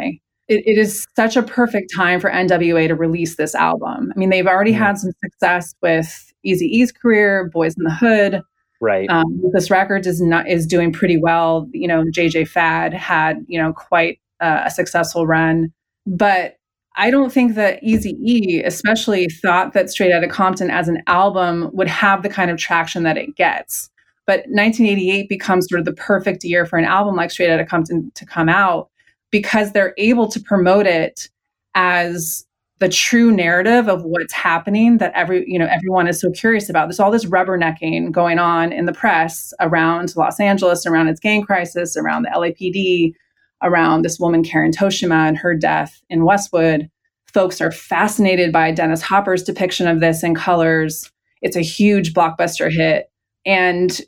It, 0.48 0.64
it 0.66 0.78
is 0.78 1.06
such 1.16 1.36
a 1.36 1.44
perfect 1.44 1.92
time 1.94 2.20
for 2.20 2.30
NWA 2.30 2.88
to 2.88 2.96
release 2.96 3.36
this 3.36 3.56
album. 3.56 4.14
I 4.16 4.20
mean, 4.20 4.30
they've 4.30 4.48
already 4.48 4.72
mm-hmm. 4.72 4.84
had 4.84 4.98
some 5.00 5.12
success 5.24 5.74
with 5.82 6.32
Eazy-E's 6.46 6.92
career, 6.92 7.50
Boys 7.52 7.76
in 7.78 7.84
the 7.84 7.94
Hood. 7.94 8.42
Right. 8.80 9.10
Um, 9.10 9.42
this 9.54 9.72
record 9.72 10.06
is 10.06 10.22
not 10.22 10.48
is 10.48 10.68
doing 10.68 10.94
pretty 10.94 11.18
well. 11.18 11.68
You 11.72 11.88
know, 11.88 12.04
JJ 12.04 12.48
Fad 12.48 12.94
had 12.94 13.44
you 13.48 13.60
know 13.60 13.74
quite 13.74 14.20
uh, 14.42 14.64
a 14.66 14.70
successful 14.70 15.26
run, 15.26 15.74
but 16.06 16.58
I 16.98 17.10
don't 17.10 17.32
think 17.32 17.56
that 17.56 17.82
Easy 17.82 18.18
E, 18.22 18.62
especially, 18.64 19.28
thought 19.28 19.74
that 19.74 19.90
Straight 19.90 20.14
Outta 20.14 20.28
Compton 20.28 20.70
as 20.70 20.88
an 20.88 21.02
album 21.08 21.70
would 21.74 21.88
have 21.88 22.22
the 22.22 22.30
kind 22.30 22.52
of 22.52 22.58
traction 22.58 23.04
that 23.04 23.18
it 23.18 23.36
gets. 23.36 23.90
But 24.28 24.40
1988 24.48 25.30
becomes 25.30 25.68
sort 25.70 25.80
of 25.80 25.86
the 25.86 25.94
perfect 25.94 26.44
year 26.44 26.66
for 26.66 26.78
an 26.78 26.86
album 26.86 27.16
like 27.16 27.32
Straight 27.32 27.52
Outta 27.52 27.66
Compton 27.66 28.12
to 28.16 28.26
come 28.26 28.50
out 28.50 28.90
because 29.32 29.72
they're 29.72 29.94
able 29.98 30.28
to 30.30 30.40
promote 30.40 30.88
it 30.88 31.30
as 31.76 32.46
the 32.80 32.90
true 32.90 33.32
narrative 33.32 33.88
of 33.88 34.04
what's 34.04 34.34
happening 34.34 34.98
that 34.98 35.14
every 35.16 35.46
you 35.48 35.58
know 35.58 35.68
everyone 35.68 36.08
is 36.08 36.20
so 36.20 36.32
curious 36.32 36.70
about. 36.70 36.88
There's 36.88 37.00
all 37.00 37.12
this 37.12 37.26
rubbernecking 37.26 38.12
going 38.12 38.40
on 38.40 38.72
in 38.72 38.86
the 38.86 38.94
press 38.94 39.54
around 39.62 40.16
Los 40.16 40.40
Angeles, 40.40 40.86
around 40.86 41.08
its 41.08 41.20
gang 41.20 41.42
crisis, 41.44 41.96
around 41.96 42.24
the 42.24 42.30
LAPD, 42.30 43.14
around 43.62 44.02
this 44.02 44.20
woman 44.20 44.44
Karen 44.44 44.72
Toshima 44.72 45.28
and 45.28 45.38
her 45.38 45.56
death 45.56 46.02
in 46.10 46.26
Westwood. 46.26 46.90
Folks 47.34 47.62
are 47.62 47.72
fascinated 47.72 48.52
by 48.52 48.72
Dennis 48.72 49.02
Hopper's 49.02 49.44
depiction 49.44 49.88
of 49.88 50.00
this 50.00 50.24
in 50.24 50.36
colors. 50.36 51.12
It's 51.42 51.58
a 51.58 51.62
huge 51.62 52.14
blockbuster 52.14 52.72
hit. 52.72 53.10
And 53.46 54.02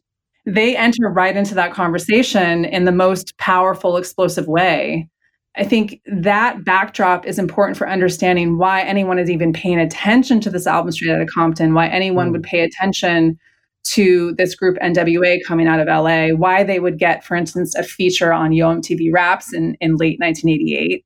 they 0.47 0.77
enter 0.77 1.09
right 1.09 1.35
into 1.35 1.53
that 1.55 1.73
conversation 1.73 2.63
in 2.63 2.85
the 2.85 2.91
most 2.91 3.37
powerful, 3.37 3.97
explosive 3.97 4.47
way. 4.47 5.09
I 5.57 5.65
think 5.65 5.99
that 6.05 6.63
backdrop 6.63 7.25
is 7.25 7.37
important 7.37 7.77
for 7.77 7.89
understanding 7.89 8.57
why 8.57 8.83
anyone 8.83 9.19
is 9.19 9.29
even 9.29 9.51
paying 9.51 9.79
attention 9.79 10.39
to 10.41 10.49
this 10.49 10.65
album 10.65 10.93
straight 10.93 11.11
out 11.11 11.21
of 11.21 11.27
Compton, 11.33 11.73
why 11.73 11.87
anyone 11.87 12.29
mm. 12.29 12.31
would 12.31 12.43
pay 12.43 12.61
attention 12.61 13.37
to 13.89 14.35
this 14.35 14.55
group 14.55 14.77
NWA 14.77 15.39
coming 15.45 15.67
out 15.67 15.81
of 15.81 15.87
LA, 15.87 16.29
why 16.29 16.63
they 16.63 16.79
would 16.79 16.97
get, 16.97 17.25
for 17.25 17.35
instance, 17.35 17.75
a 17.75 17.83
feature 17.83 18.31
on 18.31 18.53
Yo 18.53 18.73
MTV 18.73 19.11
Raps 19.11 19.53
in, 19.53 19.75
in 19.81 19.97
late 19.97 20.17
1988, 20.19 21.03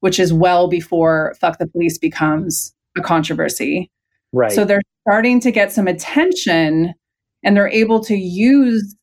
which 0.00 0.18
is 0.18 0.32
well 0.32 0.66
before 0.66 1.34
Fuck 1.40 1.58
the 1.58 1.66
Police 1.66 1.98
becomes 1.98 2.74
a 2.96 3.02
controversy. 3.02 3.90
Right. 4.32 4.52
So 4.52 4.64
they're 4.64 4.80
starting 5.06 5.40
to 5.40 5.50
get 5.50 5.72
some 5.72 5.88
attention 5.88 6.94
and 7.42 7.56
they're 7.56 7.68
able 7.68 8.00
to 8.04 8.16
use 8.16 8.94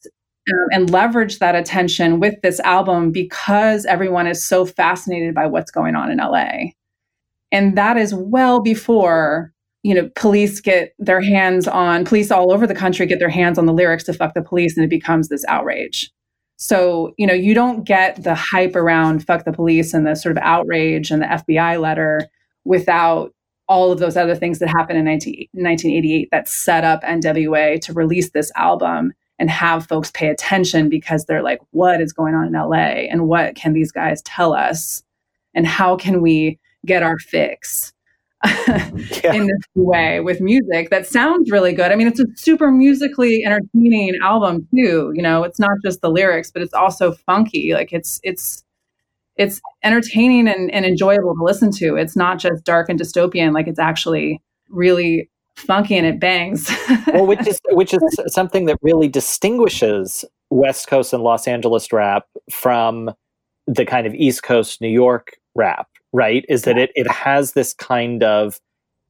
um, 0.52 0.68
and 0.72 0.90
leverage 0.90 1.40
that 1.40 1.56
attention 1.56 2.20
with 2.20 2.36
this 2.42 2.60
album 2.62 3.12
because 3.12 3.86
everyone 3.86 4.28
is 4.28 4.46
so 4.46 4.66
fascinated 4.66 5.34
by 5.34 5.48
what's 5.48 5.72
going 5.72 5.96
on 5.96 6.12
in 6.12 6.18
LA. 6.18 6.72
And 7.52 7.78
that 7.78 7.98
is 7.98 8.14
well 8.14 8.62
before, 8.62 9.52
you 9.84 9.94
know, 9.94 10.10
police 10.16 10.60
get 10.62 10.94
their 11.00 11.22
hands 11.22 11.68
on, 11.68 12.06
police 12.06 12.32
all 12.32 12.52
over 12.52 12.68
the 12.68 12.76
country 12.76 13.06
get 13.06 13.20
their 13.20 13.30
hands 13.30 13.58
on 13.58 13.66
the 13.66 13.74
lyrics 13.74 14.04
to 14.06 14.14
fuck 14.14 14.34
the 14.34 14.42
police 14.42 14.78
and 14.78 14.86
it 14.86 14.90
becomes 14.90 15.30
this 15.30 15.46
outrage. 15.48 16.12
So, 16.58 17.14
you 17.18 17.28
know, 17.28 17.34
you 17.34 17.54
don't 17.54 17.84
get 17.84 18.24
the 18.24 18.36
hype 18.36 18.76
around 18.76 19.26
fuck 19.26 19.46
the 19.46 19.52
police 19.52 19.94
and 19.94 20.06
the 20.06 20.16
sort 20.16 20.38
of 20.38 20.44
outrage 20.44 21.12
and 21.12 21.22
the 21.22 21.28
FBI 21.28 21.82
letter 21.82 22.22
without 22.64 23.34
all 23.68 23.92
of 23.92 24.00
those 24.00 24.16
other 24.16 24.36
things 24.36 24.60
that 24.60 24.70
happened 24.70 25.00
in 25.00 25.06
19, 25.06 25.48
1988 25.54 26.30
that 26.32 26.48
set 26.48 26.84
up 26.84 27.02
NWA 27.04 27.80
to 27.82 27.94
release 27.94 28.32
this 28.32 28.52
album 28.56 29.14
and 29.40 29.50
have 29.50 29.88
folks 29.88 30.12
pay 30.12 30.28
attention 30.28 30.90
because 30.90 31.26
they're 31.26 31.44
like, 31.44 31.60
what 31.72 32.02
is 32.02 32.14
going 32.14 32.36
on 32.36 32.48
in 32.48 32.54
LA? 32.54 33.08
And 33.10 33.28
what 33.28 33.56
can 33.56 33.74
these 33.74 33.92
guys 33.92 34.22
tell 34.22 34.54
us? 34.54 35.04
And 35.54 35.68
how 35.68 35.96
can 35.96 36.22
we 36.22 36.60
get 36.86 37.04
our 37.04 37.18
fix 37.18 37.92
yeah. 38.46 39.34
in 39.34 39.48
this 39.48 39.64
way 39.74 40.20
with 40.20 40.40
music 40.42 40.90
that 40.90 41.08
sounds 41.08 41.52
really 41.52 41.74
good? 41.74 41.92
I 41.92 41.96
mean, 41.96 42.08
it's 42.08 42.20
a 42.20 42.26
super 42.36 42.72
musically 42.72 43.44
entertaining 43.46 44.16
album 44.22 44.68
too. 44.74 45.12
You 45.16 45.22
know, 45.22 45.44
it's 45.44 45.60
not 45.60 45.78
just 45.84 46.02
the 46.02 46.10
lyrics, 46.10 46.52
but 46.52 46.62
it's 46.62 46.74
also 46.74 47.12
funky. 47.12 47.74
Like 47.74 47.92
it's 47.92 48.20
it's 48.24 48.65
it's 49.38 49.62
entertaining 49.84 50.48
and, 50.48 50.74
and 50.74 50.86
enjoyable 50.86 51.36
to 51.36 51.44
listen 51.44 51.72
to. 51.72 51.96
It's 51.96 52.16
not 52.16 52.40
just 52.40 52.64
dark 52.64 52.90
and 52.90 53.00
dystopian, 53.00 53.54
like 53.54 53.68
it's 53.68 53.80
actually 53.80 54.42
really 54.70 55.30
funky 55.56 55.96
and 55.96 56.06
it 56.06 56.20
bangs. 56.20 56.70
well, 57.08 57.26
which 57.26 57.48
is 57.48 57.60
which 57.72 57.94
is 57.94 58.02
something 58.28 58.66
that 58.66 58.78
really 58.82 59.08
distinguishes 59.08 60.26
West 60.50 60.88
Coast 60.88 61.14
and 61.14 61.24
Los 61.24 61.48
Angeles 61.48 61.92
rap 61.92 62.26
from 62.52 63.12
the 63.68 63.86
kind 63.86 64.06
of 64.08 64.14
East 64.14 64.44
Coast 64.44 64.82
New 64.82 64.90
York 64.90 65.38
rap, 65.56 65.88
right? 66.14 66.46
Is 66.50 66.64
that 66.64 66.78
it 66.78 66.92
it 66.96 67.10
has 67.10 67.54
this 67.54 67.74
kind 67.74 68.24
of 68.24 68.60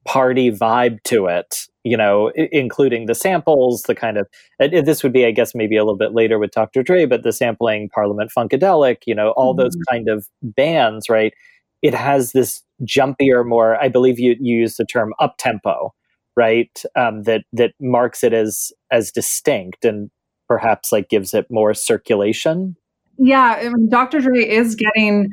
party 0.06 0.50
vibe 0.50 1.02
to 1.04 1.26
it 1.26 1.66
you 1.86 1.96
know, 1.96 2.32
I- 2.36 2.48
including 2.50 3.06
the 3.06 3.14
samples, 3.14 3.82
the 3.82 3.94
kind 3.94 4.18
of 4.18 4.26
this 4.58 5.04
would 5.04 5.12
be, 5.12 5.24
I 5.24 5.30
guess, 5.30 5.54
maybe 5.54 5.76
a 5.76 5.84
little 5.84 5.96
bit 5.96 6.14
later 6.14 6.36
with 6.36 6.50
Dr. 6.50 6.82
Dre, 6.82 7.06
but 7.06 7.22
the 7.22 7.32
sampling 7.32 7.88
Parliament 7.90 8.32
Funkadelic, 8.36 9.02
you 9.06 9.14
know, 9.14 9.30
all 9.36 9.54
mm-hmm. 9.54 9.62
those 9.62 9.76
kind 9.88 10.08
of 10.08 10.26
bands, 10.42 11.08
right? 11.08 11.32
It 11.82 11.94
has 11.94 12.32
this 12.32 12.64
jumpier, 12.82 13.46
more. 13.46 13.80
I 13.80 13.88
believe 13.88 14.18
you, 14.18 14.34
you 14.40 14.56
use 14.58 14.76
the 14.76 14.84
term 14.84 15.14
up 15.20 15.36
tempo, 15.38 15.94
right? 16.36 16.82
Um, 16.96 17.22
that 17.22 17.44
that 17.52 17.74
marks 17.80 18.24
it 18.24 18.32
as 18.32 18.72
as 18.90 19.12
distinct 19.12 19.84
and 19.84 20.10
perhaps 20.48 20.90
like 20.90 21.08
gives 21.08 21.34
it 21.34 21.46
more 21.50 21.72
circulation. 21.72 22.74
Yeah, 23.16 23.60
I 23.60 23.68
mean, 23.68 23.88
Dr. 23.88 24.20
Dre 24.20 24.44
is 24.44 24.74
getting 24.74 25.32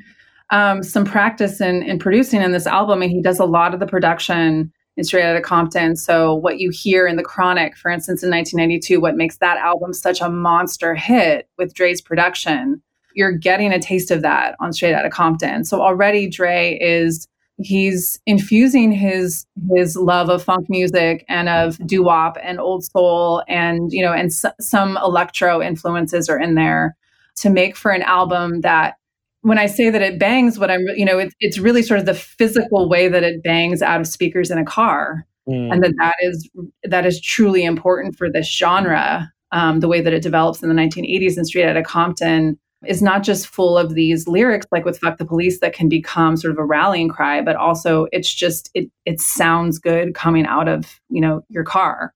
um, 0.54 0.84
some 0.84 1.04
practice 1.04 1.60
in 1.60 1.82
in 1.84 1.98
producing 1.98 2.42
in 2.42 2.52
this 2.52 2.68
album, 2.68 3.02
and 3.02 3.12
he 3.12 3.22
does 3.22 3.40
a 3.40 3.46
lot 3.46 3.74
of 3.74 3.80
the 3.80 3.88
production 3.88 4.72
in 4.96 5.04
Straight 5.04 5.26
Outta 5.26 5.42
Compton. 5.42 5.96
So 5.96 6.36
what 6.36 6.60
you 6.60 6.70
hear 6.70 7.08
in 7.08 7.16
The 7.16 7.24
Chronic, 7.24 7.76
for 7.76 7.90
instance, 7.90 8.22
in 8.22 8.30
1992, 8.30 9.02
what 9.02 9.18
makes 9.18 9.38
that 9.38 9.58
album 9.58 9.92
such 9.92 10.22
a 10.22 10.30
monster 10.30 10.94
hit 10.94 11.50
with 11.58 11.74
Dre's 11.74 12.00
production, 12.00 12.80
you're 13.16 13.32
getting 13.32 13.74
a 13.74 13.80
taste 13.80 14.12
of 14.12 14.22
that 14.22 14.56
on 14.60 14.72
Straight 14.72 14.94
Outta 14.94 15.10
Compton. 15.10 15.66
So 15.66 15.82
already 15.82 16.30
Dre 16.30 16.78
is 16.80 17.28
he's 17.58 18.20
infusing 18.28 18.92
his 18.92 19.48
his 19.76 19.96
love 19.96 20.30
of 20.30 20.44
funk 20.44 20.68
music 20.70 21.26
and 21.28 21.50
of 21.50 21.80
doo 21.88 22.04
wop 22.04 22.38
and 22.44 22.60
old 22.60 22.84
soul 22.84 23.44
and 23.48 23.92
you 23.92 24.04
know 24.04 24.12
and 24.12 24.28
s- 24.28 24.46
some 24.60 24.98
electro 24.98 25.62
influences 25.62 26.30
are 26.30 26.40
in 26.40 26.56
there 26.56 26.96
to 27.36 27.52
make 27.52 27.76
for 27.76 27.92
an 27.92 28.02
album 28.02 28.62
that 28.62 28.96
when 29.44 29.58
I 29.58 29.66
say 29.66 29.90
that 29.90 30.02
it 30.02 30.18
bangs, 30.18 30.58
what 30.58 30.72
I'm, 30.72 30.88
you 30.96 31.06
know, 31.06 31.20
it, 31.20 31.34
it's 31.40 31.60
really 31.60 31.84
sort 31.84 32.00
of 32.00 32.06
the 32.06 32.14
physical 32.14 32.90
way 32.90 33.10
that 33.10 33.24
it 33.24 33.44
bangs 33.44 33.82
out 33.82 34.00
of 34.00 34.08
speakers 34.08 34.50
in 34.50 34.58
a 34.58 34.66
car, 34.66 35.28
mm. 35.48 35.72
and 35.72 35.84
that 35.84 35.94
that 36.00 36.16
is 36.22 36.50
that 36.84 37.06
is 37.06 37.22
truly 37.22 37.64
important 37.64 38.16
for 38.16 38.32
this 38.32 38.48
genre. 38.48 39.30
Um, 39.52 39.82
the 39.82 39.88
way 39.88 40.02
that 40.02 40.14
it 40.14 40.24
develops 40.24 40.64
in 40.64 40.70
the 40.70 40.76
1980s 40.76 41.38
and 41.38 41.46
Straight 41.46 41.70
Outta 41.70 41.84
Compton 41.84 42.58
is 42.88 43.04
not 43.04 43.22
just 43.22 43.46
full 43.46 43.78
of 43.78 43.94
these 43.94 44.28
lyrics 44.28 44.66
like 44.72 44.86
with 44.86 44.98
"fuck 44.98 45.18
the 45.18 45.26
police" 45.26 45.60
that 45.60 45.74
can 45.74 45.90
become 45.90 46.38
sort 46.38 46.54
of 46.54 46.58
a 46.58 46.66
rallying 46.66 47.10
cry, 47.10 47.42
but 47.42 47.58
also 47.58 48.08
it's 48.14 48.34
just 48.34 48.72
it 48.74 48.90
it 49.06 49.20
sounds 49.20 49.78
good 49.78 50.16
coming 50.16 50.46
out 50.46 50.70
of 50.70 51.02
you 51.10 51.20
know 51.20 51.44
your 51.50 51.66
car, 51.66 52.14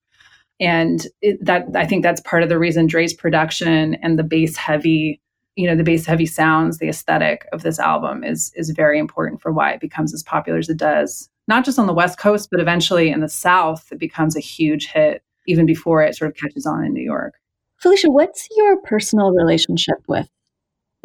and 0.62 1.06
it, 1.22 1.44
that 1.46 1.66
I 1.76 1.86
think 1.86 2.04
that's 2.04 2.22
part 2.22 2.42
of 2.42 2.48
the 2.48 2.58
reason 2.58 2.88
Dre's 2.88 3.14
production 3.14 3.96
and 3.96 4.18
the 4.18 4.24
bass 4.24 4.56
heavy 4.56 5.20
you 5.58 5.68
know 5.68 5.76
the 5.76 5.84
bass 5.84 6.06
heavy 6.06 6.26
sounds 6.26 6.78
the 6.78 6.88
aesthetic 6.88 7.46
of 7.52 7.64
this 7.64 7.80
album 7.80 8.24
is 8.24 8.52
is 8.56 8.70
very 8.70 8.98
important 8.98 9.42
for 9.42 9.52
why 9.52 9.72
it 9.72 9.82
becomes 9.82 10.14
as 10.14 10.24
popular 10.24 10.60
as 10.60 10.70
it 10.70 10.78
does 10.78 11.30
not 11.48 11.66
just 11.66 11.80
on 11.80 11.88
the 11.88 11.94
west 11.94 12.18
coast 12.18 12.50
but 12.50 12.62
eventually 12.62 13.10
in 13.10 13.20
the 13.20 13.28
south 13.28 13.92
it 13.92 14.00
becomes 14.00 14.36
a 14.36 14.40
huge 14.40 14.88
hit 14.88 15.24
even 15.48 15.66
before 15.66 16.02
it 16.02 16.16
sort 16.16 16.30
of 16.30 16.38
catches 16.38 16.66
on 16.66 16.86
in 16.86 16.94
new 16.94 17.04
york. 17.04 17.34
Felicia 17.78 18.10
what's 18.10 18.48
your 18.56 18.78
personal 18.82 19.32
relationship 19.32 19.98
with 20.08 20.30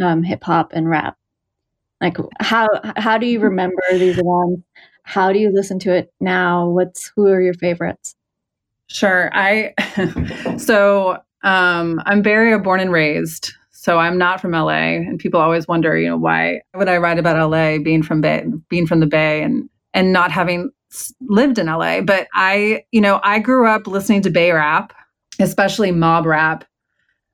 um, 0.02 0.22
hip-hop 0.22 0.72
and 0.72 0.88
rap? 0.88 1.16
Like 2.00 2.16
how 2.40 2.68
how 2.96 3.18
do 3.18 3.26
you 3.26 3.40
remember 3.40 3.82
these 3.92 4.18
events? 4.18 4.62
How 5.04 5.32
do 5.32 5.38
you 5.38 5.50
listen 5.52 5.78
to 5.80 5.94
it 5.94 6.12
now? 6.20 6.68
What's 6.68 7.12
who 7.14 7.28
are 7.28 7.40
your 7.40 7.54
favorites? 7.54 8.16
Sure 8.88 9.30
i 9.32 9.72
so 10.58 11.18
um, 11.42 12.00
i'm 12.04 12.22
very 12.22 12.58
born 12.58 12.80
and 12.80 12.92
raised 12.92 13.52
So 13.82 13.98
I'm 13.98 14.16
not 14.16 14.40
from 14.40 14.52
LA, 14.52 14.94
and 14.94 15.18
people 15.18 15.40
always 15.40 15.66
wonder, 15.66 15.98
you 15.98 16.08
know, 16.08 16.16
why 16.16 16.60
would 16.72 16.88
I 16.88 16.98
write 16.98 17.18
about 17.18 17.50
LA 17.50 17.78
being 17.78 18.04
from 18.04 18.20
Bay, 18.20 18.44
being 18.68 18.86
from 18.86 19.00
the 19.00 19.08
Bay, 19.08 19.42
and 19.42 19.68
and 19.92 20.12
not 20.12 20.30
having 20.30 20.70
lived 21.22 21.58
in 21.58 21.66
LA? 21.66 22.00
But 22.00 22.28
I, 22.32 22.84
you 22.92 23.00
know, 23.00 23.18
I 23.24 23.40
grew 23.40 23.66
up 23.66 23.88
listening 23.88 24.22
to 24.22 24.30
Bay 24.30 24.52
rap, 24.52 24.92
especially 25.40 25.90
mob 25.90 26.26
rap, 26.26 26.64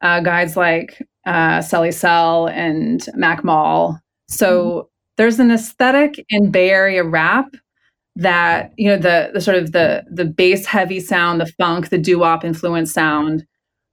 uh, 0.00 0.20
guys 0.20 0.56
like 0.56 1.06
uh, 1.26 1.58
Celly 1.58 1.92
Cel 1.92 2.46
and 2.46 3.06
Mac 3.14 3.44
Mall. 3.44 4.00
So 4.28 4.62
mm-hmm. 4.62 4.86
there's 5.18 5.38
an 5.40 5.50
aesthetic 5.50 6.24
in 6.30 6.50
Bay 6.50 6.70
Area 6.70 7.04
rap 7.04 7.54
that 8.16 8.72
you 8.78 8.88
know 8.88 8.96
the 8.96 9.32
the 9.34 9.42
sort 9.42 9.58
of 9.58 9.72
the 9.72 10.02
the 10.10 10.24
bass 10.24 10.64
heavy 10.64 11.00
sound, 11.00 11.42
the 11.42 11.52
funk, 11.58 11.90
the 11.90 11.98
doo 11.98 12.20
wop 12.20 12.42
influence 12.42 12.90
sound. 12.90 13.44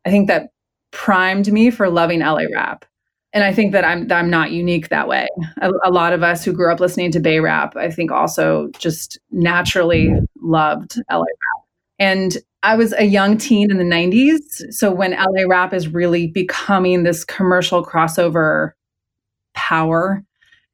I 0.06 0.10
think 0.10 0.30
that 0.30 0.52
primed 0.96 1.52
me 1.52 1.70
for 1.70 1.90
loving 1.90 2.22
LA 2.22 2.44
rap. 2.54 2.86
And 3.34 3.44
I 3.44 3.54
think 3.54 3.74
that 3.74 3.84
I'm 3.84 4.10
I'm 4.14 4.30
not 4.30 4.52
unique 4.52 4.88
that 4.88 5.10
way. 5.10 5.28
A, 5.62 5.70
a, 5.84 5.92
lot 5.92 6.14
of 6.14 6.24
us 6.24 6.46
who 6.46 6.54
grew 6.54 6.72
up 6.72 6.80
listening 6.80 7.12
to 7.12 7.20
Bay 7.20 7.42
rap, 7.42 7.76
I 7.76 7.92
think 7.92 8.12
also 8.12 8.70
just 8.80 9.20
naturally 9.30 10.14
loved 10.42 10.96
LA 11.12 11.20
rap. 11.20 11.66
And 12.00 12.38
I 12.64 12.78
was 12.78 12.94
a 12.94 13.04
young 13.04 13.38
teen 13.38 13.72
in 13.72 13.78
the 13.78 13.84
90s, 13.84 14.74
so 14.74 14.90
when 14.90 15.12
LA 15.12 15.44
rap 15.48 15.74
is 15.74 15.90
really 15.90 16.28
becoming 16.28 17.04
this 17.04 17.26
commercial 17.26 17.86
crossover 17.86 18.72
power, 19.54 20.24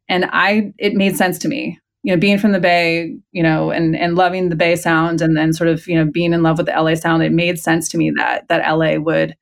and 0.08 0.26
I 0.32 0.72
it 0.78 0.94
made 0.94 1.18
sense 1.18 1.40
to 1.40 1.48
me. 1.48 1.80
You 2.04 2.14
know, 2.14 2.20
being 2.20 2.38
from 2.38 2.52
the 2.52 2.60
Bay, 2.60 3.16
you 3.32 3.42
know, 3.42 3.72
and 3.72 3.96
and 3.96 4.16
loving 4.16 4.50
the 4.50 4.56
Bay 4.56 4.76
sound, 4.76 5.20
and 5.22 5.36
then 5.36 5.52
sort 5.52 5.68
of 5.68 5.88
you 5.88 5.96
know 5.96 6.06
being 6.06 6.32
in 6.32 6.44
love 6.44 6.60
with 6.60 6.68
the 6.68 6.80
LA 6.80 6.94
sound, 6.94 7.24
it 7.24 7.32
made 7.32 7.58
sense 7.58 7.90
to 7.90 7.98
me 7.98 8.12
that 8.18 8.48
that 8.50 8.72
LA 8.72 8.98
would 8.98 9.36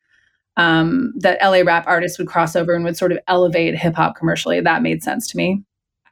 um, 0.59 1.13
that 1.15 1.39
LA 1.41 1.61
rap 1.65 1.85
artists 1.87 2.19
would 2.19 2.27
cross 2.27 2.53
over 2.53 2.75
and 2.75 2.83
would 2.83 2.97
sort 2.97 3.13
of 3.13 3.19
elevate 3.29 3.77
hip 3.77 3.95
hop 3.95 4.17
commercially. 4.17 4.59
That 4.59 4.81
made 4.81 5.01
sense 5.01 5.25
to 5.27 5.37
me. 5.37 5.63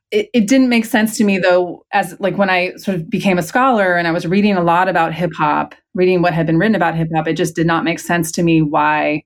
It, 0.09 0.29
it, 0.33 0.47
didn't 0.47 0.69
make 0.69 0.85
sense 0.85 1.17
to 1.17 1.25
me 1.25 1.37
though, 1.37 1.85
as 1.91 2.15
like 2.21 2.37
when 2.37 2.49
I 2.49 2.73
sort 2.77 2.95
of 2.95 3.09
became 3.09 3.37
a 3.37 3.43
scholar 3.43 3.97
and 3.97 4.07
I 4.07 4.11
was 4.11 4.25
reading 4.25 4.55
a 4.55 4.63
lot 4.63 4.87
about 4.87 5.13
hip 5.13 5.31
hop, 5.37 5.75
reading 5.93 6.21
what 6.21 6.33
had 6.33 6.47
been 6.47 6.57
written 6.57 6.75
about 6.75 6.95
hip 6.95 7.09
hop, 7.13 7.27
it 7.27 7.33
just 7.33 7.57
did 7.57 7.67
not 7.67 7.83
make 7.83 7.99
sense 7.99 8.31
to 8.33 8.43
me 8.43 8.61
why 8.61 9.23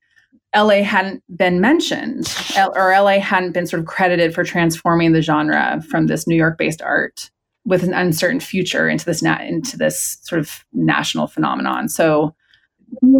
LA 0.55 0.81
hadn't 0.81 1.23
been 1.37 1.61
mentioned 1.61 2.35
or 2.75 2.91
LA 2.91 3.19
hadn't 3.19 3.51
been 3.51 3.67
sort 3.67 3.79
of 3.79 3.85
credited 3.85 4.33
for 4.33 4.43
transforming 4.43 5.11
the 5.11 5.21
genre 5.21 5.83
from 5.87 6.07
this 6.07 6.25
New 6.25 6.35
York 6.35 6.57
based 6.57 6.81
art 6.81 7.29
with 7.63 7.83
an 7.83 7.93
uncertain 7.93 8.39
future 8.39 8.89
into 8.89 9.05
this 9.05 9.21
na- 9.21 9.39
into 9.39 9.77
this 9.77 10.17
sort 10.23 10.39
of 10.39 10.65
national 10.73 11.27
phenomenon. 11.27 11.89
So 11.89 12.33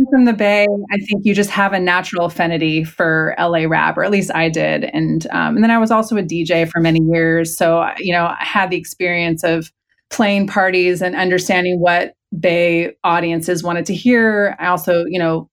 from 0.10 0.26
the 0.26 0.34
Bay, 0.34 0.68
I 0.92 0.98
think 0.98 1.26
you 1.26 1.34
just 1.34 1.50
have 1.50 1.74
a 1.74 1.80
natural 1.80 2.26
affinity 2.26 2.84
for 2.84 3.36
LA 3.40 3.66
rap, 3.68 3.98
or 3.98 4.04
at 4.04 4.12
least 4.12 4.32
I 4.34 4.50
did. 4.50 4.86
And 4.86 5.26
um, 5.32 5.56
and 5.56 5.64
then 5.64 5.72
I 5.72 5.78
was 5.78 5.92
also 5.92 6.18
a 6.18 6.24
DJ 6.24 6.70
for 6.70 6.80
many 6.80 7.00
years, 7.12 7.56
so 7.56 7.88
you 7.98 8.14
know 8.14 8.26
I 8.26 8.44
had 8.44 8.70
the 8.70 8.78
experience 8.78 9.44
of 9.44 9.72
playing 10.10 10.48
parties 10.48 11.02
and 11.02 11.16
understanding 11.16 11.80
what 11.80 12.14
Bay 12.40 12.96
audiences 13.04 13.64
wanted 13.64 13.86
to 13.88 13.96
hear. 13.96 14.56
I 14.60 14.68
also, 14.68 15.06
you 15.06 15.20
know, 15.20 15.50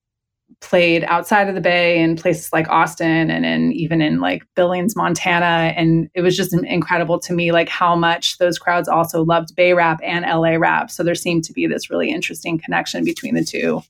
played 0.61 1.05
outside 1.05 1.47
of 1.47 1.55
the 1.55 1.61
Bay 1.61 2.01
in 2.01 2.15
places 2.15 2.51
like 2.51 2.69
Austin 2.69 3.29
and 3.29 3.45
in 3.45 3.71
even 3.71 4.01
in 4.01 4.19
like 4.19 4.43
Billings, 4.55 4.95
Montana. 4.95 5.73
And 5.75 6.09
it 6.13 6.21
was 6.21 6.35
just 6.35 6.53
incredible 6.53 7.19
to 7.19 7.33
me, 7.33 7.51
like 7.51 7.69
how 7.69 7.95
much 7.95 8.37
those 8.37 8.59
crowds 8.59 8.89
also 8.89 9.23
loved 9.23 9.55
Bay 9.55 9.73
rap 9.73 9.99
and 10.03 10.25
LA 10.25 10.55
rap. 10.55 10.91
So 10.91 11.03
there 11.03 11.15
seemed 11.15 11.45
to 11.45 11.53
be 11.53 11.65
this 11.67 11.89
really 11.89 12.11
interesting 12.11 12.59
connection 12.59 13.03
between 13.03 13.35
the 13.35 13.43
two. 13.43 13.81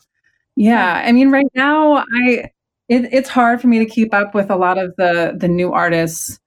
Yeah, 0.55 1.01
I 1.05 1.11
mean, 1.11 1.31
right 1.31 1.49
now, 1.55 1.97
I 1.97 2.51
it, 2.89 3.13
it's 3.13 3.29
hard 3.29 3.61
for 3.61 3.67
me 3.67 3.79
to 3.79 3.85
keep 3.85 4.13
up 4.13 4.33
with 4.33 4.49
a 4.49 4.55
lot 4.55 4.77
of 4.77 4.93
the 4.97 5.35
the 5.37 5.47
new 5.47 5.71
artists. 5.71 6.39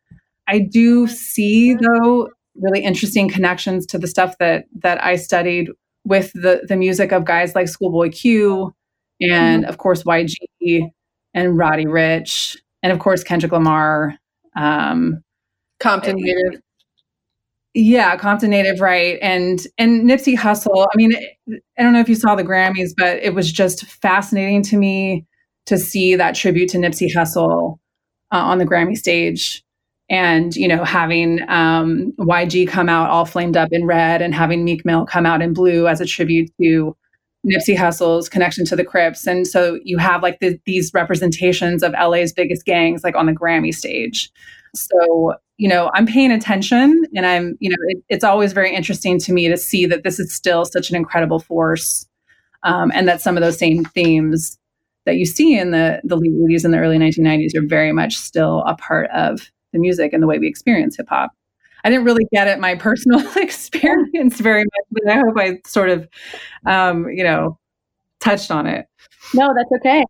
I 0.48 0.58
do 0.58 1.06
see 1.06 1.74
though 1.74 2.28
really 2.56 2.84
interesting 2.84 3.28
connections 3.28 3.86
to 3.86 3.98
the 3.98 4.06
stuff 4.06 4.36
that 4.38 4.66
that 4.80 5.02
I 5.02 5.16
studied 5.16 5.70
with 6.04 6.32
the 6.34 6.62
the 6.68 6.76
music 6.76 7.12
of 7.12 7.24
guys 7.24 7.54
like 7.54 7.68
Schoolboy 7.68 8.10
Q, 8.10 8.74
and 9.20 9.62
mm-hmm. 9.62 9.70
of 9.70 9.78
course 9.78 10.02
YG 10.02 10.90
and 11.34 11.56
Roddy 11.56 11.86
Ricch 11.86 12.56
and 12.82 12.92
of 12.92 12.98
course 12.98 13.22
Kendrick 13.24 13.52
Lamar, 13.52 14.16
um, 14.56 15.22
Compton 15.80 16.16
native. 16.16 16.60
Yeah, 17.74 18.16
Compton 18.16 18.50
native, 18.50 18.80
right? 18.80 19.18
And 19.22 19.66
and 19.78 20.02
Nipsey 20.08 20.36
Hussle. 20.36 20.86
I 20.92 20.96
mean, 20.96 21.12
I 21.78 21.82
don't 21.82 21.94
know 21.94 22.00
if 22.00 22.08
you 22.08 22.14
saw 22.14 22.34
the 22.34 22.44
Grammys, 22.44 22.90
but 22.96 23.16
it 23.22 23.34
was 23.34 23.50
just 23.50 23.86
fascinating 23.86 24.62
to 24.64 24.76
me 24.76 25.24
to 25.66 25.78
see 25.78 26.14
that 26.16 26.34
tribute 26.34 26.68
to 26.70 26.78
Nipsey 26.78 27.08
Hussle 27.14 27.78
uh, 28.30 28.36
on 28.36 28.58
the 28.58 28.66
Grammy 28.66 28.94
stage, 28.94 29.64
and 30.10 30.54
you 30.54 30.68
know, 30.68 30.84
having 30.84 31.40
um, 31.48 32.12
YG 32.18 32.68
come 32.68 32.90
out 32.90 33.08
all 33.08 33.24
flamed 33.24 33.56
up 33.56 33.70
in 33.72 33.86
red, 33.86 34.20
and 34.20 34.34
having 34.34 34.64
Meek 34.64 34.84
Mill 34.84 35.06
come 35.06 35.24
out 35.24 35.40
in 35.40 35.54
blue 35.54 35.88
as 35.88 35.98
a 36.02 36.06
tribute 36.06 36.50
to 36.60 36.94
Nipsey 37.46 37.74
Hussle's 37.74 38.28
connection 38.28 38.66
to 38.66 38.76
the 38.76 38.84
Crips, 38.84 39.26
and 39.26 39.46
so 39.46 39.78
you 39.82 39.96
have 39.96 40.22
like 40.22 40.40
the, 40.40 40.60
these 40.66 40.90
representations 40.92 41.82
of 41.82 41.92
LA's 41.92 42.34
biggest 42.34 42.66
gangs, 42.66 43.02
like 43.02 43.16
on 43.16 43.24
the 43.24 43.32
Grammy 43.32 43.72
stage. 43.72 44.30
So 44.74 45.34
you 45.62 45.68
know, 45.68 45.92
I'm 45.94 46.06
paying 46.06 46.32
attention 46.32 47.04
and 47.14 47.24
I'm, 47.24 47.56
you 47.60 47.70
know, 47.70 47.76
it, 47.86 48.02
it's 48.08 48.24
always 48.24 48.52
very 48.52 48.74
interesting 48.74 49.20
to 49.20 49.32
me 49.32 49.46
to 49.46 49.56
see 49.56 49.86
that 49.86 50.02
this 50.02 50.18
is 50.18 50.34
still 50.34 50.64
such 50.64 50.90
an 50.90 50.96
incredible 50.96 51.38
force 51.38 52.04
um, 52.64 52.90
and 52.92 53.06
that 53.06 53.20
some 53.20 53.36
of 53.36 53.44
those 53.44 53.58
same 53.58 53.84
themes 53.84 54.58
that 55.04 55.18
you 55.18 55.24
see 55.24 55.56
in 55.56 55.70
the, 55.70 56.00
the 56.02 56.16
late 56.16 56.32
80s 56.32 56.64
and 56.64 56.74
the 56.74 56.78
early 56.78 56.98
1990s 56.98 57.54
are 57.56 57.64
very 57.64 57.92
much 57.92 58.16
still 58.16 58.64
a 58.66 58.74
part 58.74 59.08
of 59.10 59.52
the 59.72 59.78
music 59.78 60.12
and 60.12 60.20
the 60.20 60.26
way 60.26 60.40
we 60.40 60.48
experience 60.48 60.96
hip 60.96 61.08
hop. 61.08 61.30
I 61.84 61.90
didn't 61.90 62.06
really 62.06 62.26
get 62.32 62.48
at 62.48 62.58
my 62.58 62.74
personal 62.74 63.24
experience 63.36 64.40
very 64.40 64.64
much, 64.64 64.86
but 64.90 65.12
I 65.12 65.16
hope 65.18 65.38
I 65.38 65.60
sort 65.64 65.90
of, 65.90 66.08
um, 66.66 67.08
you 67.08 67.22
know, 67.22 67.56
touched 68.18 68.50
on 68.50 68.66
it. 68.66 68.86
No, 69.32 69.54
that's 69.54 69.70
okay. 69.76 70.04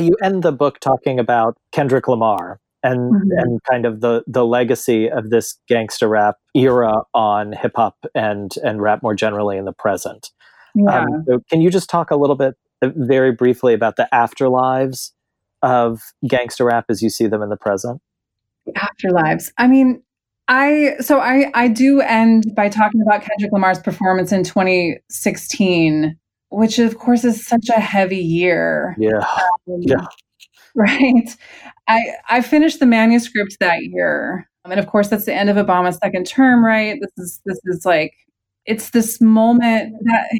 You 0.00 0.16
end 0.22 0.44
the 0.44 0.52
book 0.52 0.78
talking 0.78 1.18
about 1.18 1.56
Kendrick 1.72 2.06
Lamar 2.06 2.60
and 2.82 3.12
mm-hmm. 3.12 3.38
and 3.38 3.62
kind 3.64 3.86
of 3.86 4.00
the 4.00 4.22
the 4.26 4.44
legacy 4.44 5.10
of 5.10 5.30
this 5.30 5.58
gangster 5.68 6.08
rap 6.08 6.36
era 6.54 7.02
on 7.14 7.52
hip 7.52 7.72
hop 7.76 7.96
and 8.14 8.52
and 8.62 8.82
rap 8.82 9.02
more 9.02 9.14
generally 9.14 9.56
in 9.56 9.64
the 9.64 9.72
present. 9.72 10.30
Yeah. 10.74 11.02
Um, 11.02 11.24
so 11.26 11.40
can 11.50 11.60
you 11.60 11.70
just 11.70 11.90
talk 11.90 12.10
a 12.10 12.16
little 12.16 12.36
bit, 12.36 12.54
uh, 12.80 12.88
very 12.96 13.32
briefly, 13.32 13.74
about 13.74 13.96
the 13.96 14.08
afterlives 14.12 15.10
of 15.62 16.00
gangster 16.26 16.64
rap 16.64 16.86
as 16.88 17.02
you 17.02 17.10
see 17.10 17.26
them 17.26 17.42
in 17.42 17.50
the 17.50 17.56
present? 17.56 18.00
Afterlives. 18.76 19.52
I 19.58 19.66
mean, 19.66 20.02
I 20.48 20.96
so 21.00 21.20
I 21.20 21.50
I 21.54 21.68
do 21.68 22.00
end 22.00 22.54
by 22.54 22.68
talking 22.68 23.02
about 23.02 23.22
Kendrick 23.22 23.52
Lamar's 23.52 23.78
performance 23.78 24.32
in 24.32 24.44
2016, 24.44 26.16
which 26.50 26.78
of 26.78 26.98
course 26.98 27.24
is 27.24 27.46
such 27.46 27.68
a 27.68 27.80
heavy 27.80 28.18
year. 28.18 28.96
Yeah. 28.98 29.26
Um, 29.68 29.78
yeah. 29.80 30.06
Right. 30.76 31.36
I, 31.86 32.00
I 32.30 32.40
finished 32.40 32.80
the 32.80 32.86
manuscript 32.86 33.58
that 33.60 33.82
year. 33.82 34.48
And 34.64 34.80
of 34.80 34.86
course, 34.86 35.08
that's 35.08 35.26
the 35.26 35.34
end 35.34 35.50
of 35.50 35.56
Obama's 35.56 35.98
second 36.02 36.26
term, 36.26 36.64
right? 36.64 36.98
This 37.00 37.10
is 37.18 37.40
this 37.44 37.60
is 37.64 37.84
like 37.84 38.14
it's 38.64 38.90
this 38.90 39.20
moment 39.20 39.94
that 40.04 40.30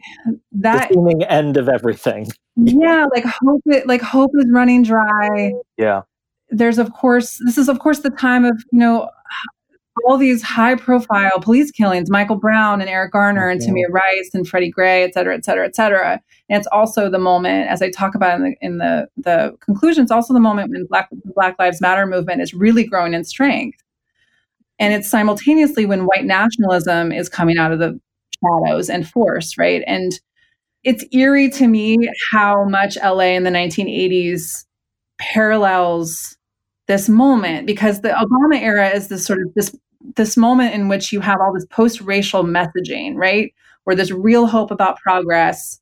that 0.52 0.88
the 0.88 0.94
seeming 0.94 1.22
end 1.24 1.56
of 1.56 1.68
everything. 1.68 2.28
Yeah, 2.56 3.06
like 3.12 3.24
hope 3.24 3.62
it 3.66 3.86
like 3.86 4.00
hope 4.00 4.30
is 4.38 4.46
running 4.50 4.84
dry. 4.84 5.52
Yeah. 5.76 6.02
There's 6.50 6.78
of 6.78 6.92
course 6.92 7.40
this 7.44 7.58
is 7.58 7.68
of 7.68 7.80
course 7.80 8.00
the 8.00 8.10
time 8.10 8.44
of 8.44 8.62
you 8.72 8.78
know 8.78 9.10
all 10.06 10.16
these 10.16 10.42
high 10.42 10.74
profile 10.74 11.38
police 11.40 11.70
killings, 11.70 12.10
Michael 12.10 12.36
Brown 12.36 12.80
and 12.80 12.88
Eric 12.88 13.12
Garner 13.12 13.48
and 13.48 13.60
Tamir 13.60 13.90
Rice 13.90 14.30
and 14.32 14.48
Freddie 14.48 14.70
Gray, 14.70 15.04
et 15.04 15.14
cetera, 15.14 15.34
et 15.34 15.44
cetera, 15.44 15.66
et 15.66 15.76
cetera. 15.76 16.20
And 16.48 16.58
it's 16.58 16.66
also 16.68 17.10
the 17.10 17.18
moment, 17.18 17.68
as 17.68 17.82
I 17.82 17.90
talk 17.90 18.14
about 18.14 18.40
in 18.40 18.44
the 18.44 18.56
in 18.60 18.78
the, 18.78 19.08
the 19.16 19.56
conclusion, 19.60 20.02
it's 20.02 20.12
also 20.12 20.32
the 20.32 20.40
moment 20.40 20.70
when 20.70 20.86
Black 20.86 21.08
Black 21.34 21.56
Lives 21.58 21.80
Matter 21.80 22.06
movement 22.06 22.40
is 22.40 22.54
really 22.54 22.84
growing 22.84 23.14
in 23.14 23.24
strength. 23.24 23.78
And 24.78 24.94
it's 24.94 25.10
simultaneously 25.10 25.86
when 25.86 26.06
white 26.06 26.24
nationalism 26.24 27.12
is 27.12 27.28
coming 27.28 27.58
out 27.58 27.72
of 27.72 27.78
the 27.78 28.00
shadows 28.42 28.88
and 28.88 29.08
force, 29.08 29.56
right? 29.58 29.82
And 29.86 30.18
it's 30.84 31.04
eerie 31.12 31.50
to 31.50 31.68
me 31.68 32.10
how 32.32 32.64
much 32.64 32.96
LA 32.96 33.36
in 33.36 33.44
the 33.44 33.50
1980s 33.50 34.64
parallels 35.18 36.36
this 36.88 37.08
moment 37.08 37.66
because 37.66 38.00
the 38.00 38.08
Obama 38.08 38.60
era 38.60 38.88
is 38.88 39.08
this 39.08 39.24
sort 39.24 39.40
of 39.40 39.54
this 39.54 39.74
this 40.16 40.36
moment 40.36 40.74
in 40.74 40.88
which 40.88 41.12
you 41.12 41.20
have 41.20 41.40
all 41.40 41.52
this 41.52 41.66
post-racial 41.66 42.44
messaging, 42.44 43.14
right? 43.16 43.52
Where 43.84 43.96
there's 43.96 44.12
real 44.12 44.46
hope 44.46 44.70
about 44.70 44.98
progress 44.98 45.80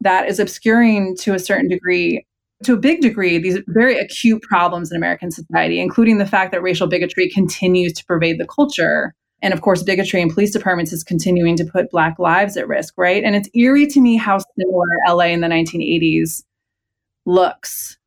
that 0.00 0.28
is 0.28 0.38
obscuring 0.38 1.16
to 1.18 1.34
a 1.34 1.38
certain 1.38 1.68
degree, 1.68 2.26
to 2.64 2.74
a 2.74 2.78
big 2.78 3.00
degree, 3.00 3.38
these 3.38 3.58
very 3.68 3.98
acute 3.98 4.42
problems 4.42 4.90
in 4.90 4.96
American 4.96 5.30
society, 5.30 5.80
including 5.80 6.18
the 6.18 6.26
fact 6.26 6.52
that 6.52 6.62
racial 6.62 6.86
bigotry 6.86 7.28
continues 7.28 7.92
to 7.94 8.04
pervade 8.04 8.38
the 8.38 8.46
culture. 8.46 9.14
And 9.42 9.54
of 9.54 9.62
course, 9.62 9.82
bigotry 9.82 10.20
in 10.20 10.32
police 10.32 10.50
departments 10.50 10.92
is 10.92 11.02
continuing 11.02 11.56
to 11.56 11.64
put 11.64 11.90
Black 11.90 12.18
lives 12.18 12.56
at 12.56 12.68
risk, 12.68 12.94
right? 12.96 13.24
And 13.24 13.34
it's 13.34 13.48
eerie 13.54 13.86
to 13.88 14.00
me 14.00 14.16
how 14.16 14.38
similar 14.58 14.86
LA 15.08 15.26
in 15.26 15.40
the 15.40 15.48
1980s 15.48 16.44
looks 17.26 17.98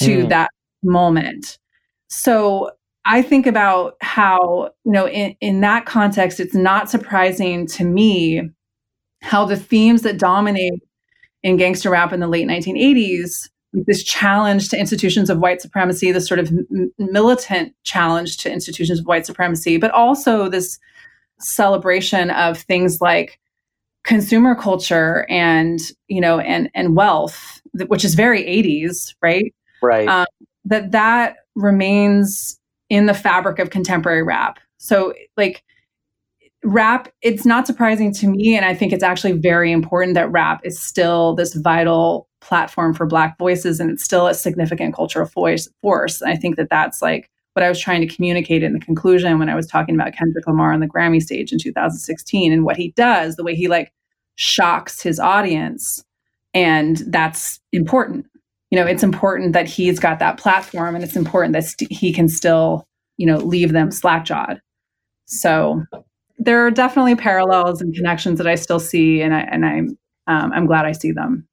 to 0.00 0.24
mm. 0.24 0.28
that 0.28 0.50
moment 0.82 1.58
so 2.08 2.70
I 3.06 3.22
think 3.22 3.46
about 3.46 3.96
how, 4.00 4.70
you 4.84 4.92
know, 4.92 5.08
in, 5.08 5.36
in 5.40 5.60
that 5.60 5.86
context, 5.86 6.40
it's 6.40 6.56
not 6.56 6.90
surprising 6.90 7.66
to 7.68 7.84
me 7.84 8.50
how 9.22 9.44
the 9.44 9.56
themes 9.56 10.02
that 10.02 10.18
dominate 10.18 10.82
in 11.42 11.56
gangster 11.56 11.90
rap 11.90 12.12
in 12.12 12.18
the 12.18 12.26
late 12.26 12.48
1980s, 12.48 13.48
this 13.72 14.02
challenge 14.02 14.68
to 14.70 14.78
institutions 14.78 15.30
of 15.30 15.38
white 15.38 15.60
supremacy, 15.60 16.10
this 16.10 16.26
sort 16.26 16.40
of 16.40 16.48
m- 16.48 16.92
militant 16.98 17.74
challenge 17.84 18.38
to 18.38 18.52
institutions 18.52 18.98
of 18.98 19.06
white 19.06 19.24
supremacy, 19.24 19.76
but 19.76 19.92
also 19.92 20.48
this 20.48 20.78
celebration 21.38 22.30
of 22.30 22.58
things 22.58 23.00
like 23.00 23.38
consumer 24.02 24.54
culture 24.54 25.26
and 25.28 25.80
you 26.06 26.20
know 26.20 26.38
and 26.38 26.70
and 26.74 26.96
wealth 26.96 27.60
which 27.88 28.04
is 28.04 28.14
very 28.14 28.42
80s 28.44 29.14
right? 29.20 29.52
Right. 29.82 30.08
Um, 30.08 30.26
that 30.64 30.92
that 30.92 31.36
remains 31.56 32.58
in 32.88 33.06
the 33.06 33.14
fabric 33.14 33.58
of 33.58 33.70
contemporary 33.70 34.22
rap 34.22 34.58
so 34.78 35.12
like 35.36 35.62
rap 36.64 37.08
it's 37.22 37.44
not 37.44 37.66
surprising 37.66 38.12
to 38.12 38.26
me 38.26 38.56
and 38.56 38.64
i 38.64 38.74
think 38.74 38.92
it's 38.92 39.04
actually 39.04 39.32
very 39.32 39.70
important 39.70 40.14
that 40.14 40.30
rap 40.30 40.60
is 40.64 40.80
still 40.80 41.34
this 41.34 41.54
vital 41.54 42.28
platform 42.40 42.94
for 42.94 43.06
black 43.06 43.38
voices 43.38 43.80
and 43.80 43.90
it's 43.90 44.04
still 44.04 44.26
a 44.26 44.34
significant 44.34 44.94
cultural 44.94 45.26
voice 45.26 45.68
force 45.82 46.20
and 46.20 46.30
i 46.30 46.36
think 46.36 46.56
that 46.56 46.68
that's 46.70 47.00
like 47.02 47.30
what 47.56 47.64
I 47.64 47.70
was 47.70 47.80
trying 47.80 48.06
to 48.06 48.14
communicate 48.14 48.62
in 48.62 48.74
the 48.74 48.78
conclusion 48.78 49.38
when 49.38 49.48
I 49.48 49.54
was 49.54 49.66
talking 49.66 49.94
about 49.94 50.12
Kendrick 50.12 50.46
Lamar 50.46 50.74
on 50.74 50.80
the 50.80 50.86
Grammy 50.86 51.22
stage 51.22 51.52
in 51.52 51.58
2016 51.58 52.52
and 52.52 52.64
what 52.64 52.76
he 52.76 52.90
does, 52.90 53.36
the 53.36 53.42
way 53.42 53.54
he 53.54 53.66
like 53.66 53.94
shocks 54.34 55.00
his 55.00 55.18
audience. 55.18 56.04
And 56.52 56.98
that's 57.06 57.58
important. 57.72 58.26
You 58.70 58.78
know, 58.78 58.86
it's 58.86 59.02
important 59.02 59.52
that 59.52 59.68
he's 59.68 59.98
got 59.98 60.18
that 60.18 60.38
platform 60.38 60.94
and 60.94 61.04
it's 61.04 61.16
important 61.16 61.52
that 61.52 61.64
st- 61.64 61.92
he 61.92 62.12
can 62.12 62.28
still, 62.28 62.84
you 63.16 63.26
know, 63.26 63.38
leave 63.38 63.72
them 63.72 63.90
slack-jawed. 63.90 64.60
So 65.26 65.84
there 66.38 66.64
are 66.66 66.70
definitely 66.70 67.14
parallels 67.16 67.80
and 67.80 67.94
connections 67.94 68.38
that 68.38 68.46
I 68.46 68.54
still 68.54 68.80
see, 68.80 69.20
and 69.22 69.34
I 69.34 69.40
and 69.40 69.64
I'm 69.64 69.98
um, 70.26 70.52
I'm 70.52 70.66
glad 70.66 70.84
I 70.84 70.92
see 70.92 71.12
them. 71.12 71.46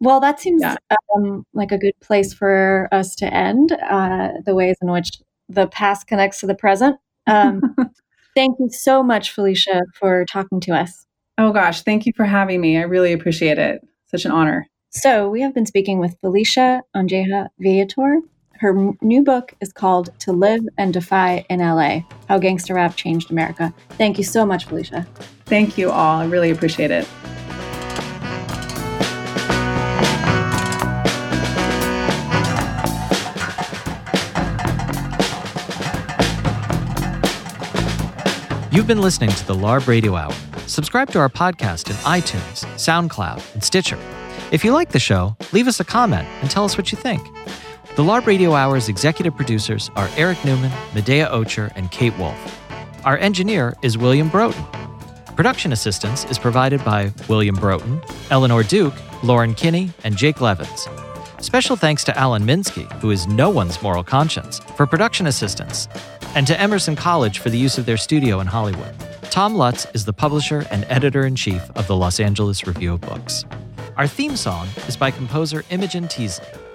Well, 0.00 0.20
that 0.20 0.40
seems 0.40 0.62
yeah. 0.62 0.76
um, 1.14 1.44
like 1.54 1.72
a 1.72 1.78
good 1.78 1.98
place 2.00 2.34
for 2.34 2.88
us 2.92 3.14
to 3.16 3.32
end. 3.32 3.72
Uh, 3.72 4.28
the 4.44 4.54
ways 4.54 4.76
in 4.82 4.90
which 4.90 5.10
the 5.48 5.68
past 5.68 6.06
connects 6.06 6.40
to 6.40 6.46
the 6.46 6.54
present. 6.54 6.96
Um, 7.26 7.62
thank 8.34 8.56
you 8.58 8.68
so 8.70 9.02
much, 9.02 9.30
Felicia, 9.30 9.82
for 9.94 10.24
talking 10.26 10.60
to 10.60 10.72
us. 10.72 11.06
Oh, 11.38 11.52
gosh. 11.52 11.82
Thank 11.82 12.06
you 12.06 12.12
for 12.14 12.24
having 12.24 12.60
me. 12.60 12.78
I 12.78 12.82
really 12.82 13.12
appreciate 13.12 13.58
it. 13.58 13.80
Such 14.06 14.24
an 14.24 14.32
honor. 14.32 14.66
So, 14.90 15.28
we 15.28 15.42
have 15.42 15.52
been 15.54 15.66
speaking 15.66 15.98
with 15.98 16.16
Felicia 16.20 16.82
Angeja 16.94 17.48
Viator. 17.58 18.20
Her 18.60 18.70
m- 18.70 18.98
new 19.02 19.22
book 19.22 19.52
is 19.60 19.72
called 19.72 20.08
To 20.20 20.32
Live 20.32 20.62
and 20.78 20.92
Defy 20.92 21.44
in 21.50 21.60
LA 21.60 22.00
How 22.28 22.38
Gangster 22.38 22.74
Rap 22.74 22.96
Changed 22.96 23.30
America. 23.30 23.74
Thank 23.90 24.16
you 24.16 24.24
so 24.24 24.46
much, 24.46 24.64
Felicia. 24.64 25.06
Thank 25.44 25.76
you 25.76 25.90
all. 25.90 26.20
I 26.20 26.26
really 26.26 26.50
appreciate 26.50 26.90
it. 26.90 27.06
You've 38.72 38.86
been 38.86 39.00
listening 39.00 39.30
to 39.30 39.46
the 39.46 39.54
LARB 39.54 39.86
Radio 39.88 40.16
Hour. 40.16 40.34
Subscribe 40.66 41.10
to 41.12 41.18
our 41.18 41.30
podcast 41.30 41.88
in 41.88 41.96
iTunes, 42.04 42.64
SoundCloud, 42.76 43.54
and 43.54 43.64
Stitcher. 43.64 43.98
If 44.52 44.64
you 44.64 44.72
like 44.72 44.90
the 44.90 45.00
show, 45.00 45.36
leave 45.52 45.66
us 45.66 45.80
a 45.80 45.84
comment 45.84 46.28
and 46.40 46.50
tell 46.50 46.64
us 46.64 46.76
what 46.78 46.92
you 46.92 46.98
think. 46.98 47.22
The 47.96 48.02
LARB 48.02 48.26
Radio 48.26 48.54
Hour's 48.54 48.88
executive 48.88 49.34
producers 49.34 49.90
are 49.96 50.08
Eric 50.16 50.44
Newman, 50.44 50.70
Medaya 50.92 51.30
Ocher, 51.30 51.72
and 51.74 51.90
Kate 51.90 52.16
Wolf. 52.18 52.60
Our 53.04 53.18
engineer 53.18 53.74
is 53.82 53.98
William 53.98 54.28
Broughton. 54.28 54.64
Production 55.34 55.72
assistance 55.72 56.24
is 56.26 56.38
provided 56.38 56.84
by 56.84 57.12
William 57.28 57.56
Broughton, 57.56 58.00
Eleanor 58.30 58.62
Duke, 58.62 58.94
Lauren 59.22 59.54
Kinney, 59.54 59.90
and 60.04 60.16
Jake 60.16 60.40
Levins. 60.40 60.88
Special 61.40 61.76
thanks 61.76 62.04
to 62.04 62.16
Alan 62.16 62.44
Minsky, 62.44 62.90
who 63.00 63.10
is 63.10 63.26
no 63.26 63.50
one's 63.50 63.82
moral 63.82 64.04
conscience, 64.04 64.60
for 64.76 64.86
production 64.86 65.26
assistance 65.26 65.88
and 66.36 66.46
to 66.46 66.60
Emerson 66.60 66.94
College 66.94 67.38
for 67.38 67.48
the 67.50 67.58
use 67.58 67.78
of 67.78 67.86
their 67.86 67.96
studio 67.96 68.40
in 68.40 68.46
Hollywood. 68.46 68.94
Tom 69.30 69.54
Lutz 69.54 69.86
is 69.94 70.04
the 70.04 70.12
publisher 70.12 70.66
and 70.70 70.84
editor 70.88 71.26
in 71.26 71.34
chief 71.34 71.62
of 71.74 71.86
the 71.86 71.96
Los 71.96 72.20
Angeles 72.20 72.66
Review 72.66 72.92
of 72.92 73.00
Books. 73.00 73.44
Our 73.96 74.06
theme 74.06 74.36
song 74.36 74.68
is 74.88 74.96
by 74.96 75.10
composer 75.10 75.64
Imogen 75.70 76.06
Teasley. 76.06 76.65